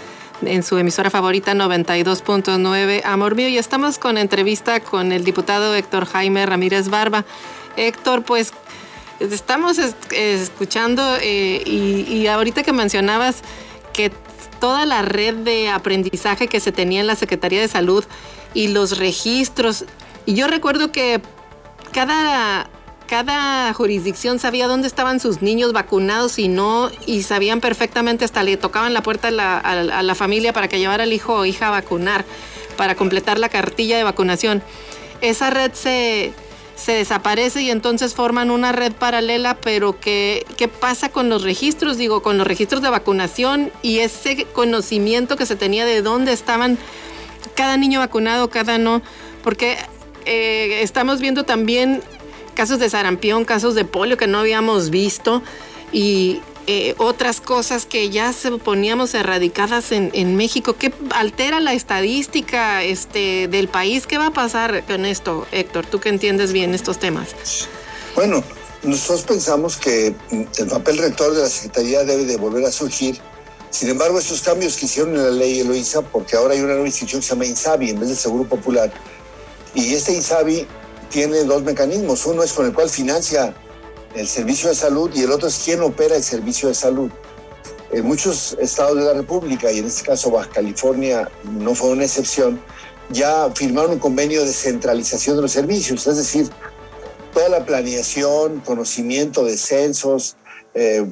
En 0.41 0.63
su 0.63 0.77
emisora 0.77 1.09
favorita 1.09 1.53
92.9 1.53 3.01
Amor 3.03 3.35
Mío 3.35 3.49
y 3.49 3.57
estamos 3.57 3.99
con 3.99 4.17
entrevista 4.17 4.79
con 4.79 5.11
el 5.11 5.23
diputado 5.23 5.75
Héctor 5.75 6.05
Jaime 6.05 6.45
Ramírez 6.45 6.89
Barba. 6.89 7.25
Héctor, 7.75 8.23
pues 8.23 8.53
estamos 9.19 9.79
escuchando 10.11 11.17
eh, 11.21 11.61
y, 11.65 12.27
ahorita 12.27 12.63
que 12.63 12.73
mencionabas 12.73 13.41
que 13.93 14.11
toda 14.59 14.85
la 14.85 15.01
red 15.01 15.35
de 15.35 15.69
aprendizaje 15.69 16.47
que 16.47 16.59
se 16.59 16.71
tenía 16.71 17.01
en 17.01 17.07
la 17.07 17.15
Secretaría 17.15 17.61
de 17.61 17.67
Salud 17.67 18.03
y 18.53 18.69
los 18.69 18.97
registros, 18.97 19.85
y 20.25 20.33
yo 20.33 20.47
recuerdo 20.47 20.91
que 20.91 21.21
cada 21.91 22.69
cada 23.10 23.74
jurisdicción 23.74 24.38
sabía 24.38 24.68
dónde 24.68 24.88
estaban 24.88 25.20
sus 25.20 25.41
niños 25.41 25.74
vacunados 25.74 26.38
y 26.38 26.47
no, 26.47 26.91
y 27.07 27.24
sabían 27.24 27.60
perfectamente, 27.60 28.24
hasta 28.24 28.43
le 28.43 28.55
tocaban 28.55 28.93
la 28.93 29.01
puerta 29.01 29.30
a 29.30 30.03
la, 30.03 30.16
familia 30.16 30.53
para 30.53 30.68
que 30.68 30.78
llevara 30.78 31.05
al 31.05 31.12
hijo 31.12 31.34
o 31.34 31.45
hija 31.45 31.70
a 31.70 31.72
vacunar, 31.72 32.24
para 32.78 32.93
completar 32.93 33.39
la 33.39 33.49
cartilla 33.49 33.97
de 33.97 34.03
vacunación. 34.03 34.62
Esa 35.22 35.49
red 35.49 35.74
se, 35.74 36.34
se 36.76 36.91
desaparece 36.91 37.64
y 37.64 37.72
entonces 37.72 38.14
forman 38.14 38.51
una 38.51 38.74
red 38.74 38.91
paralela, 38.91 39.55
pero 39.55 39.99
¿qué, 39.99 40.45
¿qué 40.55 40.68
pasa 40.68 41.10
con 41.10 41.30
los 41.30 41.41
registros? 41.41 41.97
Digo, 41.97 42.22
con 42.22 42.38
los 42.38 42.45
registros 42.45 42.84
de 42.84 42.89
vacunación 42.89 43.72
y 43.82 43.99
ese 43.99 44.45
conocimiento 44.45 45.36
que 45.36 45.47
se 45.47 45.55
tenía 45.55 45.88
de 45.88 46.03
dónde 46.03 46.32
estaban 46.32 46.78
cada 47.55 47.76
niño 47.76 48.01
vacunado, 48.01 48.51
cada 48.51 48.78
no, 48.78 49.01
porque 49.43 49.78
eh, 50.26 50.84
estamos 50.84 51.22
viendo 51.22 51.43
también 51.43 52.03
casos 52.52 52.80
de 52.80 52.89
sarampión, 52.89 53.45
casos 53.45 53.76
de 53.76 53.86
polio 53.86 54.18
que 54.18 54.28
no 54.28 54.39
habíamos 54.39 54.89
visto 54.89 55.41
y 55.91 56.41
eh, 56.68 56.93
otras 56.97 57.41
cosas 57.41 57.88
que 57.88 58.12
ya 58.12 58.32
se 58.32 58.52
poníamos 58.52 59.16
erradicadas 59.16 59.91
en, 59.91 60.36
México. 60.36 60.76
¿Qué 60.78 60.93
altera 61.10 61.60
la 61.60 61.74
estadística 61.74 62.84
este, 62.84 63.47
del 63.47 63.68
país? 63.70 64.06
¿Qué 64.06 64.20
va 64.20 64.28
a 64.28 64.34
pasar 64.34 64.86
con 64.86 65.06
esto, 65.06 65.47
Héctor? 65.52 65.88
Tú 65.88 66.00
que 66.00 66.10
entiendes 66.10 66.54
bien 66.54 66.76
estos 66.76 67.00
temas. 67.00 67.30
Bueno, 68.16 68.43
nosotros 68.84 69.24
pensamos 69.24 69.78
que 69.78 70.14
el 70.30 70.68
papel 70.68 71.00
rector 71.00 71.34
de 71.34 71.41
la 71.41 71.50
Secretaría 71.50 72.04
debe 72.04 72.26
de 72.26 72.38
volver 72.38 72.64
a 72.66 72.72
surgir. 72.72 73.20
Sin 73.72 73.89
embargo, 73.89 74.20
esos 74.20 74.41
cambios 74.41 74.78
que 74.78 74.86
hicieron 74.86 75.16
en 75.16 75.24
la 75.24 75.32
ley 75.32 75.62
Eloisa, 75.62 76.04
porque 76.04 76.36
ahora 76.36 76.54
hay 76.54 76.60
una 76.60 76.74
nueva 76.74 76.88
institución 76.88 77.22
que 77.22 77.28
se 77.28 77.34
llama 77.34 77.47
INSABI 77.47 77.89
en 77.89 78.00
vez 78.00 78.10
del 78.10 78.18
Seguro 78.18 78.43
Popular, 78.47 78.91
y 79.74 79.93
este 79.93 80.14
INSABI 80.14 80.68
tiene 81.10 81.43
dos 81.43 81.64
mecanismos. 81.64 82.26
Uno 82.26 82.43
es 82.43 82.53
con 82.53 82.66
el 82.66 82.74
cual 82.74 82.89
financia 82.89 83.53
el 84.16 84.28
servicio 84.28 84.70
de 84.70 84.76
salud 84.76 85.12
y 85.14 85.24
el 85.24 85.32
otro 85.32 85.47
es 85.47 85.62
quién 85.64 85.82
opera 85.82 86.16
el 86.16 86.24
servicio 86.24 86.70
de 86.70 86.76
salud. 86.76 87.12
En 87.91 88.05
muchos 88.05 88.55
estados 88.60 88.97
de 88.97 89.03
la 89.03 89.14
República, 89.14 89.72
y 89.72 89.80
en 89.80 89.86
este 89.86 90.03
caso 90.03 90.30
Baja 90.30 90.49
California 90.49 91.30
no 91.43 91.74
fue 91.74 91.89
una 91.89 92.05
excepción, 92.05 92.62
ya 93.10 93.49
firmaron 93.55 93.93
un 93.93 93.99
convenio 93.99 94.45
de 94.45 94.53
centralización 94.53 95.36
de 95.36 95.41
los 95.41 95.51
servicios, 95.51 96.05
es 96.05 96.18
decir, 96.18 96.49
toda 97.34 97.49
la 97.49 97.66
planeación, 97.66 98.60
conocimiento 98.60 99.43
de 99.43 99.57
censos, 99.57 100.36
eh, 100.76 101.05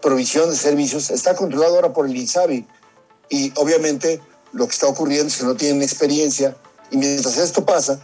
provisión 0.00 0.50
de 0.50 0.56
servicios, 0.56 1.10
está 1.10 1.34
controlado 1.34 1.74
ahora 1.74 1.92
por 1.92 2.06
el 2.06 2.16
INSABI. 2.16 2.64
Y 3.30 3.52
obviamente 3.56 4.20
lo 4.52 4.66
que 4.66 4.72
está 4.72 4.86
ocurriendo 4.86 5.26
es 5.26 5.36
que 5.36 5.44
no 5.44 5.56
tienen 5.56 5.82
experiencia 5.82 6.56
y 6.90 6.96
mientras 6.96 7.36
esto 7.38 7.64
pasa, 7.64 8.00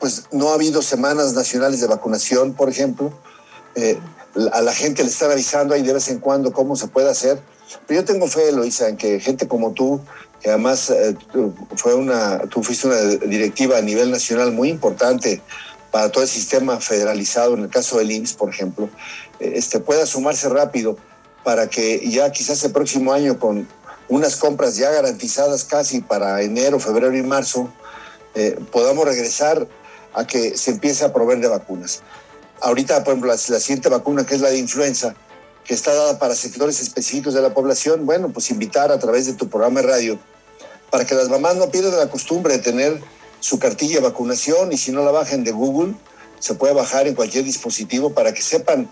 pues 0.00 0.24
no 0.32 0.48
ha 0.50 0.54
habido 0.54 0.82
semanas 0.82 1.34
nacionales 1.34 1.80
de 1.80 1.86
vacunación, 1.86 2.54
por 2.54 2.70
ejemplo. 2.70 3.12
Eh, 3.74 3.98
a 4.52 4.62
la 4.62 4.72
gente 4.72 5.02
le 5.02 5.10
están 5.10 5.30
avisando 5.30 5.74
ahí 5.74 5.82
de 5.82 5.92
vez 5.92 6.08
en 6.08 6.18
cuando 6.18 6.52
cómo 6.52 6.74
se 6.74 6.88
puede 6.88 7.10
hacer. 7.10 7.40
Pero 7.86 8.00
yo 8.00 8.06
tengo 8.06 8.26
fe, 8.26 8.50
Loisa, 8.50 8.88
en 8.88 8.96
que 8.96 9.20
gente 9.20 9.46
como 9.46 9.72
tú, 9.72 10.00
que 10.40 10.48
además 10.48 10.90
eh, 10.90 11.14
fue 11.76 11.94
una, 11.94 12.38
tú 12.48 12.62
fuiste 12.62 12.86
una 12.86 13.00
directiva 13.00 13.76
a 13.76 13.82
nivel 13.82 14.10
nacional 14.10 14.52
muy 14.52 14.70
importante 14.70 15.42
para 15.90 16.10
todo 16.10 16.22
el 16.22 16.30
sistema 16.30 16.80
federalizado, 16.80 17.54
en 17.54 17.64
el 17.64 17.68
caso 17.68 17.98
del 17.98 18.10
IMSS, 18.10 18.34
por 18.34 18.48
ejemplo, 18.48 18.88
eh, 19.38 19.52
este, 19.56 19.80
pueda 19.80 20.06
sumarse 20.06 20.48
rápido 20.48 20.96
para 21.44 21.68
que 21.68 22.08
ya 22.08 22.30
quizás 22.32 22.62
el 22.64 22.72
próximo 22.72 23.12
año 23.12 23.38
con 23.38 23.68
unas 24.08 24.36
compras 24.36 24.76
ya 24.76 24.90
garantizadas 24.90 25.64
casi 25.64 26.00
para 26.00 26.42
enero, 26.42 26.80
febrero 26.80 27.16
y 27.16 27.22
marzo, 27.22 27.70
podamos 28.70 29.04
regresar 29.04 29.66
a 30.14 30.26
que 30.26 30.56
se 30.56 30.72
empiece 30.72 31.04
a 31.04 31.12
proveer 31.12 31.40
de 31.40 31.48
vacunas. 31.48 32.02
Ahorita, 32.60 33.02
por 33.04 33.12
ejemplo, 33.12 33.30
la, 33.30 33.38
siguiente 33.38 33.88
vacuna, 33.88 34.26
que 34.26 34.34
es 34.34 34.40
la 34.40 34.50
de 34.50 34.58
influenza, 34.58 35.14
que 35.64 35.74
está 35.74 35.94
dada 35.94 36.18
para 36.18 36.34
sectores 36.34 36.80
específicos 36.80 37.34
de 37.34 37.42
la 37.42 37.54
población, 37.54 38.06
bueno, 38.06 38.30
pues 38.30 38.50
invitar 38.50 38.92
a 38.92 38.98
través 38.98 39.26
de 39.26 39.34
tu 39.34 39.48
programa 39.48 39.80
de 39.80 39.86
radio 39.86 40.18
para 40.90 41.04
que 41.04 41.14
las 41.14 41.28
mamás 41.28 41.56
no 41.56 41.70
pierdan 41.70 41.96
la 41.96 42.10
costumbre 42.10 42.54
de 42.54 42.62
tener 42.62 43.00
su 43.38 43.58
cartilla 43.58 43.96
de 43.96 44.08
vacunación 44.08 44.72
y 44.72 44.78
si 44.78 44.90
no 44.90 45.04
la 45.04 45.12
bajen 45.12 45.44
de 45.44 45.52
Google, 45.52 45.94
se 46.40 46.54
puede 46.54 46.74
bajar 46.74 47.06
en 47.06 47.14
cualquier 47.14 47.44
dispositivo 47.44 48.12
para 48.12 48.34
que 48.34 48.42
sepan 48.42 48.90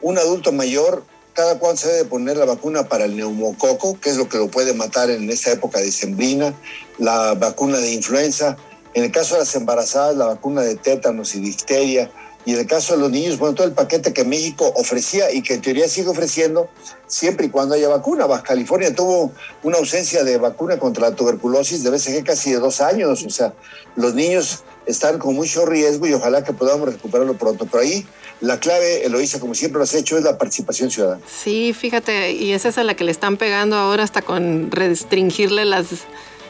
un 0.00 0.18
adulto 0.18 0.52
mayor 0.52 1.04
cada 1.34 1.58
cuándo 1.58 1.80
se 1.80 1.88
debe 1.88 2.04
poner 2.08 2.36
la 2.36 2.44
vacuna 2.44 2.88
para 2.88 3.04
el 3.04 3.16
neumococo, 3.16 3.98
que 3.98 4.10
es 4.10 4.16
lo 4.16 4.28
que 4.28 4.38
lo 4.38 4.48
puede 4.48 4.74
matar 4.74 5.10
en 5.10 5.30
esta 5.30 5.50
época 5.50 5.80
de 5.80 5.90
sembrina, 5.90 6.54
la 6.98 7.34
vacuna 7.34 7.78
de 7.78 7.92
influenza, 7.92 8.56
en 8.94 9.04
el 9.04 9.12
caso 9.12 9.34
de 9.34 9.40
las 9.40 9.54
embarazadas, 9.54 10.16
la 10.16 10.26
vacuna 10.26 10.62
de 10.62 10.76
tétanos 10.76 11.34
y 11.34 11.40
difteria. 11.40 12.10
Y 12.44 12.54
en 12.54 12.58
el 12.58 12.66
caso 12.66 12.94
de 12.94 13.00
los 13.00 13.10
niños, 13.10 13.38
bueno, 13.38 13.54
todo 13.54 13.68
el 13.68 13.72
paquete 13.72 14.12
que 14.12 14.24
México 14.24 14.72
ofrecía 14.74 15.32
y 15.32 15.42
que 15.42 15.54
en 15.54 15.62
teoría 15.62 15.88
sigue 15.88 16.08
ofreciendo 16.08 16.68
siempre 17.06 17.46
y 17.46 17.50
cuando 17.50 17.76
haya 17.76 17.88
vacuna. 17.88 18.26
California 18.42 18.92
tuvo 18.92 19.32
una 19.62 19.78
ausencia 19.78 20.24
de 20.24 20.38
vacuna 20.38 20.78
contra 20.78 21.10
la 21.10 21.14
tuberculosis 21.14 21.84
de 21.84 21.90
BCG 21.90 22.24
casi 22.24 22.50
de 22.50 22.58
dos 22.58 22.80
años. 22.80 23.24
O 23.24 23.30
sea, 23.30 23.52
los 23.94 24.14
niños 24.14 24.64
están 24.86 25.18
con 25.18 25.36
mucho 25.36 25.66
riesgo 25.66 26.06
y 26.08 26.14
ojalá 26.14 26.42
que 26.42 26.52
podamos 26.52 26.92
recuperarlo 26.92 27.34
pronto. 27.34 27.66
Pero 27.70 27.84
ahí 27.84 28.04
la 28.40 28.58
clave, 28.58 29.06
Eloísa, 29.06 29.38
como 29.38 29.54
siempre 29.54 29.78
lo 29.78 29.84
has 29.84 29.94
hecho, 29.94 30.18
es 30.18 30.24
la 30.24 30.36
participación 30.36 30.90
ciudadana. 30.90 31.22
Sí, 31.32 31.72
fíjate, 31.72 32.32
y 32.32 32.52
esa 32.52 32.70
es 32.70 32.78
a 32.78 32.82
la 32.82 32.96
que 32.96 33.04
le 33.04 33.12
están 33.12 33.36
pegando 33.36 33.76
ahora 33.76 34.02
hasta 34.02 34.20
con 34.20 34.72
restringirle 34.72 35.64
las 35.64 35.86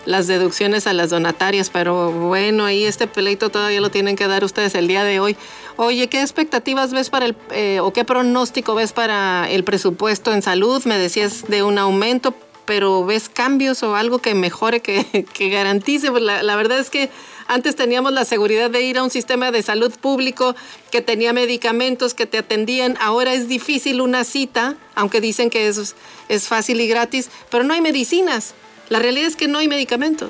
las 0.05 0.26
deducciones 0.26 0.86
a 0.86 0.92
las 0.92 1.11
donatarias, 1.11 1.70
pero 1.70 2.11
bueno, 2.11 2.64
ahí 2.64 2.84
este 2.84 3.07
pleito 3.07 3.50
todavía 3.50 3.80
lo 3.80 3.90
tienen 3.90 4.16
que 4.16 4.26
dar 4.26 4.44
ustedes 4.44 4.74
el 4.74 4.88
día 4.88 5.05
de 5.05 5.20
hoy. 5.20 5.36
Oye, 5.76 6.09
¿qué 6.09 6.20
expectativas 6.20 6.92
ves 6.92 7.11
para 7.11 7.26
el, 7.26 7.36
eh, 7.50 7.80
o 7.80 7.92
qué 7.92 8.05
pronóstico 8.05 8.74
ves 8.74 8.92
para 8.92 9.48
el 9.50 9.64
presupuesto 9.64 10.32
en 10.32 10.42
salud? 10.42 10.82
Me 10.84 10.98
decías 10.98 11.46
de 11.48 11.62
un 11.62 11.78
aumento, 11.78 12.34
pero 12.64 13.05
¿ves 13.05 13.28
cambios 13.28 13.82
o 13.82 13.96
algo 13.96 14.18
que 14.18 14.34
mejore, 14.34 14.80
que, 14.80 15.26
que 15.32 15.48
garantice? 15.48 16.11
Pues 16.11 16.22
la, 16.22 16.57
verdad 16.57 16.78
es 16.78 16.90
que 16.90 17.11
antes 17.46 17.76
teníamos 17.76 18.12
la 18.12 18.24
seguridad 18.24 18.70
de 18.70 18.82
ir 18.82 18.98
a 18.98 19.03
un 19.03 19.11
sistema 19.11 19.50
de 19.50 19.62
salud 19.62 19.92
público 20.00 20.55
que 20.90 21.00
tenía 21.00 21.32
medicamentos 21.32 22.14
que 22.14 22.26
te 22.26 22.38
atendían. 22.38 22.96
Ahora 23.00 23.34
es 23.34 23.48
difícil 23.48 24.00
una 24.00 24.24
cita, 24.24 24.76
aunque 24.94 25.20
dicen 25.20 25.50
que 25.50 25.68
es, 25.68 25.94
es 26.28 26.48
fácil 26.48 26.80
y 26.80 26.88
gratis, 26.88 27.30
pero 27.50 27.64
no 27.64 27.74
hay 27.74 27.80
medicinas. 27.80 28.55
La 28.93 28.99
realidad 28.99 29.26
es 29.26 29.36
que 29.36 29.49
no 29.49 29.59
hay 29.59 29.68
medicamento. 29.68 30.28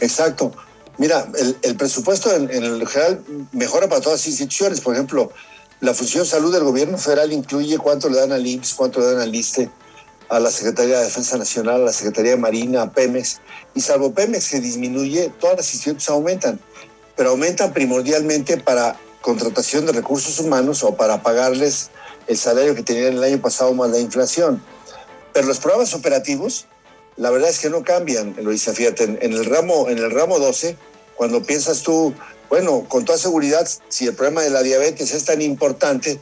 Exacto. 0.00 0.52
Mira, 0.96 1.30
el, 1.60 1.76
presupuesto 1.76 2.34
en, 2.34 2.48
el 2.48 2.88
general 2.88 3.22
mejora 3.52 3.90
para 3.90 4.00
todas 4.00 4.20
las 4.20 4.26
instituciones. 4.26 4.80
Por 4.80 4.94
ejemplo, 4.94 5.30
la 5.80 5.92
función 5.92 6.24
salud 6.24 6.50
del 6.50 6.64
gobierno 6.64 6.96
federal 6.96 7.30
incluye 7.30 7.76
cuánto 7.76 8.08
le 8.08 8.20
dan 8.20 8.32
al 8.32 8.46
IMSS, 8.46 8.72
cuánto 8.72 9.00
le 9.00 9.12
dan 9.12 9.20
al 9.20 9.34
ISTE, 9.34 9.68
a 10.30 10.40
la 10.40 10.50
Secretaría 10.50 10.96
de 10.96 11.04
Defensa 11.04 11.36
Nacional, 11.36 11.82
a 11.82 11.84
la 11.84 11.92
Secretaría 11.92 12.30
de 12.30 12.36
Marina, 12.38 12.80
a 12.80 12.90
Pemex. 12.90 13.42
Y 13.74 13.82
salvo 13.82 14.14
Pemex 14.14 14.48
que 14.48 14.60
disminuye, 14.60 15.30
todas 15.38 15.58
las 15.58 15.66
instituciones 15.66 16.08
aumentan. 16.08 16.58
Pero 17.16 17.28
aumentan 17.28 17.74
primordialmente 17.74 18.56
para 18.56 18.98
contratación 19.20 19.84
de 19.84 19.92
recursos 19.92 20.40
humanos 20.40 20.82
o 20.84 20.96
para 20.96 21.22
pagarles 21.22 21.90
el 22.28 22.38
salario 22.38 22.74
que 22.74 22.82
tenían 22.82 23.12
el 23.12 23.22
año 23.22 23.42
pasado 23.42 23.74
más 23.74 23.90
la 23.90 23.98
inflación. 23.98 24.62
Pero 25.34 25.46
los 25.46 25.58
programas 25.58 25.92
operativos 25.92 26.66
la 27.18 27.30
verdad 27.30 27.50
es 27.50 27.58
que 27.58 27.68
no 27.68 27.82
cambian, 27.82 28.34
Luisa, 28.42 28.72
fíjate, 28.72 29.04
en, 29.04 29.32
el 29.32 29.44
ramo, 29.44 29.88
en 29.88 29.98
el 29.98 30.10
ramo 30.10 30.38
12, 30.38 30.76
cuando 31.16 31.42
piensas 31.42 31.82
tú, 31.82 32.14
bueno, 32.48 32.86
con 32.88 33.04
toda 33.04 33.18
seguridad, 33.18 33.68
si 33.88 34.06
el 34.06 34.14
problema 34.14 34.42
de 34.42 34.50
la 34.50 34.62
diabetes 34.62 35.12
es 35.12 35.24
tan 35.24 35.42
importante, 35.42 36.20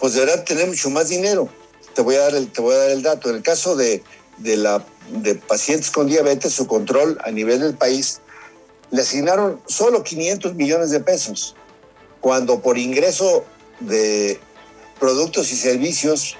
pues 0.00 0.14
deberán 0.14 0.44
tener 0.46 0.66
mucho 0.66 0.88
más 0.88 1.10
dinero. 1.10 1.50
Te 1.94 2.00
voy 2.00 2.14
a 2.14 2.20
dar 2.20 2.34
el, 2.34 2.50
te 2.50 2.62
voy 2.62 2.74
a 2.74 2.78
dar 2.78 2.90
el 2.90 3.02
dato. 3.02 3.28
En 3.28 3.36
el 3.36 3.42
caso 3.42 3.76
de, 3.76 4.02
de, 4.38 4.56
la, 4.56 4.82
de 5.10 5.34
pacientes 5.34 5.90
con 5.90 6.06
diabetes, 6.06 6.54
su 6.54 6.66
control 6.66 7.18
a 7.24 7.30
nivel 7.30 7.60
del 7.60 7.74
país, 7.74 8.22
le 8.90 9.02
asignaron 9.02 9.60
solo 9.66 10.02
500 10.02 10.54
millones 10.54 10.90
de 10.90 11.00
pesos, 11.00 11.56
cuando 12.20 12.60
por 12.60 12.78
ingreso 12.78 13.44
de 13.80 14.40
productos 14.98 15.52
y 15.52 15.56
servicios 15.56 16.36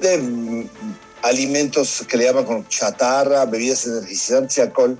de 0.00 0.66
alimentos 1.24 2.04
que 2.06 2.18
le 2.18 2.24
llaman 2.24 2.68
chatarra, 2.68 3.46
bebidas 3.46 3.86
energizantes 3.86 4.58
y 4.58 4.60
alcohol, 4.60 4.98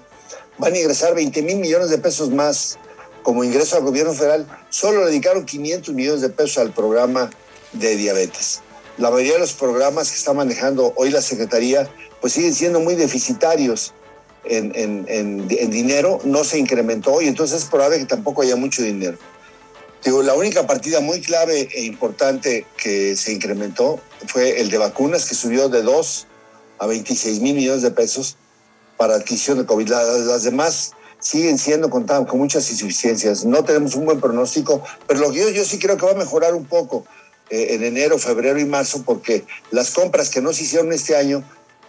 van 0.56 0.72
a 0.72 0.78
ingresar 0.78 1.14
20 1.14 1.42
mil 1.42 1.58
millones 1.58 1.90
de 1.90 1.98
pesos 1.98 2.30
más 2.30 2.78
como 3.22 3.44
ingreso 3.44 3.76
al 3.76 3.82
gobierno 3.82 4.14
federal. 4.14 4.46
Solo 4.70 5.00
le 5.00 5.10
dedicaron 5.10 5.44
500 5.44 5.94
millones 5.94 6.20
de 6.22 6.30
pesos 6.30 6.58
al 6.58 6.72
programa 6.72 7.30
de 7.74 7.96
diabetes. 7.96 8.62
La 8.96 9.10
mayoría 9.10 9.34
de 9.34 9.40
los 9.40 9.52
programas 9.52 10.10
que 10.10 10.16
está 10.16 10.32
manejando 10.32 10.94
hoy 10.96 11.10
la 11.10 11.20
Secretaría 11.20 11.90
pues 12.20 12.32
siguen 12.32 12.54
siendo 12.54 12.80
muy 12.80 12.94
deficitarios 12.94 13.92
en, 14.44 14.72
en, 15.08 15.48
dinero, 15.70 16.20
no 16.24 16.44
se 16.44 16.58
incrementó 16.58 17.20
y 17.20 17.28
entonces 17.28 17.62
es 17.62 17.68
probable 17.68 17.98
que 17.98 18.06
tampoco 18.06 18.42
haya 18.42 18.56
mucho 18.56 18.82
dinero. 18.82 19.18
Digo, 20.04 20.22
la 20.22 20.34
única 20.34 20.66
partida 20.66 21.00
muy 21.00 21.22
clave 21.22 21.68
e 21.72 21.84
importante 21.84 22.66
que 22.76 23.16
se 23.16 23.32
incrementó 23.32 24.00
fue 24.26 24.60
el 24.60 24.68
de 24.68 24.76
vacunas, 24.76 25.26
que 25.26 25.34
subió 25.34 25.70
de 25.70 25.82
2 25.82 26.26
a 26.78 26.86
26 26.86 27.40
mil 27.40 27.54
millones 27.54 27.82
de 27.82 27.90
pesos 27.90 28.36
para 28.98 29.14
adquisición 29.14 29.58
de 29.58 29.64
COVID. 29.64 29.88
Las, 29.88 30.42
demás 30.42 30.92
siguen 31.20 31.58
siendo 31.58 31.88
contadas 31.88 32.26
con 32.28 32.38
muchas 32.38 32.70
insuficiencias. 32.70 33.46
No 33.46 33.64
tenemos 33.64 33.94
un 33.94 34.04
buen 34.04 34.20
pronóstico, 34.20 34.84
pero 35.06 35.20
lo 35.20 35.32
que 35.32 35.54
yo, 35.54 35.64
sí 35.64 35.78
creo 35.78 35.96
que 35.96 36.04
va 36.04 36.12
a 36.12 36.16
mejorar 36.16 36.54
un 36.54 36.66
poco 36.66 37.06
eh, 37.48 37.68
en 37.70 37.82
enero, 37.82 38.18
febrero 38.18 38.60
y 38.60 38.66
marzo, 38.66 39.02
porque 39.06 39.44
las 39.70 39.90
compras 39.90 40.28
que 40.28 40.42
no 40.42 40.52
se 40.52 40.64
hicieron 40.64 40.92
este 40.92 41.16
año, 41.16 41.42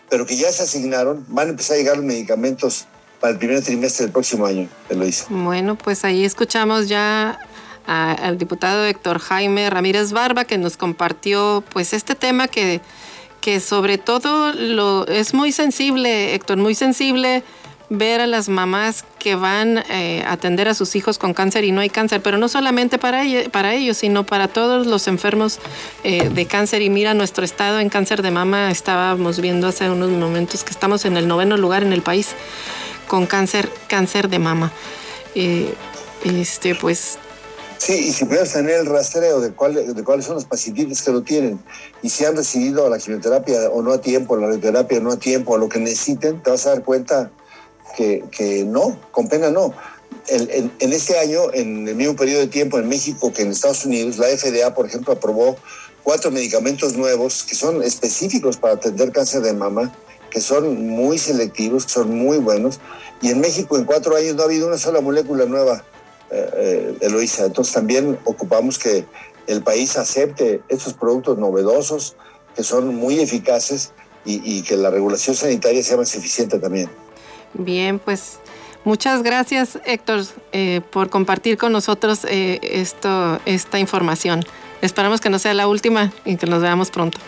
pero 0.09 0.25
que 0.25 0.37
ya 0.37 0.49
se 0.53 0.63
asignaron, 0.63 1.25
van 1.27 1.47
a 1.47 1.51
empezar 1.51 1.75
a 1.75 1.79
llegar 1.79 1.97
los 1.97 2.05
medicamentos 2.05 2.85
para 3.19 3.33
el 3.33 3.39
primer 3.39 3.61
trimestre 3.61 4.05
del 4.05 4.13
próximo 4.13 4.45
año, 4.45 4.69
Eloisa. 4.87 5.25
Bueno, 5.29 5.77
pues 5.77 6.05
ahí 6.05 6.23
escuchamos 6.23 6.87
ya 6.87 7.39
al 7.87 8.37
diputado 8.37 8.85
Héctor 8.85 9.19
Jaime 9.19 9.69
Ramírez 9.69 10.11
Barba, 10.11 10.45
que 10.45 10.57
nos 10.57 10.77
compartió 10.77 11.63
pues 11.71 11.93
este 11.93 12.15
tema 12.15 12.47
que 12.47 12.81
que 13.45 13.59
sobre 13.59 13.99
todo 13.99 14.53
lo, 14.53 15.05
es 15.05 15.35
muy 15.35 15.51
sensible, 15.51 16.33
Héctor, 16.33 16.57
muy 16.57 16.73
sensible 16.73 17.43
ver 17.91 18.19
a 18.19 18.25
las 18.25 18.49
mamás 18.49 19.05
que 19.19 19.35
van 19.35 19.83
eh, 19.89 20.23
a 20.25 20.31
atender 20.31 20.67
a 20.67 20.73
sus 20.73 20.95
hijos 20.95 21.19
con 21.19 21.35
cáncer 21.35 21.63
y 21.63 21.71
no 21.71 21.81
hay 21.81 21.91
cáncer, 21.91 22.23
pero 22.23 22.39
no 22.39 22.49
solamente 22.49 22.97
para, 22.97 23.21
para 23.51 23.75
ellos, 23.75 23.97
sino 23.97 24.25
para 24.25 24.47
todos 24.47 24.87
los 24.87 25.07
enfermos 25.07 25.59
eh, 26.03 26.29
de 26.29 26.47
cáncer. 26.47 26.81
Y 26.81 26.89
mira, 26.89 27.13
nuestro 27.13 27.45
estado 27.45 27.79
en 27.79 27.89
cáncer 27.89 28.23
de 28.23 28.31
mama, 28.31 28.71
estábamos 28.71 29.39
viendo 29.39 29.67
hace 29.67 29.91
unos 29.91 30.09
momentos 30.09 30.63
que 30.63 30.71
estamos 30.71 31.05
en 31.05 31.15
el 31.15 31.27
noveno 31.27 31.55
lugar 31.55 31.83
en 31.83 31.93
el 31.93 32.01
país 32.01 32.29
con 33.07 33.27
cáncer, 33.27 33.69
cáncer 33.87 34.27
de 34.27 34.39
mama. 34.39 34.71
Eh, 35.35 35.71
este, 36.23 36.73
pues 36.73 37.19
Sí, 37.85 38.07
y 38.07 38.11
si 38.13 38.25
puedes 38.25 38.51
tener 38.51 38.79
el 38.79 38.87
rastreo 38.87 39.39
de, 39.39 39.49
de 39.49 40.03
cuáles 40.03 40.25
son 40.25 40.33
los 40.33 40.45
pacientes 40.45 41.03
que 41.03 41.11
lo 41.11 41.21
tienen 41.21 41.59
y 42.01 42.09
si 42.09 42.25
han 42.25 42.35
recibido 42.35 42.89
la 42.89 42.97
quimioterapia 42.97 43.69
o 43.69 43.83
no 43.83 43.93
a 43.93 44.01
tiempo, 44.01 44.35
la 44.35 44.47
radioterapia 44.47 44.99
no 45.01 45.11
a 45.11 45.17
tiempo, 45.17 45.53
o 45.53 45.57
lo 45.59 45.69
que 45.69 45.77
necesiten, 45.77 46.41
te 46.41 46.49
vas 46.49 46.65
a 46.65 46.71
dar 46.71 46.83
cuenta 46.83 47.29
que, 47.95 48.23
que 48.31 48.63
no, 48.63 48.99
con 49.11 49.27
pena 49.27 49.51
no. 49.51 49.71
en, 50.29 50.71
en, 50.79 50.93
este 50.93 51.19
año, 51.19 51.53
en 51.53 51.87
el 51.87 51.93
mismo 51.93 52.15
periodo 52.15 52.39
de 52.39 52.47
tiempo 52.47 52.79
en 52.79 52.89
México 52.89 53.31
que 53.31 53.43
en 53.43 53.51
Estados 53.51 53.85
Unidos, 53.85 54.17
la 54.17 54.29
FDA, 54.29 54.73
por 54.73 54.87
ejemplo, 54.87 55.13
aprobó 55.13 55.55
cuatro 56.01 56.31
medicamentos 56.31 56.97
nuevos 56.97 57.43
que 57.43 57.53
son 57.53 57.83
específicos 57.83 58.57
para 58.57 58.73
atender 58.73 59.11
cáncer 59.11 59.43
de 59.43 59.53
mama, 59.53 59.93
que 60.31 60.41
son 60.41 60.87
muy 60.87 61.19
selectivos, 61.19 61.85
que 61.85 61.91
son 61.91 62.17
muy 62.17 62.39
buenos. 62.39 62.79
Y 63.21 63.29
en 63.29 63.41
México 63.41 63.77
en 63.77 63.85
cuatro 63.85 64.15
años 64.15 64.33
no 64.33 64.41
ha 64.41 64.45
habido 64.45 64.67
una 64.67 64.79
sola 64.79 65.01
molécula 65.01 65.45
nueva 65.45 65.85
eh, 66.31 66.97
Eloisa. 67.01 67.45
Entonces 67.45 67.73
también 67.73 68.17
ocupamos 68.25 68.79
que 68.79 69.05
el 69.47 69.61
país 69.61 69.97
acepte 69.97 70.61
estos 70.69 70.93
productos 70.93 71.37
novedosos 71.37 72.15
que 72.55 72.63
son 72.63 72.95
muy 72.95 73.19
eficaces 73.19 73.91
y, 74.27 74.63
que 74.63 74.75
la 74.75 74.89
regulación 74.89 75.35
sanitaria 75.35 75.83
sea 75.83 75.97
más 75.97 76.15
eficiente 76.15 76.57
también. 76.57 76.89
Bien, 77.53 77.99
pues 77.99 78.39
muchas 78.83 79.21
gracias 79.21 79.77
Héctor 79.85 80.25
eh, 80.51 80.81
por 80.89 81.11
compartir 81.11 81.59
con 81.59 81.71
nosotros 81.71 82.25
eh, 82.27 82.59
esto, 82.63 83.39
esta 83.45 83.77
información. 83.77 84.43
Esperamos 84.81 85.21
que 85.21 85.29
no 85.29 85.37
sea 85.37 85.53
la 85.53 85.67
última 85.67 86.11
y 86.25 86.37
que 86.37 86.47
nos 86.47 86.61
veamos 86.61 86.89
pronto. 86.89 87.19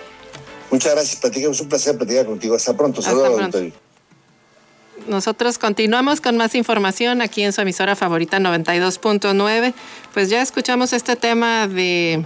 Muchas 0.72 0.94
gracias, 0.94 1.24
Es 1.24 1.62
un 1.62 1.70
placer 1.70 1.98
platicar 1.98 2.26
contigo. 2.26 2.56
Hasta 2.56 2.76
pronto. 2.76 3.02
Saludos, 3.02 3.74
nosotros 5.08 5.58
continuamos 5.58 6.22
con 6.22 6.38
más 6.38 6.56
información 6.56 7.22
aquí 7.22 7.44
en 7.44 7.54
su 7.54 7.62
emisora 7.62 7.96
favorita 7.96 8.40
92.9. 8.40 9.74
Pues 10.14 10.30
ya 10.30 10.42
escuchamos 10.42 10.94
este 10.94 11.16
tema 11.16 11.68
de 11.68 12.26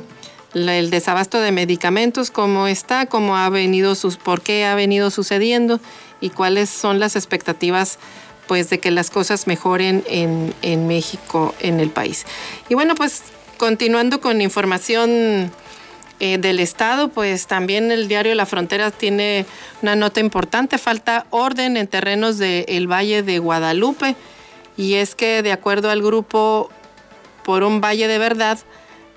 el 0.54 0.90
desabasto 0.90 1.40
de 1.40 1.52
medicamentos, 1.52 2.32
cómo 2.32 2.68
está, 2.68 3.06
cómo 3.06 3.38
ha 3.38 3.50
venido 3.50 3.96
sus, 3.96 4.18
por 4.18 4.42
qué 4.42 4.66
ha 4.66 4.76
venido 4.76 5.10
sucediendo 5.10 5.80
y 6.20 6.30
cuáles 6.30 6.70
son 6.70 7.00
las 7.00 7.16
expectativas 7.16 8.00
pues 8.48 8.70
de 8.70 8.80
que 8.80 8.92
las 8.92 9.10
cosas 9.10 9.48
mejoren 9.48 10.04
en, 10.08 10.54
en 10.62 10.88
México, 10.88 11.56
en 11.62 11.80
el 11.80 11.90
país. 11.90 12.26
Y 12.68 12.74
bueno, 12.74 12.96
pues 12.96 13.24
continuando 13.58 14.20
con 14.20 14.42
información 14.42 15.52
eh, 16.24 16.38
del 16.38 16.60
Estado, 16.60 17.08
pues 17.08 17.48
también 17.48 17.92
el 17.92 18.08
diario 18.08 18.36
La 18.36 18.46
Frontera 18.46 18.92
tiene 18.92 19.48
una 19.82 19.96
nota 19.96 20.20
importante, 20.20 20.78
falta 20.78 21.26
orden 21.32 21.78
en 21.78 21.88
terrenos 21.88 22.38
del 22.38 22.86
Valle 22.86 23.24
de 23.24 23.40
Guadalupe 23.40 24.16
y 24.78 24.94
es 24.94 25.16
que 25.16 25.42
de 25.42 25.52
acuerdo 25.52 25.90
al 25.90 26.04
grupo 26.04 26.70
por 27.44 27.64
un 27.64 27.82
Valle 27.82 28.08
de 28.08 28.20
Verdad, 28.20 28.60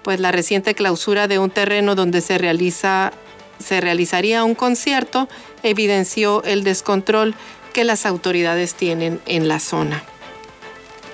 pues 0.03 0.19
la 0.19 0.33
reciente 0.33 0.75
clausura 0.75 1.29
de 1.29 1.39
un 1.39 1.51
terreno 1.51 1.95
donde 1.95 2.23
se 2.23 2.39
realiza 2.39 3.13
se 3.59 3.83
realizaría 3.83 4.43
un 4.43 4.55
concierto 4.55 5.29
evidenció 5.63 6.43
el 6.45 6.65
descontrol 6.65 7.35
que 7.75 7.85
las 7.85 8.07
autoridades 8.07 8.77
tienen 8.77 9.21
en 9.27 9.47
la 9.47 9.61
zona. 9.61 10.03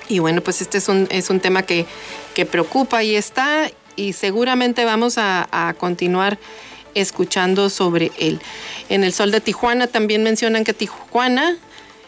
Y 0.07 0.19
bueno, 0.19 0.39
pues 0.39 0.61
este 0.61 0.77
es 0.77 0.87
un, 0.87 1.09
es 1.11 1.29
un 1.29 1.41
tema 1.41 1.63
que, 1.63 1.85
que 2.33 2.45
preocupa 2.45 3.03
y 3.03 3.17
está 3.17 3.69
y 4.01 4.13
seguramente 4.13 4.83
vamos 4.83 5.17
a, 5.17 5.75
continuar 5.77 6.39
escuchando 6.95 7.69
sobre 7.69 8.11
él. 8.19 8.41
En 8.89 9.03
el 9.03 9.13
Sol 9.13 9.31
de 9.31 9.39
Tijuana 9.39 9.87
también 9.87 10.23
mencionan 10.23 10.63
que 10.63 10.73
Tijuana 10.73 11.57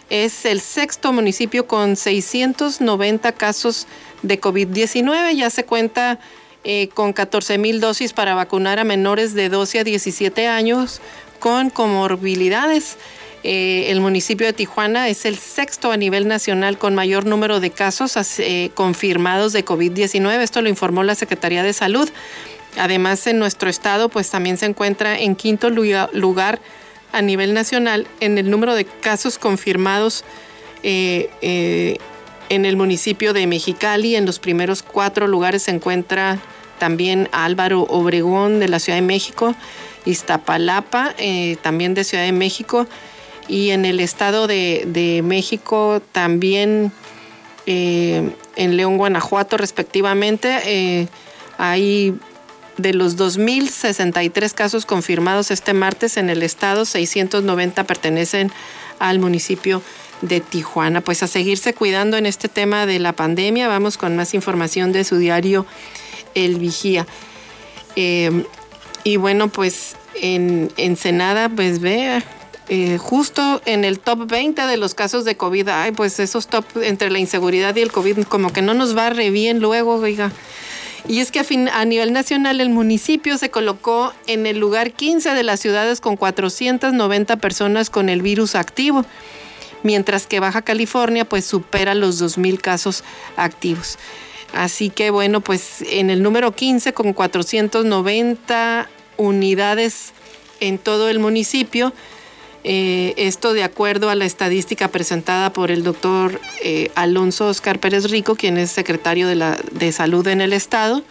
es 0.10 0.46
el 0.46 0.60
sexto 0.60 1.14
municipio 1.14 1.68
con 1.68 1.96
690 1.96 3.32
casos 3.34 3.88
de 4.24 4.42
COVID-19. 4.42 5.36
Ya 5.36 5.50
se 5.50 5.64
cuenta 5.66 6.20
eh, 6.64 6.90
con 6.94 7.14
14 7.14 7.58
mil 7.58 7.80
dosis 7.80 8.12
para 8.12 8.36
vacunar 8.36 8.80
a 8.80 8.84
menores 8.84 9.34
de 9.34 9.50
12 9.50 9.80
a 9.80 9.84
17 9.84 10.48
años 10.48 11.00
con 11.40 11.70
comorbilidades. 11.70 12.98
Eh, 13.44 13.92
el 13.92 14.00
municipio 14.00 14.48
de 14.48 14.54
Tijuana 14.54 15.10
es 15.10 15.26
el 15.26 15.38
sexto 15.38 15.92
a 15.92 15.98
nivel 15.98 16.28
nacional 16.28 16.78
con 16.78 16.96
mayor 16.96 17.26
número 17.26 17.60
de 17.60 17.72
casos 17.72 18.16
eh, 18.40 18.72
confirmados 18.74 19.52
de 19.52 19.66
COVID-19. 19.66 20.40
Esto 20.40 20.62
lo 20.62 20.70
informó 20.70 21.04
la 21.04 21.16
Secretaría 21.16 21.62
de 21.62 21.74
Salud. 21.74 22.10
Además, 22.78 23.28
en 23.28 23.40
nuestro 23.40 23.70
estado, 23.70 24.08
pues 24.08 24.30
también 24.30 24.58
se 24.58 24.66
encuentra 24.66 25.20
en 25.20 25.36
quinto 25.36 25.70
lugar 25.70 26.60
a 27.12 27.22
nivel 27.22 27.54
nacional 27.54 28.08
en 28.22 28.38
el 28.38 28.50
número 28.50 28.76
de 28.76 28.86
casos 28.86 29.38
confirmados 29.38 30.24
eh, 30.82 31.98
en 32.50 32.66
el 32.66 32.78
municipio 32.78 33.34
de 33.34 33.46
Mexicali. 33.46 34.16
En 34.16 34.26
los 34.26 34.40
primeros 34.40 34.84
cuatro 34.84 35.28
lugares 35.28 35.64
se 35.64 35.72
encuentra 35.72 36.40
también 36.80 37.28
Álvaro 37.34 37.82
Obregón 37.90 38.60
de 38.60 38.70
la 38.70 38.80
Ciudad 38.80 38.98
de 38.98 39.04
México, 39.06 39.54
Iztapalapa, 40.06 41.14
también 41.62 41.94
de 41.94 42.04
Ciudad 42.04 42.24
de 42.24 42.32
México 42.32 42.88
y 43.48 43.72
en 43.72 43.86
el 43.86 44.00
Estado 44.00 44.48
de, 44.48 45.22
México 45.24 46.02
también 46.12 46.92
eh, 47.66 48.30
en 48.56 48.78
León, 48.78 48.98
Guanajuato 48.98 49.58
respectivamente. 49.58 50.60
Eh, 50.66 51.08
hay 51.58 52.16
de 52.78 52.94
los 52.94 53.18
2.063 53.18 54.54
casos 54.54 54.86
confirmados 54.86 55.52
este 55.52 55.74
martes 55.74 56.18
en 56.18 56.30
el 56.30 56.42
estado, 56.42 56.86
690 56.86 57.84
pertenecen 57.84 58.52
al 59.00 59.20
municipio 59.20 59.82
de 60.22 60.40
Tijuana. 60.40 61.02
Pues 61.02 61.22
a 61.24 61.28
seguirse 61.28 61.74
cuidando 61.74 62.18
en 62.18 62.26
este 62.26 62.50
tema 62.50 62.86
de 62.86 63.00
la 63.00 63.14
pandemia. 63.14 63.68
Vamos 63.68 63.98
con 63.98 64.16
más 64.16 64.34
información 64.34 64.92
de 64.92 65.04
su 65.04 65.18
diario 65.18 65.66
El 66.34 66.56
Vigía. 66.56 67.06
Eh, 67.96 68.46
y 69.04 69.18
bueno, 69.18 69.50
pues 69.50 69.96
en 70.16 70.72
Ensenada, 70.78 71.50
pues 71.50 71.80
ve, 71.80 72.24
eh, 72.70 72.98
justo 72.98 73.62
en 73.66 73.84
el 73.84 74.00
top 74.00 74.28
20 74.28 74.62
de 74.64 74.78
los 74.78 74.96
casos 74.96 75.26
de 75.26 75.36
COVID, 75.36 75.68
ay, 75.70 75.92
pues 75.92 76.20
esos 76.20 76.48
top 76.48 76.66
entre 76.82 77.10
la 77.10 77.20
inseguridad 77.20 77.76
y 77.76 77.82
el 77.82 77.92
COVID, 77.92 78.24
como 78.24 78.54
que 78.54 78.62
no 78.62 78.74
nos 78.74 78.98
va 78.98 79.10
re 79.10 79.30
bien 79.32 79.60
luego, 79.60 79.96
oiga. 79.96 80.32
Y 81.08 81.20
es 81.20 81.32
que 81.32 81.40
a, 81.40 81.46
a, 81.74 81.86
nivel 81.86 82.14
nacional 82.14 82.62
el 82.62 82.70
municipio 82.70 83.38
se 83.38 83.52
colocó 83.52 84.14
en 84.26 84.46
el 84.46 84.58
lugar 84.60 84.92
15 84.92 85.32
de 85.32 85.44
las 85.44 85.60
ciudades 85.60 86.00
con 86.00 86.16
490 86.16 87.36
personas 87.38 87.90
con 87.90 88.08
el 88.08 88.22
virus 88.22 88.56
activo, 88.56 89.06
mientras 89.84 90.26
que 90.26 90.40
Baja 90.40 90.62
California 90.62 91.26
pues 91.26 91.46
supera 91.46 91.94
los 91.94 92.22
2.000 92.22 92.60
casos 92.62 93.04
activos. 93.36 93.98
Así 94.54 94.90
que 94.90 95.10
bueno, 95.10 95.42
pues 95.42 95.82
en 95.82 96.10
el 96.10 96.24
número 96.24 96.54
15 96.54 96.94
con 96.94 97.12
490 97.12 98.88
unidades 99.18 100.14
en 100.60 100.78
todo 100.78 101.10
el 101.10 101.20
municipio, 101.20 101.92
eh, 102.64 103.14
esto 103.18 103.54
de 103.54 103.64
acuerdo 103.64 104.10
a 104.10 104.16
la 104.16 104.26
estadística 104.26 104.88
presentada 104.88 105.52
por 105.52 105.70
el 105.70 105.84
doctor 105.84 106.40
eh, 106.64 106.92
Alonso 106.96 107.48
Oscar 107.48 107.80
Pérez 107.80 108.10
Rico, 108.10 108.36
quien 108.36 108.58
es 108.58 108.72
secretario 108.72 109.28
de, 109.28 109.36
la, 109.36 109.58
Salud 109.92 110.26
en 110.28 110.40
el 110.40 110.54
Estado. 110.54 111.04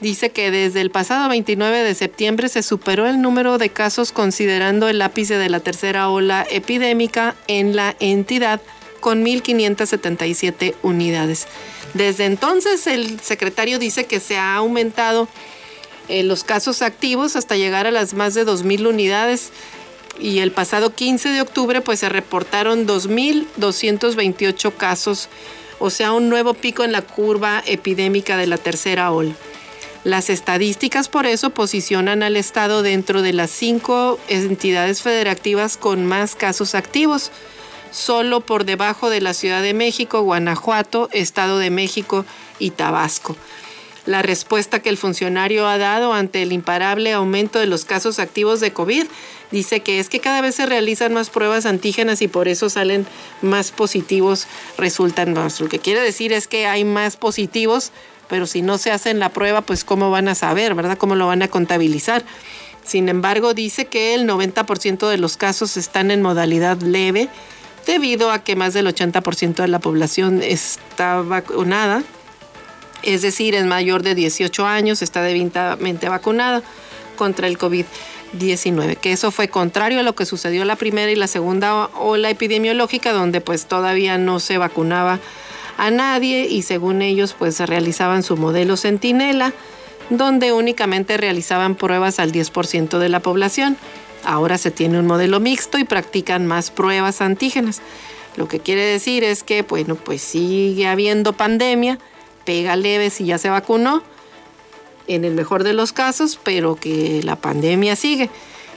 dice 0.00 0.30
que 0.30 0.52
desde 0.52 0.80
el 0.80 0.90
pasado 0.90 1.28
29 1.28 1.82
de 1.82 1.94
septiembre 1.94 2.48
se 2.48 2.62
superó 2.62 3.08
el 3.08 3.20
número 3.20 3.58
de 3.58 3.70
casos 3.70 4.12
considerando 4.12 4.88
el 4.88 5.02
ápice 5.02 5.36
de 5.36 5.48
la 5.48 5.58
tercera 5.58 6.10
ola 6.10 6.46
epidémica 6.48 7.34
en 7.48 7.74
la 7.74 7.96
entidad 7.98 8.60
con 9.00 9.24
1.577 9.24 10.74
unidades. 10.82 11.48
Desde 11.94 12.26
entonces 12.26 12.86
el 12.86 13.18
secretario 13.20 13.80
dice 13.80 14.04
que 14.04 14.20
se 14.20 14.36
ha 14.36 14.54
aumentado 14.54 15.28
eh, 16.08 16.22
los 16.22 16.44
casos 16.44 16.82
activos 16.82 17.36
hasta 17.36 17.56
llegar 17.56 17.86
a 17.86 17.90
las 17.90 18.14
más 18.14 18.34
de 18.34 18.46
2.000 18.46 18.88
unidades 18.88 19.50
y 20.18 20.40
el 20.40 20.52
pasado 20.52 20.94
15 20.94 21.30
de 21.30 21.40
octubre 21.40 21.80
pues 21.80 22.00
se 22.00 22.08
reportaron 22.08 22.86
2.228 22.86 24.76
casos, 24.76 25.28
o 25.78 25.90
sea, 25.90 26.12
un 26.12 26.28
nuevo 26.28 26.54
pico 26.54 26.84
en 26.84 26.92
la 26.92 27.02
curva 27.02 27.62
epidémica 27.66 28.36
de 28.36 28.46
la 28.46 28.58
tercera 28.58 29.12
ola. 29.12 29.34
Las 30.04 30.30
estadísticas 30.30 31.08
por 31.08 31.26
eso 31.26 31.50
posicionan 31.50 32.22
al 32.22 32.36
Estado 32.36 32.82
dentro 32.82 33.20
de 33.20 33.32
las 33.32 33.50
cinco 33.50 34.18
entidades 34.28 35.02
federativas 35.02 35.76
con 35.76 36.06
más 36.06 36.34
casos 36.34 36.74
activos, 36.74 37.30
solo 37.90 38.40
por 38.40 38.64
debajo 38.64 39.10
de 39.10 39.20
la 39.20 39.34
Ciudad 39.34 39.62
de 39.62 39.74
México, 39.74 40.22
Guanajuato, 40.22 41.08
Estado 41.12 41.58
de 41.58 41.70
México 41.70 42.24
y 42.58 42.70
Tabasco. 42.70 43.36
La 44.08 44.22
respuesta 44.22 44.80
que 44.80 44.88
el 44.88 44.96
funcionario 44.96 45.66
ha 45.66 45.76
dado 45.76 46.14
ante 46.14 46.40
el 46.40 46.54
imparable 46.54 47.12
aumento 47.12 47.58
de 47.58 47.66
los 47.66 47.84
casos 47.84 48.18
activos 48.18 48.58
de 48.58 48.72
COVID 48.72 49.04
dice 49.50 49.80
que 49.80 50.00
es 50.00 50.08
que 50.08 50.18
cada 50.18 50.40
vez 50.40 50.54
se 50.54 50.64
realizan 50.64 51.12
más 51.12 51.28
pruebas 51.28 51.66
antígenas 51.66 52.22
y 52.22 52.26
por 52.26 52.48
eso 52.48 52.70
salen 52.70 53.06
más 53.42 53.70
positivos, 53.70 54.46
resultan 54.78 55.34
más. 55.34 55.60
Lo 55.60 55.68
que 55.68 55.78
quiere 55.78 56.00
decir 56.00 56.32
es 56.32 56.48
que 56.48 56.66
hay 56.66 56.86
más 56.86 57.18
positivos, 57.18 57.92
pero 58.30 58.46
si 58.46 58.62
no 58.62 58.78
se 58.78 58.92
hacen 58.92 59.18
la 59.18 59.28
prueba, 59.28 59.60
pues 59.60 59.84
cómo 59.84 60.10
van 60.10 60.28
a 60.28 60.34
saber, 60.34 60.74
¿verdad? 60.74 60.96
¿Cómo 60.96 61.14
lo 61.14 61.26
van 61.26 61.42
a 61.42 61.48
contabilizar? 61.48 62.24
Sin 62.84 63.10
embargo, 63.10 63.52
dice 63.52 63.88
que 63.88 64.14
el 64.14 64.26
90% 64.26 65.06
de 65.06 65.18
los 65.18 65.36
casos 65.36 65.76
están 65.76 66.10
en 66.10 66.22
modalidad 66.22 66.80
leve 66.80 67.28
debido 67.86 68.30
a 68.30 68.42
que 68.42 68.56
más 68.56 68.72
del 68.72 68.86
80% 68.86 69.56
de 69.56 69.68
la 69.68 69.80
población 69.80 70.42
está 70.42 71.20
vacunada, 71.20 72.04
es 73.02 73.22
decir, 73.22 73.54
es 73.54 73.64
mayor 73.64 74.02
de 74.02 74.14
18 74.14 74.66
años, 74.66 75.02
está 75.02 75.22
debidamente 75.22 76.08
vacunada 76.08 76.62
contra 77.16 77.46
el 77.46 77.58
COVID-19, 77.58 78.96
que 78.96 79.12
eso 79.12 79.30
fue 79.30 79.48
contrario 79.48 80.00
a 80.00 80.02
lo 80.02 80.14
que 80.14 80.26
sucedió 80.26 80.64
la 80.64 80.76
primera 80.76 81.10
y 81.10 81.16
la 81.16 81.26
segunda 81.26 81.90
ola 81.94 82.30
epidemiológica, 82.30 83.12
donde 83.12 83.40
pues 83.40 83.66
todavía 83.66 84.18
no 84.18 84.40
se 84.40 84.58
vacunaba 84.58 85.20
a 85.76 85.90
nadie 85.90 86.46
y 86.46 86.62
según 86.62 87.02
ellos 87.02 87.34
pues 87.38 87.56
se 87.56 87.66
realizaban 87.66 88.22
su 88.22 88.36
modelo 88.36 88.76
centinela, 88.76 89.52
donde 90.10 90.52
únicamente 90.52 91.16
realizaban 91.16 91.74
pruebas 91.74 92.18
al 92.18 92.32
10% 92.32 92.98
de 92.98 93.08
la 93.08 93.20
población. 93.20 93.76
Ahora 94.24 94.58
se 94.58 94.70
tiene 94.70 94.98
un 94.98 95.06
modelo 95.06 95.38
mixto 95.40 95.78
y 95.78 95.84
practican 95.84 96.46
más 96.46 96.70
pruebas 96.70 97.20
antígenas. 97.20 97.80
Lo 98.36 98.48
que 98.48 98.60
quiere 98.60 98.82
decir 98.82 99.24
es 99.24 99.42
que, 99.42 99.62
bueno, 99.62 99.96
pues 99.96 100.22
sigue 100.22 100.86
habiendo 100.86 101.32
pandemia, 101.32 101.98
pega 102.48 102.76
leve 102.76 103.10
si 103.10 103.26
ya 103.26 103.36
se 103.36 103.50
vacunó, 103.50 104.02
en 105.06 105.26
el 105.26 105.34
mejor 105.34 105.64
de 105.64 105.74
los 105.74 105.92
casos, 105.92 106.40
pero 106.42 106.76
que 106.76 107.20
la 107.22 107.36
pandemia 107.36 107.94
sigue. 107.94 108.30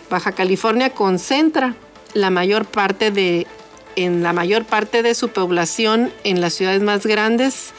Baja 0.10 0.34
California 0.34 0.90
concentra 0.90 1.76
la 2.14 2.32
mayor 2.32 2.66
parte 2.66 3.12
de 3.12 3.48
en 3.96 4.24
la 4.24 4.34
mayor 4.34 4.66
parte 4.66 5.04
de 5.04 5.16
su 5.16 5.30
población 5.30 6.12
en 6.26 6.42
las 6.42 6.54
ciudades 6.54 6.82
más 6.82 7.06
grandes, 7.06 7.72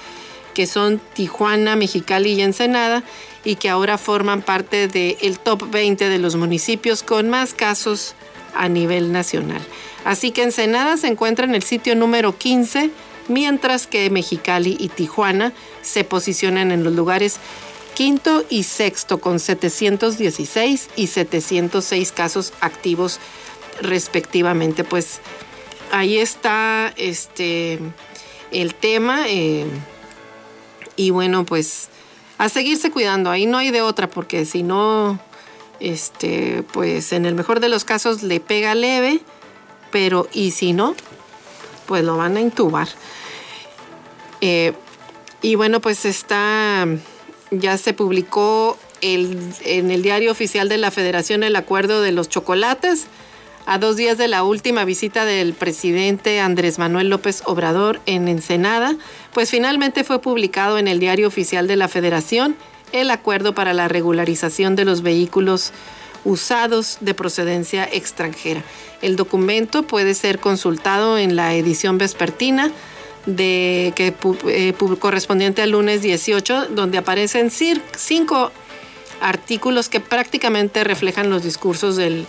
que 0.54 0.66
son 0.66 0.98
Tijuana, 1.12 1.76
Mexicali 1.76 2.32
y 2.32 2.40
Ensenada, 2.40 3.02
y 3.44 3.56
que 3.56 3.68
ahora 3.68 3.98
forman 3.98 4.40
parte 4.40 4.88
del 4.88 5.38
top 5.40 5.70
20 5.70 6.08
de 6.08 6.18
los 6.18 6.36
municipios 6.36 7.02
con 7.02 7.28
más 7.28 7.52
casos 7.52 8.14
a 8.54 8.70
nivel 8.70 9.12
nacional. 9.12 9.60
Así 10.06 10.30
que 10.30 10.42
Ensenada 10.42 10.96
se 10.96 11.08
encuentra 11.08 11.44
en 11.44 11.54
el 11.54 11.62
sitio 11.62 11.94
número 11.96 12.38
15, 12.38 12.90
mientras 13.28 13.86
que 13.86 14.10
Mexicali 14.10 14.76
y 14.78 14.88
Tijuana 14.88 15.52
se 15.82 16.04
posicionan 16.04 16.70
en 16.72 16.84
los 16.84 16.92
lugares 16.92 17.38
quinto 17.94 18.44
y 18.48 18.62
sexto 18.62 19.20
con 19.20 19.38
716 19.38 20.90
y 20.96 21.06
706 21.06 22.12
casos 22.12 22.52
activos 22.60 23.20
respectivamente. 23.80 24.84
Pues 24.84 25.20
ahí 25.90 26.18
está 26.18 26.92
este, 26.96 27.78
el 28.50 28.74
tema. 28.74 29.28
Eh, 29.28 29.66
y 30.96 31.10
bueno, 31.10 31.44
pues 31.44 31.88
a 32.38 32.48
seguirse 32.48 32.90
cuidando. 32.90 33.30
Ahí 33.30 33.46
no 33.46 33.58
hay 33.58 33.70
de 33.70 33.82
otra, 33.82 34.10
porque 34.10 34.44
si 34.44 34.62
no, 34.62 35.20
este, 35.80 36.64
pues 36.72 37.12
en 37.12 37.26
el 37.26 37.34
mejor 37.34 37.60
de 37.60 37.68
los 37.68 37.84
casos 37.84 38.22
le 38.22 38.40
pega 38.40 38.74
leve, 38.74 39.20
pero 39.90 40.28
y 40.32 40.50
si 40.52 40.72
no, 40.72 40.94
pues 41.92 42.04
lo 42.04 42.16
van 42.16 42.38
a 42.38 42.40
intubar. 42.40 42.88
Eh, 44.40 44.72
y 45.42 45.56
bueno, 45.56 45.82
pues 45.82 46.06
está, 46.06 46.86
ya 47.50 47.76
se 47.76 47.92
publicó 47.92 48.78
en 49.02 49.90
el 49.90 50.02
diario 50.02 50.32
oficial 50.32 50.70
de 50.70 50.78
la 50.78 50.90
Federación 50.90 51.42
el 51.42 51.54
acuerdo 51.54 52.00
de 52.00 52.12
los 52.12 52.30
chocolates 52.30 53.08
a 53.66 53.76
dos 53.76 53.96
días 53.96 54.16
de 54.16 54.26
la 54.26 54.42
última 54.42 54.86
visita 54.86 55.26
del 55.26 55.52
presidente 55.52 56.40
Andrés 56.40 56.78
Manuel 56.78 57.10
López 57.10 57.42
Obrador 57.44 58.00
en 58.06 58.26
Ensenada, 58.26 58.96
pues 59.34 59.50
finalmente 59.50 60.02
fue 60.02 60.18
publicado 60.18 60.78
en 60.78 60.88
el 60.88 60.98
Diario 60.98 61.28
Oficial 61.28 61.66
de 61.66 61.76
la 61.76 61.88
Federación 61.88 62.56
el 62.92 63.10
acuerdo 63.10 63.54
para 63.54 63.74
la 63.74 63.88
regularización 63.88 64.76
de 64.76 64.86
los 64.86 65.02
vehículos 65.02 65.74
usados 66.24 66.96
de 67.02 67.12
procedencia 67.12 67.84
extranjera. 67.84 68.64
El 69.02 69.16
documento 69.16 69.82
puede 69.82 70.14
ser 70.14 70.38
consultado 70.38 71.18
en 71.18 71.34
la 71.34 71.54
edición 71.54 71.98
vespertina 71.98 72.70
de, 73.26 73.92
eh, 73.96 74.74
correspondiente 74.98 75.60
al 75.60 75.70
lunes 75.70 76.02
18, 76.02 76.68
donde 76.68 76.98
aparecen 76.98 77.50
cinco 77.50 78.52
artículos 79.20 79.88
que 79.88 80.00
prácticamente 80.00 80.84
reflejan 80.84 81.30
los 81.30 81.42
discursos 81.42 81.96
del, 81.96 82.26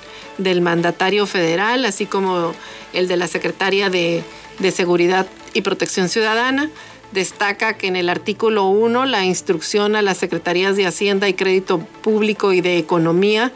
mandatario 0.62 1.26
federal, 1.26 1.86
así 1.86 2.06
como 2.06 2.54
el 2.94 3.08
de 3.08 3.18
la 3.18 3.28
secretaria 3.28 3.90
de, 3.90 4.24
Seguridad 4.72 5.28
y 5.54 5.62
Protección 5.62 6.10
Ciudadana. 6.10 6.70
Destaca 7.12 7.78
que 7.78 7.88
en 7.88 7.96
el 7.96 8.10
artículo 8.10 8.66
1 8.66 9.06
la 9.06 9.24
instrucción 9.26 9.96
a 9.96 10.02
las 10.02 10.18
secretarías 10.18 10.76
de 10.76 10.88
Hacienda 10.88 11.30
y 11.30 11.34
Crédito 11.34 11.80
Público 12.02 12.54
y 12.54 12.62
de 12.62 12.78
Economía 12.78 13.52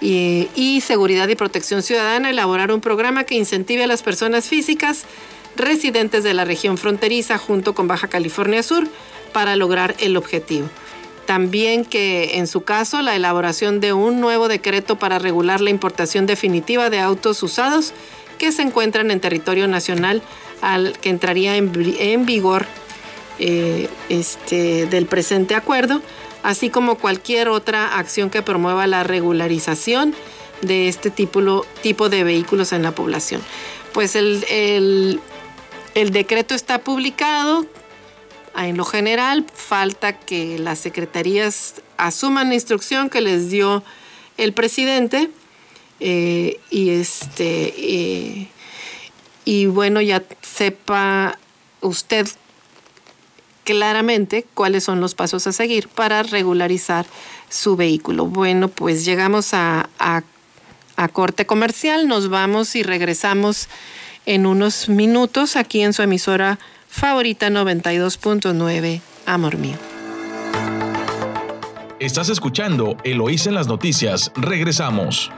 y, 0.00 0.48
y, 0.54 0.80
Seguridad 0.80 1.28
y 1.28 1.36
Protección 1.36 1.82
Ciudadana 1.82 2.30
elaborar 2.30 2.72
un 2.72 2.80
programa 2.80 3.24
que 3.24 3.34
incentive 3.34 3.84
a 3.84 3.86
las 3.86 4.02
personas 4.02 4.46
físicas 4.46 5.04
residentes 5.56 6.22
de 6.22 6.34
la 6.34 6.44
región 6.44 6.78
fronteriza 6.78 7.38
junto 7.38 7.74
con 7.74 7.88
Baja 7.88 8.08
California 8.08 8.62
Sur 8.62 8.86
para 9.32 9.56
lograr 9.56 9.94
el 9.98 10.16
objetivo. 10.16 10.68
También 11.26 11.84
que 11.84 12.38
en 12.38 12.46
su 12.46 12.62
caso 12.62 13.02
la 13.02 13.16
elaboración 13.16 13.80
de 13.80 13.92
un 13.92 14.20
nuevo 14.20 14.48
decreto 14.48 14.96
para 14.96 15.18
regular 15.18 15.60
la 15.60 15.70
importación 15.70 16.26
definitiva 16.26 16.88
de 16.88 17.00
autos 17.00 17.42
usados 17.42 17.92
que 18.38 18.52
se 18.52 18.62
encuentran 18.62 19.10
en 19.10 19.20
territorio 19.20 19.66
nacional 19.66 20.22
al 20.60 20.96
que 20.98 21.10
entraría 21.10 21.56
en, 21.56 22.26
vigor 22.26 22.66
eh, 23.38 23.88
este, 24.08 24.86
del 24.86 25.06
presente 25.06 25.54
acuerdo, 25.54 26.00
así 26.46 26.70
como 26.70 26.94
cualquier 26.94 27.48
otra 27.48 27.98
acción 27.98 28.30
que 28.30 28.40
promueva 28.40 28.86
la 28.86 29.02
regularización 29.02 30.14
de 30.62 30.86
este 30.86 31.10
tipo, 31.10 31.66
tipo 31.82 32.08
de 32.08 32.22
vehículos 32.22 32.72
en 32.72 32.84
la 32.84 32.92
población. 32.92 33.42
Pues 33.92 34.14
el, 34.14 35.20
el 35.94 36.10
decreto 36.12 36.54
está 36.54 36.78
publicado, 36.78 37.66
en 38.56 38.76
lo 38.76 38.84
general, 38.84 39.44
falta 39.52 40.20
que 40.20 40.60
las 40.60 40.78
secretarías 40.78 41.82
asuman 41.96 42.50
la 42.50 42.54
instrucción 42.54 43.10
que 43.10 43.22
les 43.22 43.50
dio 43.50 43.82
el 44.36 44.52
presidente 44.52 45.30
eh, 45.98 46.60
y 46.70 46.90
este 46.90 47.74
eh, 47.76 48.48
y 49.44 49.66
bueno 49.66 50.00
ya 50.00 50.22
sepa 50.42 51.38
usted 51.80 52.28
claramente 53.66 54.46
cuáles 54.54 54.84
son 54.84 55.00
los 55.00 55.14
pasos 55.14 55.46
a 55.46 55.52
seguir 55.52 55.88
para 55.88 56.22
regularizar 56.22 57.04
su 57.50 57.76
vehículo. 57.76 58.24
Bueno, 58.26 58.68
pues 58.68 59.04
llegamos 59.04 59.52
a, 59.52 59.90
a 59.98 61.08
corte 61.08 61.44
comercial, 61.44 62.08
nos 62.08 62.30
vamos 62.30 62.74
y 62.76 62.82
regresamos 62.82 63.68
en 64.24 64.46
unos 64.46 64.88
minutos 64.88 65.56
aquí 65.56 65.82
en 65.82 65.92
su 65.92 66.02
emisora 66.02 66.58
favorita 66.88 67.48
92.9, 67.50 69.00
amor 69.26 69.58
mío. 69.58 69.76
Estás 71.98 72.28
escuchando 72.28 72.96
Eloís 73.04 73.46
en 73.46 73.54
las 73.54 73.68
noticias. 73.68 74.30
Regresamos. 74.36 75.30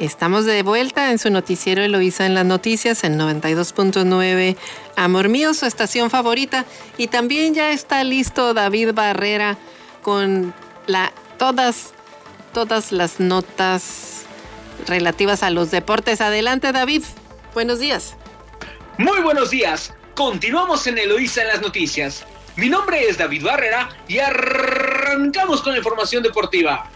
Estamos 0.00 0.44
de 0.44 0.64
vuelta 0.64 1.12
en 1.12 1.20
su 1.20 1.30
noticiero 1.30 1.80
Eloísa 1.82 2.26
en 2.26 2.34
las 2.34 2.44
noticias 2.44 3.04
en 3.04 3.16
92.9 3.16 4.56
Amor 4.96 5.28
Mío, 5.28 5.54
su 5.54 5.66
estación 5.66 6.10
favorita. 6.10 6.64
Y 6.98 7.06
también 7.06 7.54
ya 7.54 7.70
está 7.70 8.02
listo 8.02 8.54
David 8.54 8.90
Barrera 8.92 9.56
con 10.02 10.52
todas, 11.38 11.94
todas 12.52 12.90
las 12.90 13.20
notas 13.20 14.22
relativas 14.88 15.44
a 15.44 15.50
los 15.50 15.70
deportes. 15.70 16.20
Adelante 16.20 16.72
David, 16.72 17.04
buenos 17.54 17.78
días. 17.78 18.16
Muy 18.98 19.20
buenos 19.20 19.50
días. 19.50 19.94
Continuamos 20.16 20.88
en 20.88 20.98
Eloísa 20.98 21.42
en 21.42 21.48
las 21.48 21.62
noticias. 21.62 22.26
Mi 22.56 22.68
nombre 22.68 23.08
es 23.08 23.16
David 23.16 23.44
Barrera 23.44 23.90
y 24.08 24.18
arrancamos 24.18 25.62
con 25.62 25.72
la 25.72 25.78
información 25.78 26.24
deportiva. 26.24 26.90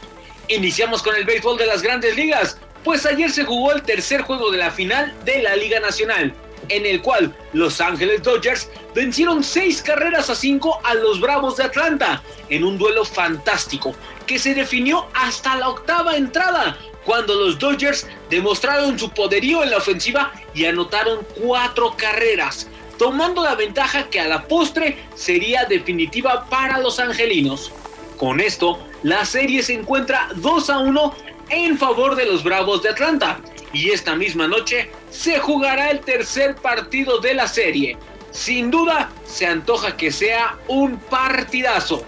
Iniciamos 0.49 1.03
con 1.03 1.15
el 1.15 1.25
béisbol 1.25 1.59
de 1.59 1.67
las 1.67 1.83
grandes 1.83 2.17
ligas 2.17 2.59
pues 2.85 3.07
ayer 3.07 3.31
se 3.31 3.45
jugó 3.45 3.73
el 3.73 3.83
tercer 3.83 4.23
juego 4.23 4.51
de 4.51 4.59
la 4.59 4.71
final 4.71 5.15
de 5.25 5.43
la 5.43 5.57
Liga 5.57 5.81
Nacional, 5.81 6.33
en 6.69 6.87
el 6.87 7.03
cual 7.03 7.35
Los 7.53 7.81
Ángeles 7.81 8.23
Dodgers 8.23 8.69
vencieron 8.95 9.43
seis 9.43 9.83
carreras 9.83 10.31
a 10.31 10.35
cinco 10.35 10.81
a 10.85 10.95
los 10.95 11.21
Bravos 11.21 11.57
de 11.57 11.65
Atlanta, 11.65 12.23
en 12.49 12.65
un 12.65 12.79
duelo 12.79 13.05
fantástico 13.05 13.95
que 14.27 14.39
se 14.39 14.55
definió 14.55 15.07
hasta 15.15 15.57
la 15.57 15.71
octava 15.71 16.17
entrada, 16.17 16.77
cuando 17.05 17.35
los 17.35 17.59
Dodgers 17.59 18.07
demostraron 18.29 18.99
su 18.99 19.11
poderío 19.11 19.63
en 19.63 19.71
la 19.71 19.79
ofensiva 19.79 20.33
y 20.55 20.67
anotaron 20.67 21.27
cuatro 21.43 21.95
carreras, 21.97 22.69
tomando 22.99 23.43
la 23.43 23.55
ventaja 23.55 24.11
que 24.11 24.21
a 24.21 24.29
la 24.29 24.47
postre 24.47 24.99
sería 25.15 25.65
definitiva 25.65 26.47
para 26.51 26.79
los 26.79 27.01
angelinos. 27.01 27.73
Con 28.19 28.41
esto, 28.41 28.79
la 29.03 29.25
serie 29.25 29.63
se 29.63 29.75
encuentra 29.75 30.29
2 30.37 30.71
a 30.71 30.79
1 30.81 31.15
en 31.51 31.79
favor 31.79 32.17
de 32.17 32.27
los 32.27 32.43
Bravos 32.43 32.83
de 32.83 32.91
Atlanta. 32.91 33.41
Y 33.73 33.91
esta 33.91 34.15
misma 34.15 34.49
noche 34.49 34.91
se 35.11 35.39
jugará 35.39 35.91
el 35.91 36.01
tercer 36.01 36.57
partido 36.57 37.19
de 37.19 37.35
la 37.35 37.47
serie. 37.47 37.97
Sin 38.31 38.71
duda, 38.71 39.11
se 39.27 39.47
antoja 39.47 39.97
que 39.97 40.11
sea 40.11 40.57
un 40.69 40.99
partidazo. 40.99 42.05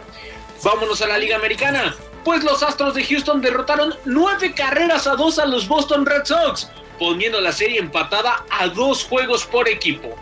Vámonos 0.62 1.01
a 1.03 1.07
la 1.07 1.18
Liga 1.18 1.36
Americana, 1.36 1.95
pues 2.24 2.45
los 2.45 2.62
Astros 2.62 2.95
de 2.95 3.05
Houston 3.05 3.41
derrotaron 3.41 3.95
nueve 4.05 4.53
carreras 4.55 5.07
a 5.07 5.16
dos 5.16 5.38
a 5.38 5.47
los 5.47 5.66
Boston 5.66 6.05
Red 6.05 6.24
Sox, 6.24 6.70
poniendo 6.99 7.41
la 7.41 7.53
serie 7.53 7.78
empatada 7.78 8.45
a 8.51 8.68
dos 8.68 9.05
juegos 9.05 9.45
por 9.45 9.68
equipo. 9.68 10.14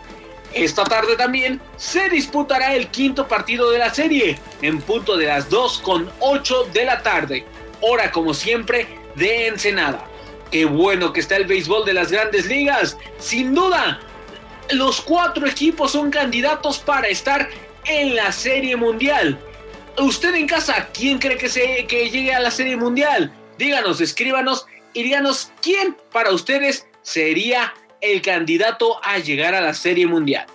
Esta 0.53 0.83
tarde 0.83 1.15
también 1.15 1.61
se 1.77 2.09
disputará 2.09 2.73
el 2.73 2.87
quinto 2.87 3.27
partido 3.27 3.69
de 3.69 3.79
la 3.79 3.93
serie, 3.93 4.39
en 4.61 4.81
punto 4.81 5.15
de 5.15 5.27
las 5.27 5.49
2 5.49 5.79
con 5.79 6.11
8 6.19 6.69
de 6.73 6.85
la 6.85 7.03
tarde. 7.03 7.45
Hora 7.81 8.11
como 8.11 8.33
siempre 8.33 8.98
de 9.19 9.47
Ensenada. 9.47 10.03
Qué 10.51 10.65
bueno 10.65 11.13
que 11.13 11.19
está 11.19 11.35
el 11.35 11.45
béisbol 11.45 11.85
de 11.85 11.93
las 11.93 12.11
grandes 12.11 12.47
ligas. 12.47 12.97
Sin 13.19 13.53
duda, 13.53 13.99
los 14.71 15.01
cuatro 15.01 15.45
equipos 15.45 15.91
son 15.91 16.09
candidatos 16.09 16.79
para 16.79 17.07
estar 17.07 17.47
en 17.85 18.15
la 18.15 18.31
Serie 18.31 18.75
Mundial. 18.75 19.37
Usted 19.99 20.33
en 20.33 20.47
casa, 20.47 20.87
¿quién 20.93 21.19
cree 21.19 21.37
que, 21.37 21.49
se, 21.49 21.85
que 21.87 22.09
llegue 22.09 22.33
a 22.33 22.39
la 22.39 22.49
Serie 22.49 22.77
Mundial? 22.77 23.31
Díganos, 23.57 24.01
escríbanos 24.01 24.65
y 24.93 25.03
díganos 25.03 25.51
quién 25.61 25.95
para 26.11 26.31
ustedes 26.31 26.87
sería 27.03 27.73
el 28.01 28.21
candidato 28.21 28.99
a 29.03 29.19
llegar 29.19 29.53
a 29.53 29.61
la 29.61 29.73
Serie 29.73 30.07
Mundial. 30.07 30.47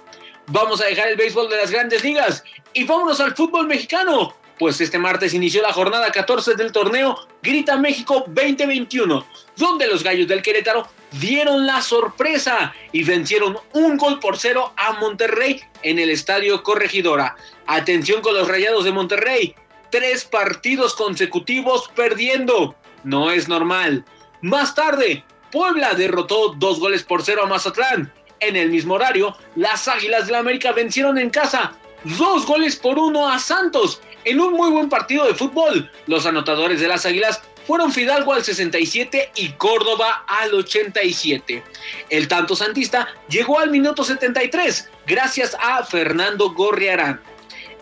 Vamos 0.49 0.81
a 0.81 0.87
dejar 0.87 1.09
el 1.09 1.17
béisbol 1.17 1.49
de 1.49 1.57
las 1.59 1.71
grandes 1.71 2.03
ligas 2.03 2.43
y 2.73 2.85
vámonos 2.85 3.21
al 3.21 3.37
fútbol 3.37 3.67
mexicano 3.67 4.35
pues 4.59 4.81
este 4.81 4.99
martes 4.99 5.35
inició 5.35 5.63
la 5.63 5.73
jornada 5.73 6.11
14 6.11 6.55
del 6.55 6.73
torneo 6.73 7.19
Grita 7.45 7.77
México 7.77 8.25
2021, 8.27 9.27
donde 9.59 9.87
los 9.87 10.03
Gallos 10.03 10.27
del 10.27 10.41
Querétaro 10.41 10.89
dieron 11.21 11.67
la 11.67 11.83
sorpresa 11.83 12.75
y 12.91 13.05
vencieron 13.05 13.59
un 13.75 13.99
gol 13.99 14.19
por 14.19 14.39
cero 14.39 14.73
a 14.79 14.95
Monterrey 14.95 15.61
en 15.83 15.99
el 15.99 16.09
Estadio 16.09 16.63
Corregidora. 16.63 17.37
Atención 17.67 18.23
con 18.23 18.33
los 18.33 18.49
Rayados 18.49 18.87
de 18.87 18.93
Monterrey, 18.93 19.55
tres 19.91 20.25
partidos 20.25 20.95
consecutivos 20.95 21.91
perdiendo. 21.95 22.75
No 23.05 23.31
es 23.31 23.47
normal. 23.47 24.07
Más 24.41 24.75
tarde, 24.75 25.23
Puebla 25.53 25.93
derrotó 25.93 26.55
dos 26.57 26.81
goles 26.81 27.03
por 27.03 27.23
cero 27.23 27.43
a 27.45 27.47
Mazatlán. 27.47 28.11
En 28.41 28.57
el 28.57 28.71
mismo 28.71 28.95
horario, 28.95 29.37
las 29.55 29.87
Águilas 29.87 30.27
de 30.27 30.33
la 30.33 30.39
América 30.39 30.73
vencieron 30.73 31.19
en 31.19 31.29
casa 31.29 31.75
dos 32.05 32.47
goles 32.47 32.77
por 32.77 32.99
uno 32.99 33.29
a 33.29 33.39
Santos 33.39 34.01
en 34.25 34.41
un 34.41 34.53
muy 34.53 34.71
buen 34.71 34.89
partido 34.89 35.27
de 35.27 35.35
fútbol. 35.35 35.91
Los 36.07 36.27
anotadores 36.27 36.81
de 36.81 36.89
las 36.89 37.07
Águilas 37.07 37.43
fueron 37.67 37.93
Fidalgo 37.93 38.33
al 38.33 38.45
67 38.45 39.33
y 39.37 39.51
Córdoba 39.51 40.25
al 40.27 40.55
87. 40.55 41.63
El 42.11 42.29
tanto 42.29 42.55
santista 42.57 43.09
llegó 43.29 43.59
al 43.59 43.71
minuto 43.71 44.05
73 44.05 44.91
gracias 45.07 45.57
a 45.61 45.83
Fernando 45.85 46.51
Gorriarán. 46.51 47.21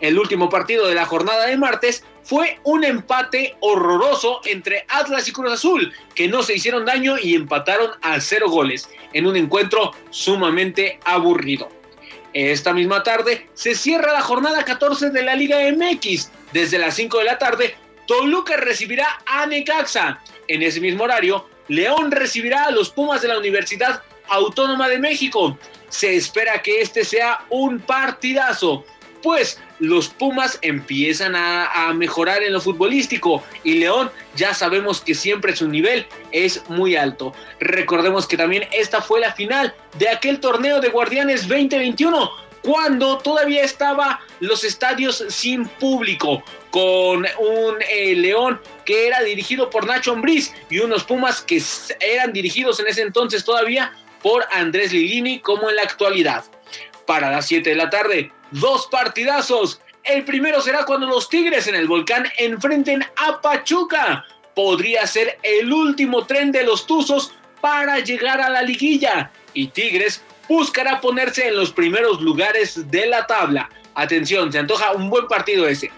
El 0.01 0.19
último 0.19 0.49
partido 0.49 0.87
de 0.89 0.95
la 0.95 1.07
jornada 1.07 1.47
de 1.47 1.57
martes 1.57 2.05
fue 2.25 2.59
un 2.65 2.85
empate 2.85 3.57
horroroso 3.61 4.41
entre 4.45 4.85
Atlas 4.89 5.29
y 5.29 5.33
Cruz 5.33 5.53
Azul, 5.53 5.93
que 6.15 6.29
no 6.29 6.43
se 6.43 6.55
hicieron 6.55 6.85
daño 6.85 7.17
y 7.19 7.35
empataron 7.35 7.91
a 8.03 8.21
cero 8.21 8.49
goles, 8.49 8.89
en 9.13 9.27
un 9.27 9.37
encuentro 9.37 9.93
sumamente 10.11 10.99
aburrido. 11.05 11.69
Esta 12.35 12.73
misma 12.73 13.03
tarde 13.03 13.49
se 13.55 13.75
cierra 13.75 14.13
la 14.13 14.23
jornada 14.23 14.65
14 14.65 15.11
de 15.11 15.23
la 15.23 15.35
Liga 15.35 15.59
MX. 15.71 16.31
Desde 16.53 16.79
las 16.79 16.95
5 16.95 17.19
de 17.19 17.25
la 17.25 17.39
tarde, 17.39 17.77
Toluca 18.07 18.57
recibirá 18.57 19.21
a 19.27 19.47
Necaxa. 19.47 20.21
En 20.49 20.63
ese 20.63 20.81
mismo 20.81 21.05
horario, 21.05 21.49
León 21.69 22.11
recibirá 22.11 22.65
a 22.65 22.71
los 22.71 22.91
Pumas 22.91 23.23
de 23.23 23.29
la 23.29 23.39
Universidad 23.39 24.03
Autónoma 24.29 24.89
de 24.89 24.99
México. 24.99 25.59
Se 25.89 26.17
espera 26.17 26.63
que 26.63 26.81
este 26.81 27.05
sea 27.05 27.45
un 27.51 27.81
partidazo, 27.81 28.85
pues 29.23 29.61
los 29.83 30.11
Pumas 30.11 30.61
empiezan 30.63 31.35
a, 31.35 31.93
mejorar 31.93 32.45
en 32.45 32.53
lo 32.53 32.61
futbolístico 32.61 33.43
y 33.65 33.75
León 33.75 34.13
ya 34.37 34.55
sabemos 34.55 35.01
que 35.01 35.13
siempre 35.13 35.57
su 35.57 35.67
nivel 35.67 36.07
es 36.31 36.63
muy 36.69 36.95
alto. 36.95 37.35
Recordemos 37.59 38.29
que 38.29 38.37
también 38.37 38.69
esta 38.71 39.03
fue 39.03 39.19
la 39.19 39.33
final 39.33 39.75
de 39.99 40.09
aquel 40.09 40.39
torneo 40.39 40.81
de 40.81 40.89
Guardianes 40.89 41.49
2021 41.49 42.31
cuando 42.63 43.19
todavía 43.19 43.65
estaba 43.65 44.21
los 44.39 44.63
estadios 44.63 45.25
sin 45.29 45.67
público, 45.67 46.45
con 46.71 47.27
un 47.41 47.75
eh, 47.91 48.15
León 48.15 48.61
que 48.85 49.09
era 49.09 49.21
dirigido 49.23 49.69
por 49.69 49.85
Nacho 49.85 50.13
Ambriz 50.13 50.53
y 50.71 50.79
unos 50.79 51.03
Pumas 51.03 51.43
que 51.43 51.61
eran 51.99 52.33
dirigidos 52.33 52.79
en 52.79 52.87
ese 52.87 53.03
entonces 53.03 53.45
todavía 53.45 53.93
por 54.23 54.45
Andrés 54.53 54.93
Lilini 54.93 55.41
como 55.41 55.69
en 55.69 55.75
la 55.75 55.83
actualidad. 55.83 56.45
Para 57.07 57.31
las 57.31 57.47
7 57.47 57.71
de 57.71 57.77
la 57.77 57.91
tarde, 57.91 58.33
dos 58.51 58.87
partidazos. 58.87 59.81
El 60.05 60.25
primero 60.25 60.61
será 60.61 60.85
cuando 60.85 61.07
los 61.07 61.29
Tigres 61.29 61.67
en 61.67 61.75
el 61.75 61.87
volcán 61.87 62.27
enfrenten 62.39 63.05
a 63.17 63.41
Pachuca. 63.41 64.25
Podría 64.55 65.07
ser 65.07 65.39
el 65.43 65.73
último 65.73 66.27
tren 66.27 66.53
de 66.53 66.65
los 66.65 66.87
Tuzos 66.87 67.33
para 67.61 68.01
llegar 68.01 68.41
a 68.41 68.51
la 68.51 68.63
liguilla. 68.63 69.31
Y 69.55 69.69
Tigres 69.69 70.23
buscará 70.49 71.01
ponerse 71.01 71.49
en 71.49 71.57
los 71.57 71.73
primeros 71.73 72.21
lugares 72.21 72.91
de 72.91 73.07
la 73.07 73.27
tabla. 73.27 73.71
Atención, 73.95 74.53
se 74.53 74.59
antoja 74.59 74.93
un 74.93 75.09
buen 75.09 75.27
partido 75.27 75.67
ese. 75.67 75.91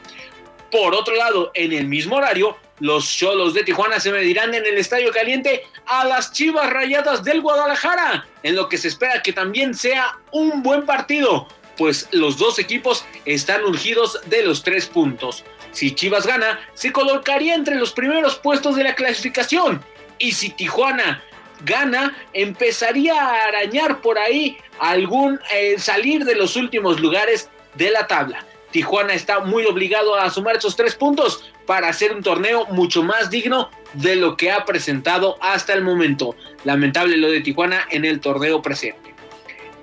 Por 0.71 0.95
otro 0.95 1.15
lado, 1.17 1.51
en 1.55 1.73
el 1.73 1.87
mismo 1.87 2.17
horario, 2.17 2.57
los 2.81 3.09
Cholos 3.09 3.55
de 3.55 3.63
Tijuana 3.63 4.01
se 4.01 4.13
medirán 4.13 4.55
en 4.55 4.67
el 4.67 4.79
Estadio 4.79 5.13
Caliente 5.13 5.65
a 5.87 6.05
las 6.05 6.33
Chivas 6.33 6.71
Rayadas 6.71 7.23
del 7.25 7.41
Guadalajara, 7.41 8.27
en 8.43 8.57
lo 8.57 8.69
que 8.69 8.79
se 8.79 8.89
espera 8.89 9.23
que 9.23 9.33
también 9.33 9.75
sea 9.75 10.19
un 10.33 10.63
buen 10.63 10.85
partido 10.85 11.47
pues 11.77 12.09
los 12.13 12.39
dos 12.39 12.59
equipos 12.59 13.05
están 13.25 13.65
urgidos 13.65 14.21
de 14.27 14.43
los 14.43 14.63
tres 14.63 14.87
puntos. 14.87 15.45
Si 15.73 15.95
Chivas 15.95 16.27
gana, 16.27 16.61
se 16.75 16.93
colocaría 16.93 17.55
entre 17.55 17.77
los 17.77 17.93
primeros 17.93 18.37
puestos 18.37 18.77
de 18.77 18.85
la 18.85 18.95
clasificación. 18.95 19.85
Y 20.19 20.33
si 20.33 20.51
Tijuana 20.51 21.23
gana, 21.65 22.17
empezaría 22.33 23.15
a 23.15 23.49
arañar 23.49 24.01
por 24.01 24.19
ahí 24.19 24.59
algún 24.79 25.41
eh, 25.53 25.77
salir 25.79 26.25
de 26.25 26.37
los 26.37 26.57
últimos 26.57 27.01
lugares 27.01 27.51
de 27.75 27.91
la 27.91 28.07
tabla. 28.07 28.45
Tijuana 28.75 29.15
está 29.15 29.39
muy 29.39 29.65
obligado 29.67 30.17
a 30.17 30.29
sumar 30.31 30.57
esos 30.57 30.75
tres 30.75 30.97
puntos 30.97 31.45
para 31.65 31.87
hacer 31.87 32.13
un 32.13 32.25
torneo 32.25 32.67
mucho 32.67 33.05
más 33.05 33.31
digno 33.31 33.71
de 33.93 34.17
lo 34.17 34.37
que 34.37 34.51
ha 34.51 34.65
presentado 34.65 35.37
hasta 35.41 35.75
el 35.75 35.83
momento. 35.83 36.35
Lamentable 36.65 37.17
lo 37.17 37.31
de 37.31 37.41
Tijuana 37.41 37.87
en 37.93 38.05
el 38.05 38.19
torneo 38.19 38.61
presente. 38.63 39.15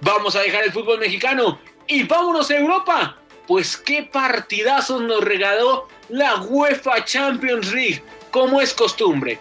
Vamos 0.02 0.36
a 0.36 0.42
dejar 0.42 0.66
el 0.66 0.74
fútbol 0.74 1.00
mexicano 1.00 1.58
y 1.88 2.04
vámonos 2.04 2.52
a 2.52 2.58
Europa. 2.58 3.18
Pues 3.48 3.78
qué 3.78 4.10
partidazos 4.12 5.02
nos 5.04 5.24
regaló 5.24 5.88
la 6.10 6.42
UEFA 6.42 7.06
Champions 7.06 7.72
League, 7.72 8.04
como 8.30 8.60
es 8.60 8.74
costumbre. 8.74 9.40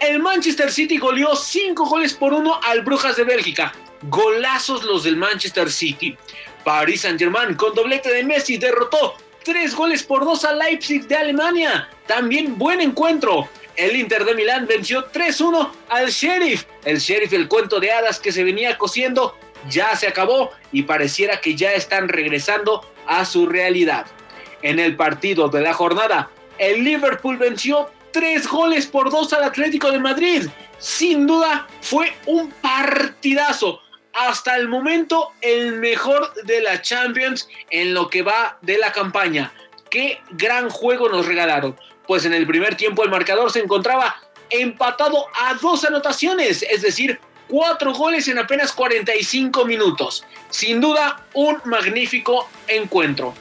El 0.00 0.18
Manchester 0.18 0.72
City 0.72 0.98
goleó 0.98 1.36
5 1.36 1.86
goles 1.86 2.14
por 2.14 2.32
1 2.32 2.62
al 2.64 2.82
Brujas 2.82 3.14
de 3.14 3.22
Bélgica. 3.22 3.72
Golazos 4.02 4.82
los 4.82 5.04
del 5.04 5.16
Manchester 5.16 5.70
City. 5.70 6.16
Paris 6.68 7.00
Saint-Germain 7.00 7.54
con 7.54 7.74
doblete 7.74 8.12
de 8.12 8.22
Messi 8.22 8.58
derrotó 8.58 9.14
3 9.42 9.74
goles 9.74 10.02
por 10.02 10.22
2 10.22 10.44
al 10.44 10.58
Leipzig 10.58 11.08
de 11.08 11.16
Alemania. 11.16 11.88
También 12.06 12.58
buen 12.58 12.82
encuentro. 12.82 13.48
el 13.74 13.96
Inter 13.96 14.22
de 14.26 14.34
Milán 14.34 14.66
venció 14.66 15.10
3-1 15.10 15.70
al 15.88 16.10
Sheriff. 16.10 16.66
El 16.84 16.98
Sheriff, 16.98 17.32
el 17.32 17.48
cuento 17.48 17.80
de 17.80 17.90
hadas 17.90 18.20
que 18.20 18.32
se 18.32 18.44
venía 18.44 18.76
cosiendo, 18.76 19.34
ya 19.70 19.96
se 19.96 20.08
acabó 20.08 20.50
y 20.70 20.82
pareciera 20.82 21.40
que 21.40 21.54
ya 21.54 21.72
están 21.72 22.06
regresando 22.06 22.86
a 23.06 23.24
su 23.24 23.46
realidad. 23.46 24.04
En 24.60 24.78
el 24.78 24.94
partido 24.94 25.48
de 25.48 25.62
la 25.62 25.72
jornada, 25.72 26.28
el 26.58 26.84
Liverpool 26.84 27.38
venció 27.38 27.88
tres 28.12 28.46
goles 28.46 28.86
por 28.86 29.10
dos 29.10 29.32
al 29.32 29.44
Atlético 29.44 29.90
de 29.90 30.00
Madrid. 30.00 30.42
Sin 30.78 31.26
duda 31.26 31.66
fue 31.80 32.12
un 32.26 32.50
partidazo. 32.50 33.80
Hasta 34.14 34.56
el 34.56 34.68
momento 34.68 35.32
el 35.40 35.74
mejor 35.74 36.32
de 36.44 36.60
la 36.60 36.82
Champions 36.82 37.48
en 37.70 37.94
lo 37.94 38.08
que 38.08 38.22
va 38.22 38.58
de 38.62 38.78
la 38.78 38.92
campaña. 38.92 39.52
Qué 39.90 40.20
gran 40.30 40.68
juego 40.70 41.08
nos 41.08 41.26
regalaron. 41.26 41.76
Pues 42.06 42.24
en 42.24 42.34
el 42.34 42.46
primer 42.46 42.76
tiempo 42.76 43.04
el 43.04 43.10
marcador 43.10 43.52
se 43.52 43.60
encontraba 43.60 44.16
empatado 44.50 45.26
a 45.42 45.54
dos 45.54 45.84
anotaciones, 45.84 46.62
es 46.62 46.82
decir, 46.82 47.20
cuatro 47.48 47.92
goles 47.92 48.28
en 48.28 48.38
apenas 48.38 48.72
45 48.72 49.64
minutos. 49.64 50.24
Sin 50.50 50.80
duda, 50.80 51.24
un 51.34 51.60
magnífico 51.64 52.48
encuentro. 52.66 53.34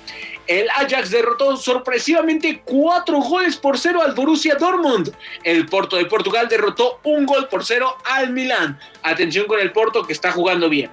El 0.48 0.70
Ajax 0.70 1.12
derrotó 1.12 1.58
sorpresivamente 1.58 2.62
cuatro 2.64 3.20
goles 3.20 3.58
por 3.58 3.78
cero 3.78 4.02
al 4.02 4.14
Borussia 4.14 4.56
Dortmund. 4.56 5.14
El 5.44 5.66
Porto 5.66 5.98
de 5.98 6.06
Portugal 6.06 6.48
derrotó 6.48 7.00
un 7.04 7.26
gol 7.26 7.50
por 7.50 7.66
cero 7.66 7.98
al 8.06 8.32
Milán. 8.32 8.80
Atención 9.04 9.46
con 9.46 9.60
el 9.60 9.74
Porto 9.74 10.04
que 10.04 10.14
está 10.14 10.32
jugando 10.32 10.70
bien. 10.70 10.90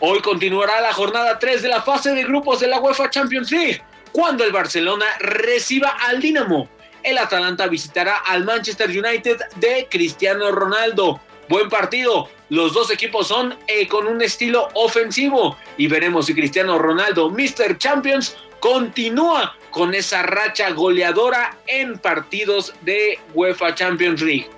Hoy 0.00 0.20
continuará 0.20 0.80
la 0.80 0.92
jornada 0.92 1.38
3 1.38 1.62
de 1.62 1.68
la 1.68 1.82
fase 1.82 2.14
de 2.14 2.24
grupos 2.24 2.60
de 2.60 2.66
la 2.66 2.80
UEFA 2.80 3.10
Champions 3.10 3.50
League, 3.50 3.82
cuando 4.12 4.42
el 4.42 4.52
Barcelona 4.52 5.06
reciba 5.20 5.96
al 6.08 6.20
Dinamo. 6.20 6.68
El 7.02 7.18
Atalanta 7.18 7.66
visitará 7.66 8.16
al 8.16 8.44
Manchester 8.44 8.88
United 8.88 9.38
de 9.56 9.86
Cristiano 9.90 10.50
Ronaldo. 10.50 11.20
Buen 11.48 11.68
partido. 11.68 12.28
Los 12.50 12.74
dos 12.74 12.90
equipos 12.90 13.28
son 13.28 13.56
eh, 13.66 13.88
con 13.88 14.06
un 14.06 14.20
estilo 14.20 14.68
ofensivo 14.74 15.56
y 15.78 15.86
veremos 15.86 16.26
si 16.26 16.34
Cristiano 16.34 16.78
Ronaldo, 16.78 17.30
Mr. 17.30 17.78
Champions, 17.78 18.36
continúa 18.60 19.56
con 19.70 19.94
esa 19.94 20.22
racha 20.22 20.70
goleadora 20.70 21.56
en 21.66 21.98
partidos 21.98 22.74
de 22.82 23.18
UEFA 23.34 23.74
Champions 23.74 24.20
League. 24.20 24.48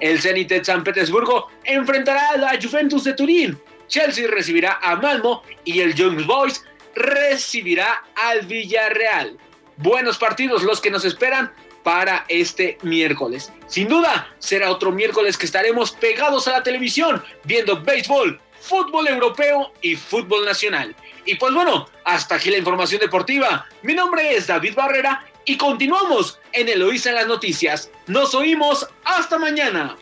El 0.00 0.20
Zenit 0.20 0.48
de 0.48 0.64
San 0.64 0.84
Petersburgo 0.84 1.48
enfrentará 1.64 2.30
a 2.30 2.36
la 2.36 2.58
Juventus 2.60 3.04
de 3.04 3.14
Turín. 3.14 3.58
Chelsea 3.88 4.28
recibirá 4.28 4.78
a 4.82 4.96
Malmo 4.96 5.42
y 5.64 5.80
el 5.80 5.94
Young 5.94 6.26
Boys 6.26 6.64
recibirá 6.94 8.04
al 8.14 8.46
Villarreal. 8.46 9.38
Buenos 9.78 10.18
partidos 10.18 10.62
los 10.62 10.80
que 10.80 10.90
nos 10.90 11.04
esperan 11.04 11.52
para 11.86 12.24
este 12.28 12.78
miércoles. 12.82 13.52
Sin 13.68 13.86
duda, 13.86 14.34
será 14.40 14.72
otro 14.72 14.90
miércoles 14.90 15.38
que 15.38 15.46
estaremos 15.46 15.92
pegados 15.92 16.48
a 16.48 16.50
la 16.50 16.62
televisión 16.64 17.22
viendo 17.44 17.80
béisbol, 17.80 18.40
fútbol 18.60 19.06
europeo 19.06 19.72
y 19.82 19.94
fútbol 19.94 20.44
nacional. 20.44 20.96
Y 21.24 21.36
pues 21.36 21.54
bueno, 21.54 21.86
hasta 22.02 22.34
aquí 22.34 22.50
la 22.50 22.58
información 22.58 23.00
deportiva. 23.00 23.68
Mi 23.82 23.94
nombre 23.94 24.34
es 24.34 24.48
David 24.48 24.74
Barrera 24.74 25.24
y 25.44 25.56
continuamos 25.56 26.40
en 26.52 26.68
Eloísa 26.68 27.10
en 27.10 27.14
las 27.14 27.28
noticias. 27.28 27.88
Nos 28.08 28.34
oímos 28.34 28.88
hasta 29.04 29.38
mañana. 29.38 29.96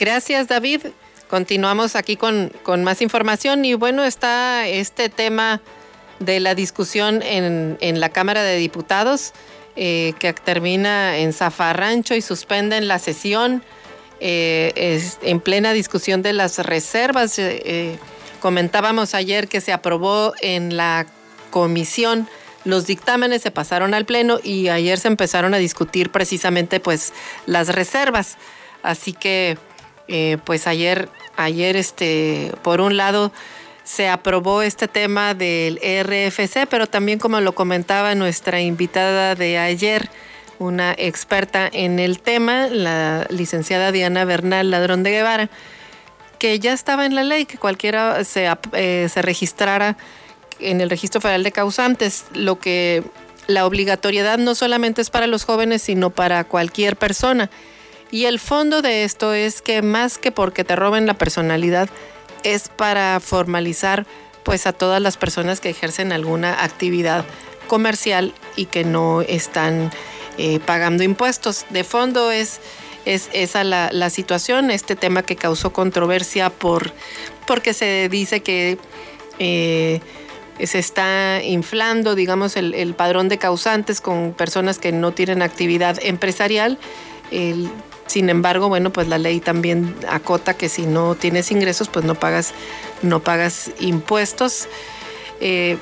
Gracias 0.00 0.48
David. 0.48 0.86
Continuamos 1.28 1.94
aquí 1.94 2.16
con, 2.16 2.52
con 2.64 2.82
más 2.82 3.02
información 3.02 3.64
y 3.64 3.74
bueno, 3.74 4.02
está 4.02 4.66
este 4.66 5.10
tema 5.10 5.60
de 6.18 6.40
la 6.40 6.56
discusión 6.56 7.22
en, 7.22 7.78
en 7.80 8.00
la 8.00 8.08
Cámara 8.08 8.42
de 8.42 8.56
Diputados. 8.56 9.32
Eh, 9.80 10.14
que 10.18 10.32
termina 10.32 11.18
en 11.18 11.32
zafarrancho 11.32 12.16
y 12.16 12.20
suspenden 12.20 12.88
la 12.88 12.98
sesión 12.98 13.62
eh, 14.18 15.00
en 15.22 15.38
plena 15.38 15.72
discusión 15.72 16.20
de 16.20 16.32
las 16.32 16.58
reservas. 16.58 17.38
Eh, 17.38 17.96
comentábamos 18.40 19.14
ayer 19.14 19.46
que 19.46 19.60
se 19.60 19.72
aprobó 19.72 20.34
en 20.40 20.76
la 20.76 21.06
comisión 21.50 22.28
los 22.64 22.88
dictámenes 22.88 23.40
se 23.40 23.52
pasaron 23.52 23.94
al 23.94 24.04
pleno 24.04 24.40
y 24.42 24.66
ayer 24.66 24.98
se 24.98 25.06
empezaron 25.06 25.54
a 25.54 25.58
discutir 25.58 26.10
precisamente 26.10 26.80
pues 26.80 27.12
las 27.46 27.68
reservas. 27.68 28.36
Así 28.82 29.12
que 29.12 29.58
pues 30.44 30.66
ayer, 30.66 31.08
ayer 31.36 31.76
este, 31.76 32.52
por 32.62 32.80
un 32.80 32.96
lado 32.96 33.30
se 33.88 34.06
aprobó 34.06 34.60
este 34.60 34.86
tema 34.86 35.32
del 35.32 35.78
RFC, 35.78 36.66
pero 36.68 36.86
también 36.86 37.18
como 37.18 37.40
lo 37.40 37.54
comentaba 37.54 38.14
nuestra 38.14 38.60
invitada 38.60 39.34
de 39.34 39.56
ayer, 39.56 40.10
una 40.58 40.92
experta 40.92 41.70
en 41.72 41.98
el 41.98 42.20
tema, 42.20 42.66
la 42.66 43.26
licenciada 43.30 43.90
Diana 43.90 44.26
Bernal 44.26 44.70
Ladrón 44.70 45.02
de 45.04 45.12
Guevara, 45.12 45.48
que 46.38 46.58
ya 46.58 46.74
estaba 46.74 47.06
en 47.06 47.14
la 47.14 47.22
ley 47.22 47.46
que 47.46 47.56
cualquiera 47.56 48.22
se, 48.24 48.46
eh, 48.74 49.08
se 49.10 49.22
registrara 49.22 49.96
en 50.60 50.82
el 50.82 50.90
registro 50.90 51.22
federal 51.22 51.42
de 51.42 51.52
causantes, 51.52 52.26
lo 52.34 52.58
que 52.58 53.02
la 53.46 53.64
obligatoriedad 53.64 54.36
no 54.36 54.54
solamente 54.54 55.00
es 55.00 55.08
para 55.08 55.26
los 55.26 55.44
jóvenes, 55.44 55.80
sino 55.80 56.10
para 56.10 56.44
cualquier 56.44 56.96
persona. 56.96 57.48
Y 58.10 58.26
el 58.26 58.38
fondo 58.38 58.82
de 58.82 59.04
esto 59.04 59.32
es 59.32 59.62
que 59.62 59.80
más 59.80 60.18
que 60.18 60.30
porque 60.30 60.62
te 60.62 60.76
roben 60.76 61.06
la 61.06 61.14
personalidad, 61.14 61.88
es 62.42 62.68
para 62.68 63.20
formalizar 63.20 64.06
pues 64.42 64.66
a 64.66 64.72
todas 64.72 65.02
las 65.02 65.16
personas 65.16 65.60
que 65.60 65.70
ejercen 65.70 66.12
alguna 66.12 66.62
actividad 66.64 67.24
comercial 67.66 68.32
y 68.56 68.64
que 68.64 68.84
no 68.84 69.20
están 69.20 69.90
eh, 70.38 70.58
pagando 70.60 71.02
impuestos. 71.02 71.66
De 71.70 71.84
fondo 71.84 72.30
es, 72.32 72.60
es 73.04 73.28
esa 73.32 73.62
la, 73.64 74.10
situación, 74.10 74.70
este 74.70 74.96
tema 74.96 75.22
que 75.22 75.36
causó 75.36 75.72
controversia 75.72 76.50
por, 76.50 76.92
porque 77.46 77.74
se 77.74 78.08
dice 78.10 78.40
que 78.40 78.78
eh, 79.38 80.00
se 80.64 80.78
está 80.78 81.42
inflando, 81.42 82.14
digamos, 82.14 82.56
el, 82.56 82.74
el, 82.74 82.94
padrón 82.94 83.28
de 83.28 83.38
causantes 83.38 84.00
con 84.00 84.32
personas 84.32 84.78
que 84.78 84.92
no 84.92 85.12
tienen 85.12 85.42
actividad 85.42 85.98
empresarial. 86.02 86.78
El, 87.30 87.70
sin 88.08 88.30
embargo, 88.30 88.68
bueno, 88.68 88.90
pues 88.90 89.06
la 89.06 89.18
ley 89.18 89.38
también 89.40 89.94
acota 90.08 90.54
que 90.54 90.68
si 90.68 90.86
no 90.86 91.14
tienes 91.14 91.50
ingresos, 91.50 91.88
pues 91.88 92.04
no 92.04 92.14
pagas, 92.14 92.52
no 93.02 93.20
pagas 93.20 93.70
impuestos. 93.78 94.66
Eh, 95.40 95.76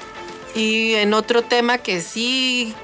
y 0.55 0.95
en 0.95 1.14
otro 1.14 1.43
tema 1.43 1.79
que 1.79 2.01
sí 2.03 2.74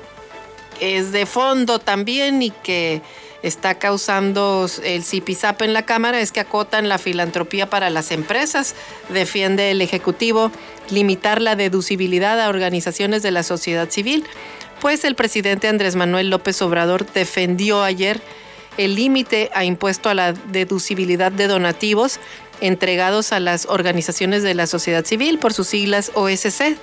es 0.80 1.12
de 1.12 1.26
fondo 1.26 1.78
también 1.78 2.40
y 2.40 2.51
que 2.51 3.03
está 3.43 3.74
causando 3.74 4.68
el 4.84 5.03
CIPIZAP 5.03 5.62
en 5.62 5.72
la 5.72 5.84
Cámara 5.84 6.20
es 6.20 6.30
que 6.30 6.40
acotan 6.40 6.88
la 6.88 6.99
filantropía 6.99 7.68
para 7.68 7.90
las 7.90 8.12
empresas. 8.12 8.76
Defiende 9.09 9.72
el 9.72 9.82
Ejecutivo 9.82 10.53
limitar 10.88 11.43
la 11.43 11.57
deducibilidad 11.57 12.40
a 12.40 12.49
organizaciones 12.49 13.22
de 13.22 13.32
la 13.32 13.43
sociedad 13.43 13.90
civil. 13.90 14.24
Pues 14.80 15.05
el 15.05 15.16
presidente 15.16 15.68
Andrés 15.68 15.97
Manuel 15.97 16.30
López 16.30 16.62
Obrador 16.62 17.07
defendió 17.12 17.82
ayer 17.82 18.20
el 18.77 18.95
límite 18.95 19.51
a 19.55 19.64
impuesto 19.64 20.09
a 20.09 20.14
la 20.14 20.33
deducibilidad 20.33 21.33
de 21.33 21.47
donativos 21.47 22.18
entregados 22.61 23.33
a 23.33 23.41
las 23.41 23.66
organizaciones 23.66 24.43
de 24.43 24.55
la 24.55 24.66
sociedad 24.66 25.05
civil 25.05 25.39
por 25.39 25.53
sus 25.53 25.66
siglas 25.66 26.12
OSC, 26.14 26.77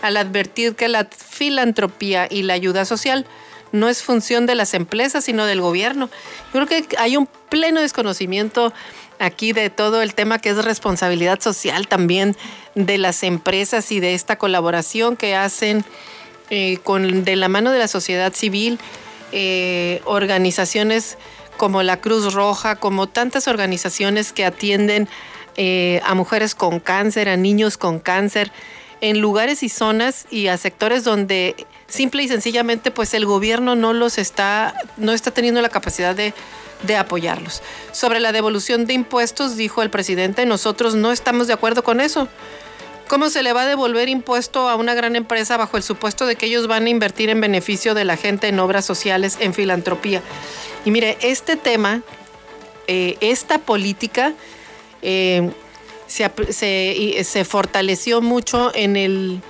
al 0.00 0.16
advertir 0.16 0.74
que 0.74 0.88
la 0.88 1.06
filantropía 1.06 2.26
y 2.28 2.42
la 2.42 2.54
ayuda 2.54 2.84
social 2.84 3.26
no 3.72 3.88
es 3.88 4.02
función 4.02 4.46
de 4.46 4.54
las 4.54 4.74
empresas, 4.74 5.24
sino 5.24 5.46
del 5.46 5.60
gobierno. 5.60 6.10
Yo 6.52 6.66
creo 6.66 6.66
que 6.66 6.96
hay 6.98 7.16
un 7.16 7.28
pleno 7.48 7.80
desconocimiento 7.80 8.72
aquí 9.18 9.52
de 9.52 9.70
todo 9.70 10.02
el 10.02 10.14
tema 10.14 10.38
que 10.38 10.50
es 10.50 10.64
responsabilidad 10.64 11.40
social 11.40 11.88
también 11.88 12.36
de 12.74 12.98
las 12.98 13.22
empresas 13.22 13.92
y 13.92 14.00
de 14.00 14.14
esta 14.14 14.36
colaboración 14.36 15.16
que 15.16 15.36
hacen 15.36 15.84
eh, 16.50 16.78
con, 16.82 17.24
de 17.24 17.36
la 17.36 17.48
mano 17.48 17.70
de 17.70 17.78
la 17.78 17.88
sociedad 17.88 18.32
civil 18.34 18.78
eh, 19.32 20.00
organizaciones 20.04 21.18
como 21.56 21.82
la 21.82 22.00
Cruz 22.00 22.32
Roja, 22.32 22.76
como 22.76 23.08
tantas 23.08 23.48
organizaciones 23.48 24.32
que 24.32 24.44
atienden 24.44 25.08
eh, 25.56 26.00
a 26.04 26.14
mujeres 26.14 26.54
con 26.54 26.80
cáncer, 26.80 27.28
a 27.28 27.36
niños 27.36 27.76
con 27.76 27.98
cáncer, 27.98 28.52
en 29.00 29.20
lugares 29.20 29.62
y 29.62 29.68
zonas 29.68 30.26
y 30.30 30.46
a 30.46 30.56
sectores 30.56 31.04
donde 31.04 31.66
simple 31.88 32.22
y 32.22 32.28
sencillamente 32.28 32.90
pues 32.90 33.14
el 33.14 33.26
gobierno 33.26 33.74
no 33.74 33.92
los 33.92 34.16
está, 34.16 34.74
no 34.96 35.12
está 35.12 35.30
teniendo 35.30 35.60
la 35.60 35.68
capacidad 35.68 36.14
de, 36.14 36.32
de 36.82 36.96
apoyarlos. 36.96 37.62
Sobre 37.92 38.20
la 38.20 38.32
devolución 38.32 38.86
de 38.86 38.94
impuestos, 38.94 39.56
dijo 39.56 39.82
el 39.82 39.90
presidente, 39.90 40.46
nosotros 40.46 40.94
no 40.94 41.12
estamos 41.12 41.46
de 41.48 41.52
acuerdo 41.52 41.82
con 41.82 42.00
eso. 42.00 42.28
¿Cómo 43.12 43.28
se 43.28 43.42
le 43.42 43.52
va 43.52 43.64
a 43.64 43.66
devolver 43.66 44.08
impuesto 44.08 44.70
a 44.70 44.74
una 44.74 44.94
gran 44.94 45.16
empresa 45.16 45.58
bajo 45.58 45.76
el 45.76 45.82
supuesto 45.82 46.24
de 46.24 46.34
que 46.34 46.46
ellos 46.46 46.66
van 46.66 46.86
a 46.86 46.88
invertir 46.88 47.28
en 47.28 47.42
beneficio 47.42 47.92
de 47.92 48.06
la 48.06 48.16
gente 48.16 48.48
en 48.48 48.58
obras 48.58 48.86
sociales, 48.86 49.36
en 49.38 49.52
filantropía? 49.52 50.22
Y 50.86 50.92
mire, 50.92 51.18
este 51.20 51.56
tema, 51.56 52.00
eh, 52.86 53.18
esta 53.20 53.58
política 53.58 54.32
eh, 55.02 55.50
se, 56.06 57.44
fortaleció 57.44 58.22
mucho 58.22 58.72
en 58.74 58.96
el 58.96 59.42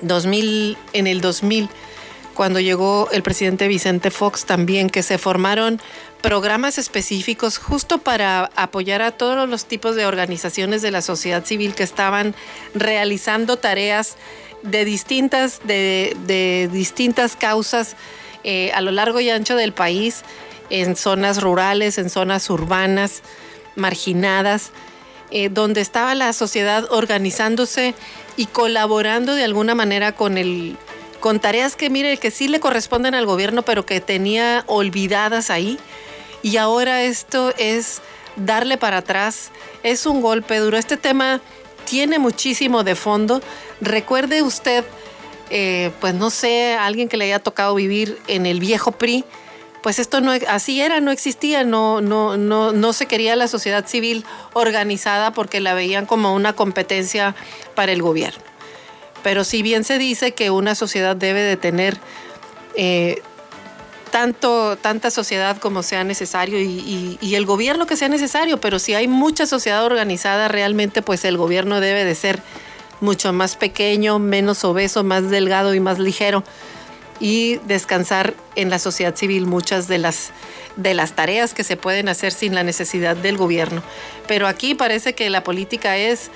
2000, 0.00 0.76
en 0.92 1.06
el 1.06 1.20
2000 1.20 1.68
cuando 2.34 2.58
llegó 2.58 3.08
el 3.12 3.22
presidente 3.22 3.68
Vicente 3.68 4.10
Fox 4.10 4.44
también, 4.44 4.90
que 4.90 5.04
se 5.04 5.18
formaron 5.18 5.80
programas 6.26 6.76
específicos 6.76 7.56
justo 7.56 7.98
para 7.98 8.50
apoyar 8.56 9.00
a 9.00 9.12
todos 9.12 9.48
los 9.48 9.66
tipos 9.66 9.94
de 9.94 10.06
organizaciones 10.06 10.82
de 10.82 10.90
la 10.90 11.00
sociedad 11.00 11.44
civil 11.44 11.72
que 11.72 11.84
estaban 11.84 12.34
realizando 12.74 13.58
tareas 13.58 14.16
de 14.64 14.84
distintas, 14.84 15.60
de, 15.62 16.68
distintas 16.72 17.36
causas 17.36 17.94
eh, 18.42 18.72
a 18.74 18.80
lo 18.80 18.90
largo 18.90 19.20
y 19.20 19.30
ancho 19.30 19.54
del 19.54 19.72
país, 19.72 20.24
en 20.68 20.96
zonas 20.96 21.40
rurales, 21.40 21.96
en 21.96 22.10
zonas 22.10 22.50
urbanas, 22.50 23.22
marginadas, 23.76 24.72
eh, 25.30 25.48
donde 25.48 25.80
estaba 25.80 26.16
la 26.16 26.32
sociedad 26.32 26.88
organizándose 26.90 27.94
y 28.36 28.46
colaborando 28.46 29.36
de 29.36 29.44
alguna 29.44 29.76
manera 29.76 30.10
con 30.10 30.38
el 30.38 30.76
con 31.20 31.38
tareas 31.38 31.76
que 31.76 31.88
mire 31.88 32.16
que 32.16 32.32
sí 32.32 32.48
le 32.48 32.58
corresponden 32.58 33.14
al 33.14 33.26
gobierno, 33.26 33.62
pero 33.62 33.86
que 33.86 34.00
tenía 34.00 34.64
olvidadas 34.66 35.50
ahí. 35.50 35.78
Y 36.42 36.56
ahora 36.56 37.02
esto 37.02 37.52
es 37.58 38.00
darle 38.36 38.76
para 38.76 38.98
atrás, 38.98 39.50
es 39.82 40.06
un 40.06 40.20
golpe 40.20 40.58
duro. 40.58 40.76
Este 40.76 40.96
tema 40.96 41.40
tiene 41.84 42.18
muchísimo 42.18 42.84
de 42.84 42.94
fondo. 42.94 43.40
Recuerde 43.80 44.42
usted, 44.42 44.84
eh, 45.50 45.90
pues 46.00 46.14
no 46.14 46.30
sé, 46.30 46.74
alguien 46.74 47.08
que 47.08 47.16
le 47.16 47.26
haya 47.26 47.38
tocado 47.38 47.74
vivir 47.74 48.18
en 48.26 48.46
el 48.46 48.60
viejo 48.60 48.92
PRI, 48.92 49.24
pues 49.82 50.00
esto 50.00 50.20
no 50.20 50.32
así 50.48 50.80
era, 50.80 51.00
no 51.00 51.12
existía, 51.12 51.62
no, 51.62 52.00
no, 52.00 52.36
no, 52.36 52.72
no 52.72 52.92
se 52.92 53.06
quería 53.06 53.36
la 53.36 53.46
sociedad 53.46 53.86
civil 53.86 54.24
organizada 54.52 55.32
porque 55.32 55.60
la 55.60 55.74
veían 55.74 56.06
como 56.06 56.34
una 56.34 56.54
competencia 56.54 57.36
para 57.76 57.92
el 57.92 58.02
gobierno. 58.02 58.42
Pero 59.22 59.44
si 59.44 59.62
bien 59.62 59.84
se 59.84 59.98
dice 59.98 60.32
que 60.32 60.50
una 60.50 60.74
sociedad 60.74 61.14
debe 61.14 61.40
de 61.40 61.56
tener 61.56 61.98
eh, 62.74 63.22
tanto, 64.16 64.78
tanta 64.78 65.10
sociedad 65.10 65.58
como 65.58 65.82
sea 65.82 66.02
necesario 66.02 66.58
y, 66.58 67.18
el 67.34 67.44
gobierno 67.44 67.86
que 67.86 67.98
sea 67.98 68.08
necesario, 68.08 68.58
pero 68.58 68.78
si 68.78 68.94
hay 68.94 69.08
mucha 69.08 69.44
sociedad 69.44 69.84
organizada, 69.84 70.48
realmente 70.48 71.02
pues 71.02 71.26
el 71.26 71.36
gobierno 71.36 71.80
debe 71.80 72.06
de 72.06 72.14
ser 72.14 72.40
mucho 73.02 73.34
más 73.34 73.56
pequeño, 73.56 74.18
menos 74.18 74.64
obeso, 74.64 75.04
más 75.04 75.28
delgado 75.28 75.74
y 75.74 75.80
más 75.80 75.98
ligero 75.98 76.44
y 77.20 77.56
descansar 77.66 78.32
en 78.54 78.70
la 78.70 78.78
sociedad 78.78 79.14
civil 79.14 79.44
muchas 79.44 79.86
de 79.86 79.98
las, 79.98 80.30
de 80.76 80.94
las 80.94 81.12
tareas 81.12 81.52
que 81.52 81.62
se 81.62 81.76
pueden 81.76 82.08
hacer 82.08 82.32
sin 82.32 82.54
la 82.54 82.62
necesidad 82.62 83.16
del 83.16 83.36
gobierno. 83.36 83.82
Pero 84.26 84.48
aquí 84.48 84.74
parece 84.74 85.14
que 85.14 85.28
la 85.28 85.44
política 85.44 85.98
es 85.98 86.30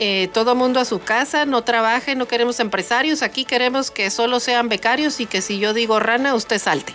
eh, 0.00 0.28
todo 0.32 0.54
mundo 0.54 0.80
a 0.80 0.84
su 0.84 1.00
casa, 1.00 1.44
no 1.46 1.62
trabaje, 1.62 2.16
no 2.16 2.26
queremos 2.26 2.58
empresarios, 2.60 3.22
aquí 3.22 3.44
queremos 3.44 3.90
que 3.90 4.10
solo 4.10 4.40
sean 4.40 4.68
becarios 4.68 5.20
y 5.20 5.26
que 5.26 5.40
si 5.40 5.58
yo 5.58 5.72
digo 5.72 6.00
rana, 6.00 6.34
usted 6.34 6.58
salte. 6.58 6.94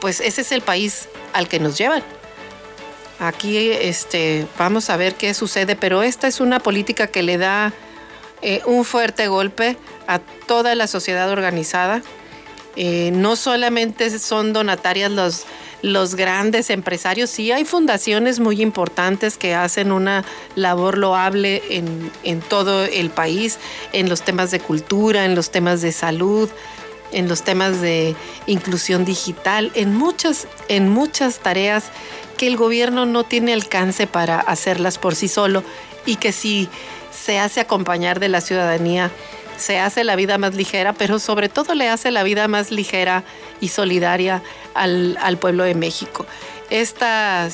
Pues 0.00 0.20
ese 0.20 0.40
es 0.40 0.52
el 0.52 0.62
país 0.62 1.08
al 1.32 1.48
que 1.48 1.60
nos 1.60 1.76
llevan. 1.76 2.02
Aquí 3.18 3.70
este, 3.70 4.46
vamos 4.58 4.90
a 4.90 4.96
ver 4.96 5.14
qué 5.14 5.32
sucede, 5.34 5.76
pero 5.76 6.02
esta 6.02 6.28
es 6.28 6.40
una 6.40 6.60
política 6.60 7.06
que 7.06 7.22
le 7.22 7.38
da 7.38 7.72
eh, 8.42 8.60
un 8.66 8.84
fuerte 8.84 9.28
golpe 9.28 9.76
a 10.06 10.18
toda 10.18 10.74
la 10.74 10.86
sociedad 10.86 11.30
organizada. 11.30 12.02
Eh, 12.76 13.10
no 13.12 13.36
solamente 13.36 14.18
son 14.18 14.52
donatarias 14.52 15.10
los, 15.10 15.44
los 15.80 16.14
grandes 16.14 16.68
empresarios, 16.68 17.30
sí 17.30 17.50
hay 17.50 17.64
fundaciones 17.64 18.38
muy 18.38 18.60
importantes 18.60 19.38
que 19.38 19.54
hacen 19.54 19.92
una 19.92 20.24
labor 20.56 20.98
loable 20.98 21.62
en, 21.70 22.12
en 22.22 22.40
todo 22.40 22.84
el 22.84 23.08
país, 23.08 23.58
en 23.92 24.08
los 24.10 24.22
temas 24.22 24.50
de 24.50 24.60
cultura, 24.60 25.24
en 25.24 25.34
los 25.34 25.50
temas 25.50 25.80
de 25.80 25.92
salud, 25.92 26.50
en 27.12 27.28
los 27.28 27.42
temas 27.42 27.80
de 27.80 28.14
inclusión 28.46 29.04
digital, 29.04 29.70
en 29.74 29.94
muchas, 29.94 30.46
en 30.68 30.90
muchas 30.90 31.38
tareas 31.38 31.84
que 32.36 32.46
el 32.46 32.56
gobierno 32.56 33.06
no 33.06 33.24
tiene 33.24 33.52
alcance 33.52 34.06
para 34.06 34.38
hacerlas 34.38 34.98
por 34.98 35.14
sí 35.14 35.28
solo 35.28 35.62
y 36.04 36.16
que 36.16 36.32
si 36.32 36.68
se 37.10 37.38
hace 37.38 37.60
acompañar 37.60 38.20
de 38.20 38.28
la 38.28 38.40
ciudadanía, 38.40 39.10
se 39.56 39.78
hace 39.78 40.04
la 40.04 40.16
vida 40.16 40.38
más 40.38 40.54
ligera, 40.54 40.92
pero 40.92 41.18
sobre 41.18 41.48
todo 41.48 41.74
le 41.74 41.88
hace 41.88 42.10
la 42.10 42.22
vida 42.22 42.48
más 42.48 42.70
ligera 42.70 43.24
y 43.60 43.68
solidaria 43.68 44.42
al, 44.74 45.38
pueblo 45.40 45.64
de 45.64 45.74
México. 45.74 46.26
Esta 46.70 47.48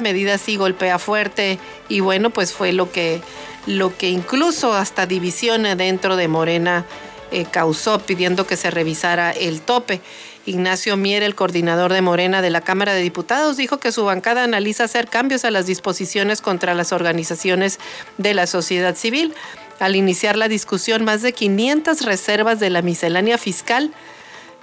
medida 0.00 0.38
sí 0.38 0.56
golpea 0.56 0.98
fuerte 0.98 1.58
y 1.88 2.00
bueno, 2.00 2.30
pues 2.30 2.52
fue 2.52 2.72
lo 2.72 2.90
que, 2.90 3.20
lo 3.66 3.96
que 3.96 4.10
incluso 4.10 4.72
hasta 4.74 5.06
división 5.06 5.64
dentro 5.76 6.16
de 6.16 6.28
Morena 6.28 6.84
eh, 7.30 7.44
causó 7.44 7.98
pidiendo 7.98 8.46
que 8.46 8.56
se 8.56 8.70
revisara 8.70 9.32
el 9.32 9.60
tope. 9.60 10.00
Ignacio 10.46 10.96
Mier, 10.96 11.22
el 11.22 11.34
coordinador 11.34 11.92
de 11.92 12.00
Morena 12.00 12.40
de 12.40 12.48
la 12.48 12.62
Cámara 12.62 12.94
de 12.94 13.02
Diputados, 13.02 13.58
dijo 13.58 13.78
que 13.78 13.92
su 13.92 14.06
bancada 14.06 14.44
analiza 14.44 14.84
hacer 14.84 15.08
cambios 15.08 15.44
a 15.44 15.50
las 15.50 15.66
disposiciones 15.66 16.40
contra 16.40 16.74
las 16.74 16.92
organizaciones 16.92 17.78
de 18.16 18.32
la 18.32 18.46
sociedad 18.46 18.96
civil. 18.96 19.34
Al 19.78 19.96
iniciar 19.96 20.36
la 20.36 20.48
discusión, 20.48 21.04
más 21.04 21.22
de 21.22 21.32
500 21.32 22.02
reservas 22.02 22.58
de 22.58 22.70
la 22.70 22.82
miscelánea 22.82 23.38
fiscal 23.38 23.92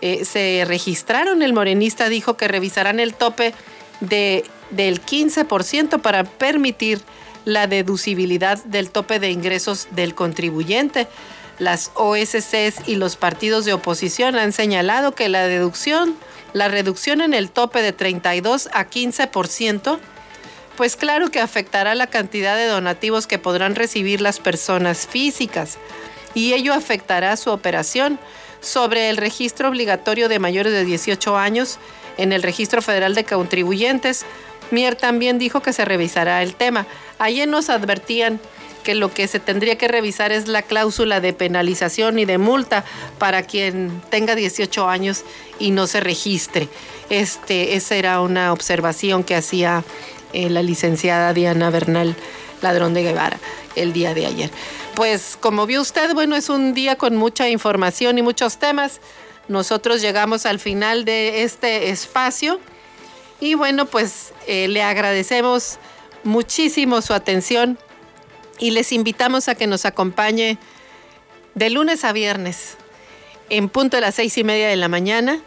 eh, 0.02 0.26
se 0.26 0.64
registraron. 0.68 1.42
El 1.42 1.54
morenista 1.54 2.10
dijo 2.10 2.36
que 2.36 2.48
revisarán 2.48 3.00
el 3.00 3.14
tope 3.14 3.54
de, 4.02 4.44
del 4.72 5.02
15% 5.04 6.02
para 6.02 6.26
permitir 6.26 7.02
la 7.46 7.68
deducibilidad 7.68 8.62
del 8.66 8.90
tope 8.90 9.20
de 9.20 9.32
ingresos 9.32 9.88
del 9.92 10.16
contribuyente. 10.16 11.08
Las 11.60 11.92
OSCs 11.96 12.88
y 12.88 12.96
los 12.96 13.16
partidos 13.16 13.64
de 13.64 13.74
oposición 13.74 14.36
han 14.36 14.52
señalado 14.52 15.14
que 15.14 15.30
la 15.30 15.48
deducción, 15.48 16.16
la 16.52 16.68
reducción 16.68 17.22
en 17.22 17.34
el 17.34 17.50
tope 17.50 17.82
de 17.82 17.94
32 17.94 18.68
a 18.74 18.90
15%, 18.90 20.00
pues 20.78 20.96
claro 20.96 21.30
que 21.30 21.40
afectará 21.40 21.96
la 21.96 22.08
cantidad 22.08 22.56
de 22.56 22.68
donativos 22.68 23.28
que 23.28 23.40
podrán 23.40 23.76
recibir 23.76 24.22
las 24.22 24.40
personas 24.40 25.08
físicas 25.08 25.78
y 26.34 26.54
ello 26.54 26.74
afectará 26.74 27.36
su 27.38 27.50
operación 27.52 28.20
sobre 28.62 29.10
el 29.10 29.18
registro 29.18 29.70
obligatorio 29.70 30.28
de 30.28 30.40
mayores 30.40 30.74
de 30.74 30.86
18 30.86 31.38
años 31.38 31.80
en 32.18 32.34
el 32.34 32.44
Registro 32.44 32.82
Federal 32.82 33.16
de 33.16 33.24
Contribuyentes. 33.24 34.26
Mier 34.72 34.96
también 34.96 35.38
dijo 35.38 35.62
que 35.62 35.74
se 35.74 35.86
revisará 35.86 36.42
el 36.42 36.56
tema. 36.56 36.88
Ayer 37.20 37.48
nos 37.48 37.70
advertían 37.70 38.40
que 38.84 38.96
lo 38.96 39.14
que 39.14 39.28
se 39.28 39.40
tendría 39.40 39.78
que 39.78 39.88
revisar 39.88 40.32
es 40.32 40.48
la 40.48 40.62
cláusula 40.62 41.20
de 41.20 41.34
penalización 41.34 42.20
y 42.20 42.26
de 42.26 42.38
multa 42.38 42.86
para 43.18 43.44
quien 43.44 44.02
tenga 44.10 44.36
18 44.36 44.88
años 44.88 45.24
y 45.60 45.72
no 45.72 45.88
se 45.88 46.00
registre. 46.00 46.70
Este, 47.10 47.76
esa 47.76 47.96
era 47.96 48.22
una 48.22 48.54
observación 48.54 49.24
que 49.24 49.36
hacía 49.36 49.84
eh, 50.36 50.50
la 50.50 50.62
licenciada 50.62 51.34
Diana 51.34 51.70
Bernal 51.70 52.16
Ladrón 52.62 52.94
de 52.94 53.04
Guevara 53.04 53.40
el 53.76 53.94
día 53.94 54.14
de 54.14 54.26
ayer. 54.26 54.50
Pues 54.96 55.38
como 55.40 55.66
vio 55.66 55.82
usted, 55.82 56.14
bueno, 56.14 56.36
es 56.36 56.50
un 56.50 56.74
día 56.74 56.98
con 56.98 57.16
mucha 57.16 57.50
información 57.50 58.18
y 58.18 58.22
muchos 58.22 58.58
temas. 58.58 59.00
Nosotros 59.48 60.02
llegamos 60.02 60.46
al 60.46 60.60
final 60.60 61.06
de 61.06 61.44
este 61.44 61.90
espacio 61.90 62.60
y 63.40 63.54
bueno, 63.54 63.86
pues 63.86 64.34
eh, 64.46 64.68
le 64.68 64.82
agradecemos 64.82 65.78
muchísimo 66.24 67.02
su 67.02 67.14
atención 67.14 67.78
y 68.60 68.72
les 68.72 68.92
invitamos 68.92 69.48
a 69.48 69.56
que 69.56 69.68
nos 69.68 69.86
acompañe 69.86 70.58
de 71.54 71.70
lunes 71.70 72.04
a 72.04 72.12
viernes 72.12 72.78
en 73.50 73.70
punto 73.70 73.98
de 73.98 74.02
las 74.02 74.16
seis 74.16 74.38
y 74.38 74.44
media 74.44 74.68
de 74.68 74.76
la 74.76 74.90
mañana 74.90 75.40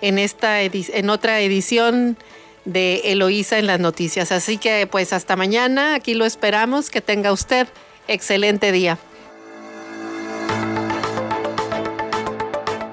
en, 0.00 0.18
esta 0.18 0.62
en 0.62 1.10
otra 1.10 1.40
edición 1.40 2.16
de 2.64 3.12
Eloísa 3.12 3.58
en 3.58 3.66
las 3.66 3.80
noticias. 3.80 4.32
Así 4.32 4.58
que 4.58 4.86
pues 4.86 5.12
hasta 5.12 5.36
mañana, 5.36 5.94
aquí 5.94 6.14
lo 6.14 6.24
esperamos, 6.24 6.90
que 6.90 7.00
tenga 7.00 7.32
usted 7.32 7.68
excelente 8.08 8.72
día. 8.72 8.98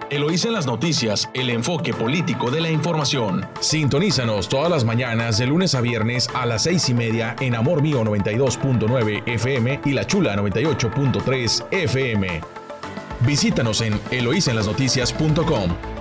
Eloísa 0.10 0.48
en 0.48 0.53
las 0.53 0.65
noticias, 0.65 1.30
el 1.34 1.49
enfoque 1.49 1.94
político 1.94 2.49
de 2.49 2.61
la 2.61 2.69
información. 2.69 3.45
Sintonízanos 3.60 4.48
todas 4.48 4.72
las 4.72 4.85
mañanas 4.85 5.38
de 5.38 5.48
lunes 5.48 5.76
a 5.76 5.81
viernes 5.81 6.30
a 6.34 6.45
las 6.45 6.64
seis 6.64 6.88
y 6.88 6.94
media 6.94 7.35
en 7.41 7.56
Amor 7.56 7.81
Mío 7.81 8.03
92.9 8.03 9.23
FM 9.26 9.81
y 9.84 9.91
La 9.91 10.07
Chula 10.07 10.35
98.3 10.38 11.65
FM. 11.72 12.41
Visítanos 13.22 13.81
en 13.81 13.99
eloísenlasnoticias.com. 14.11 15.96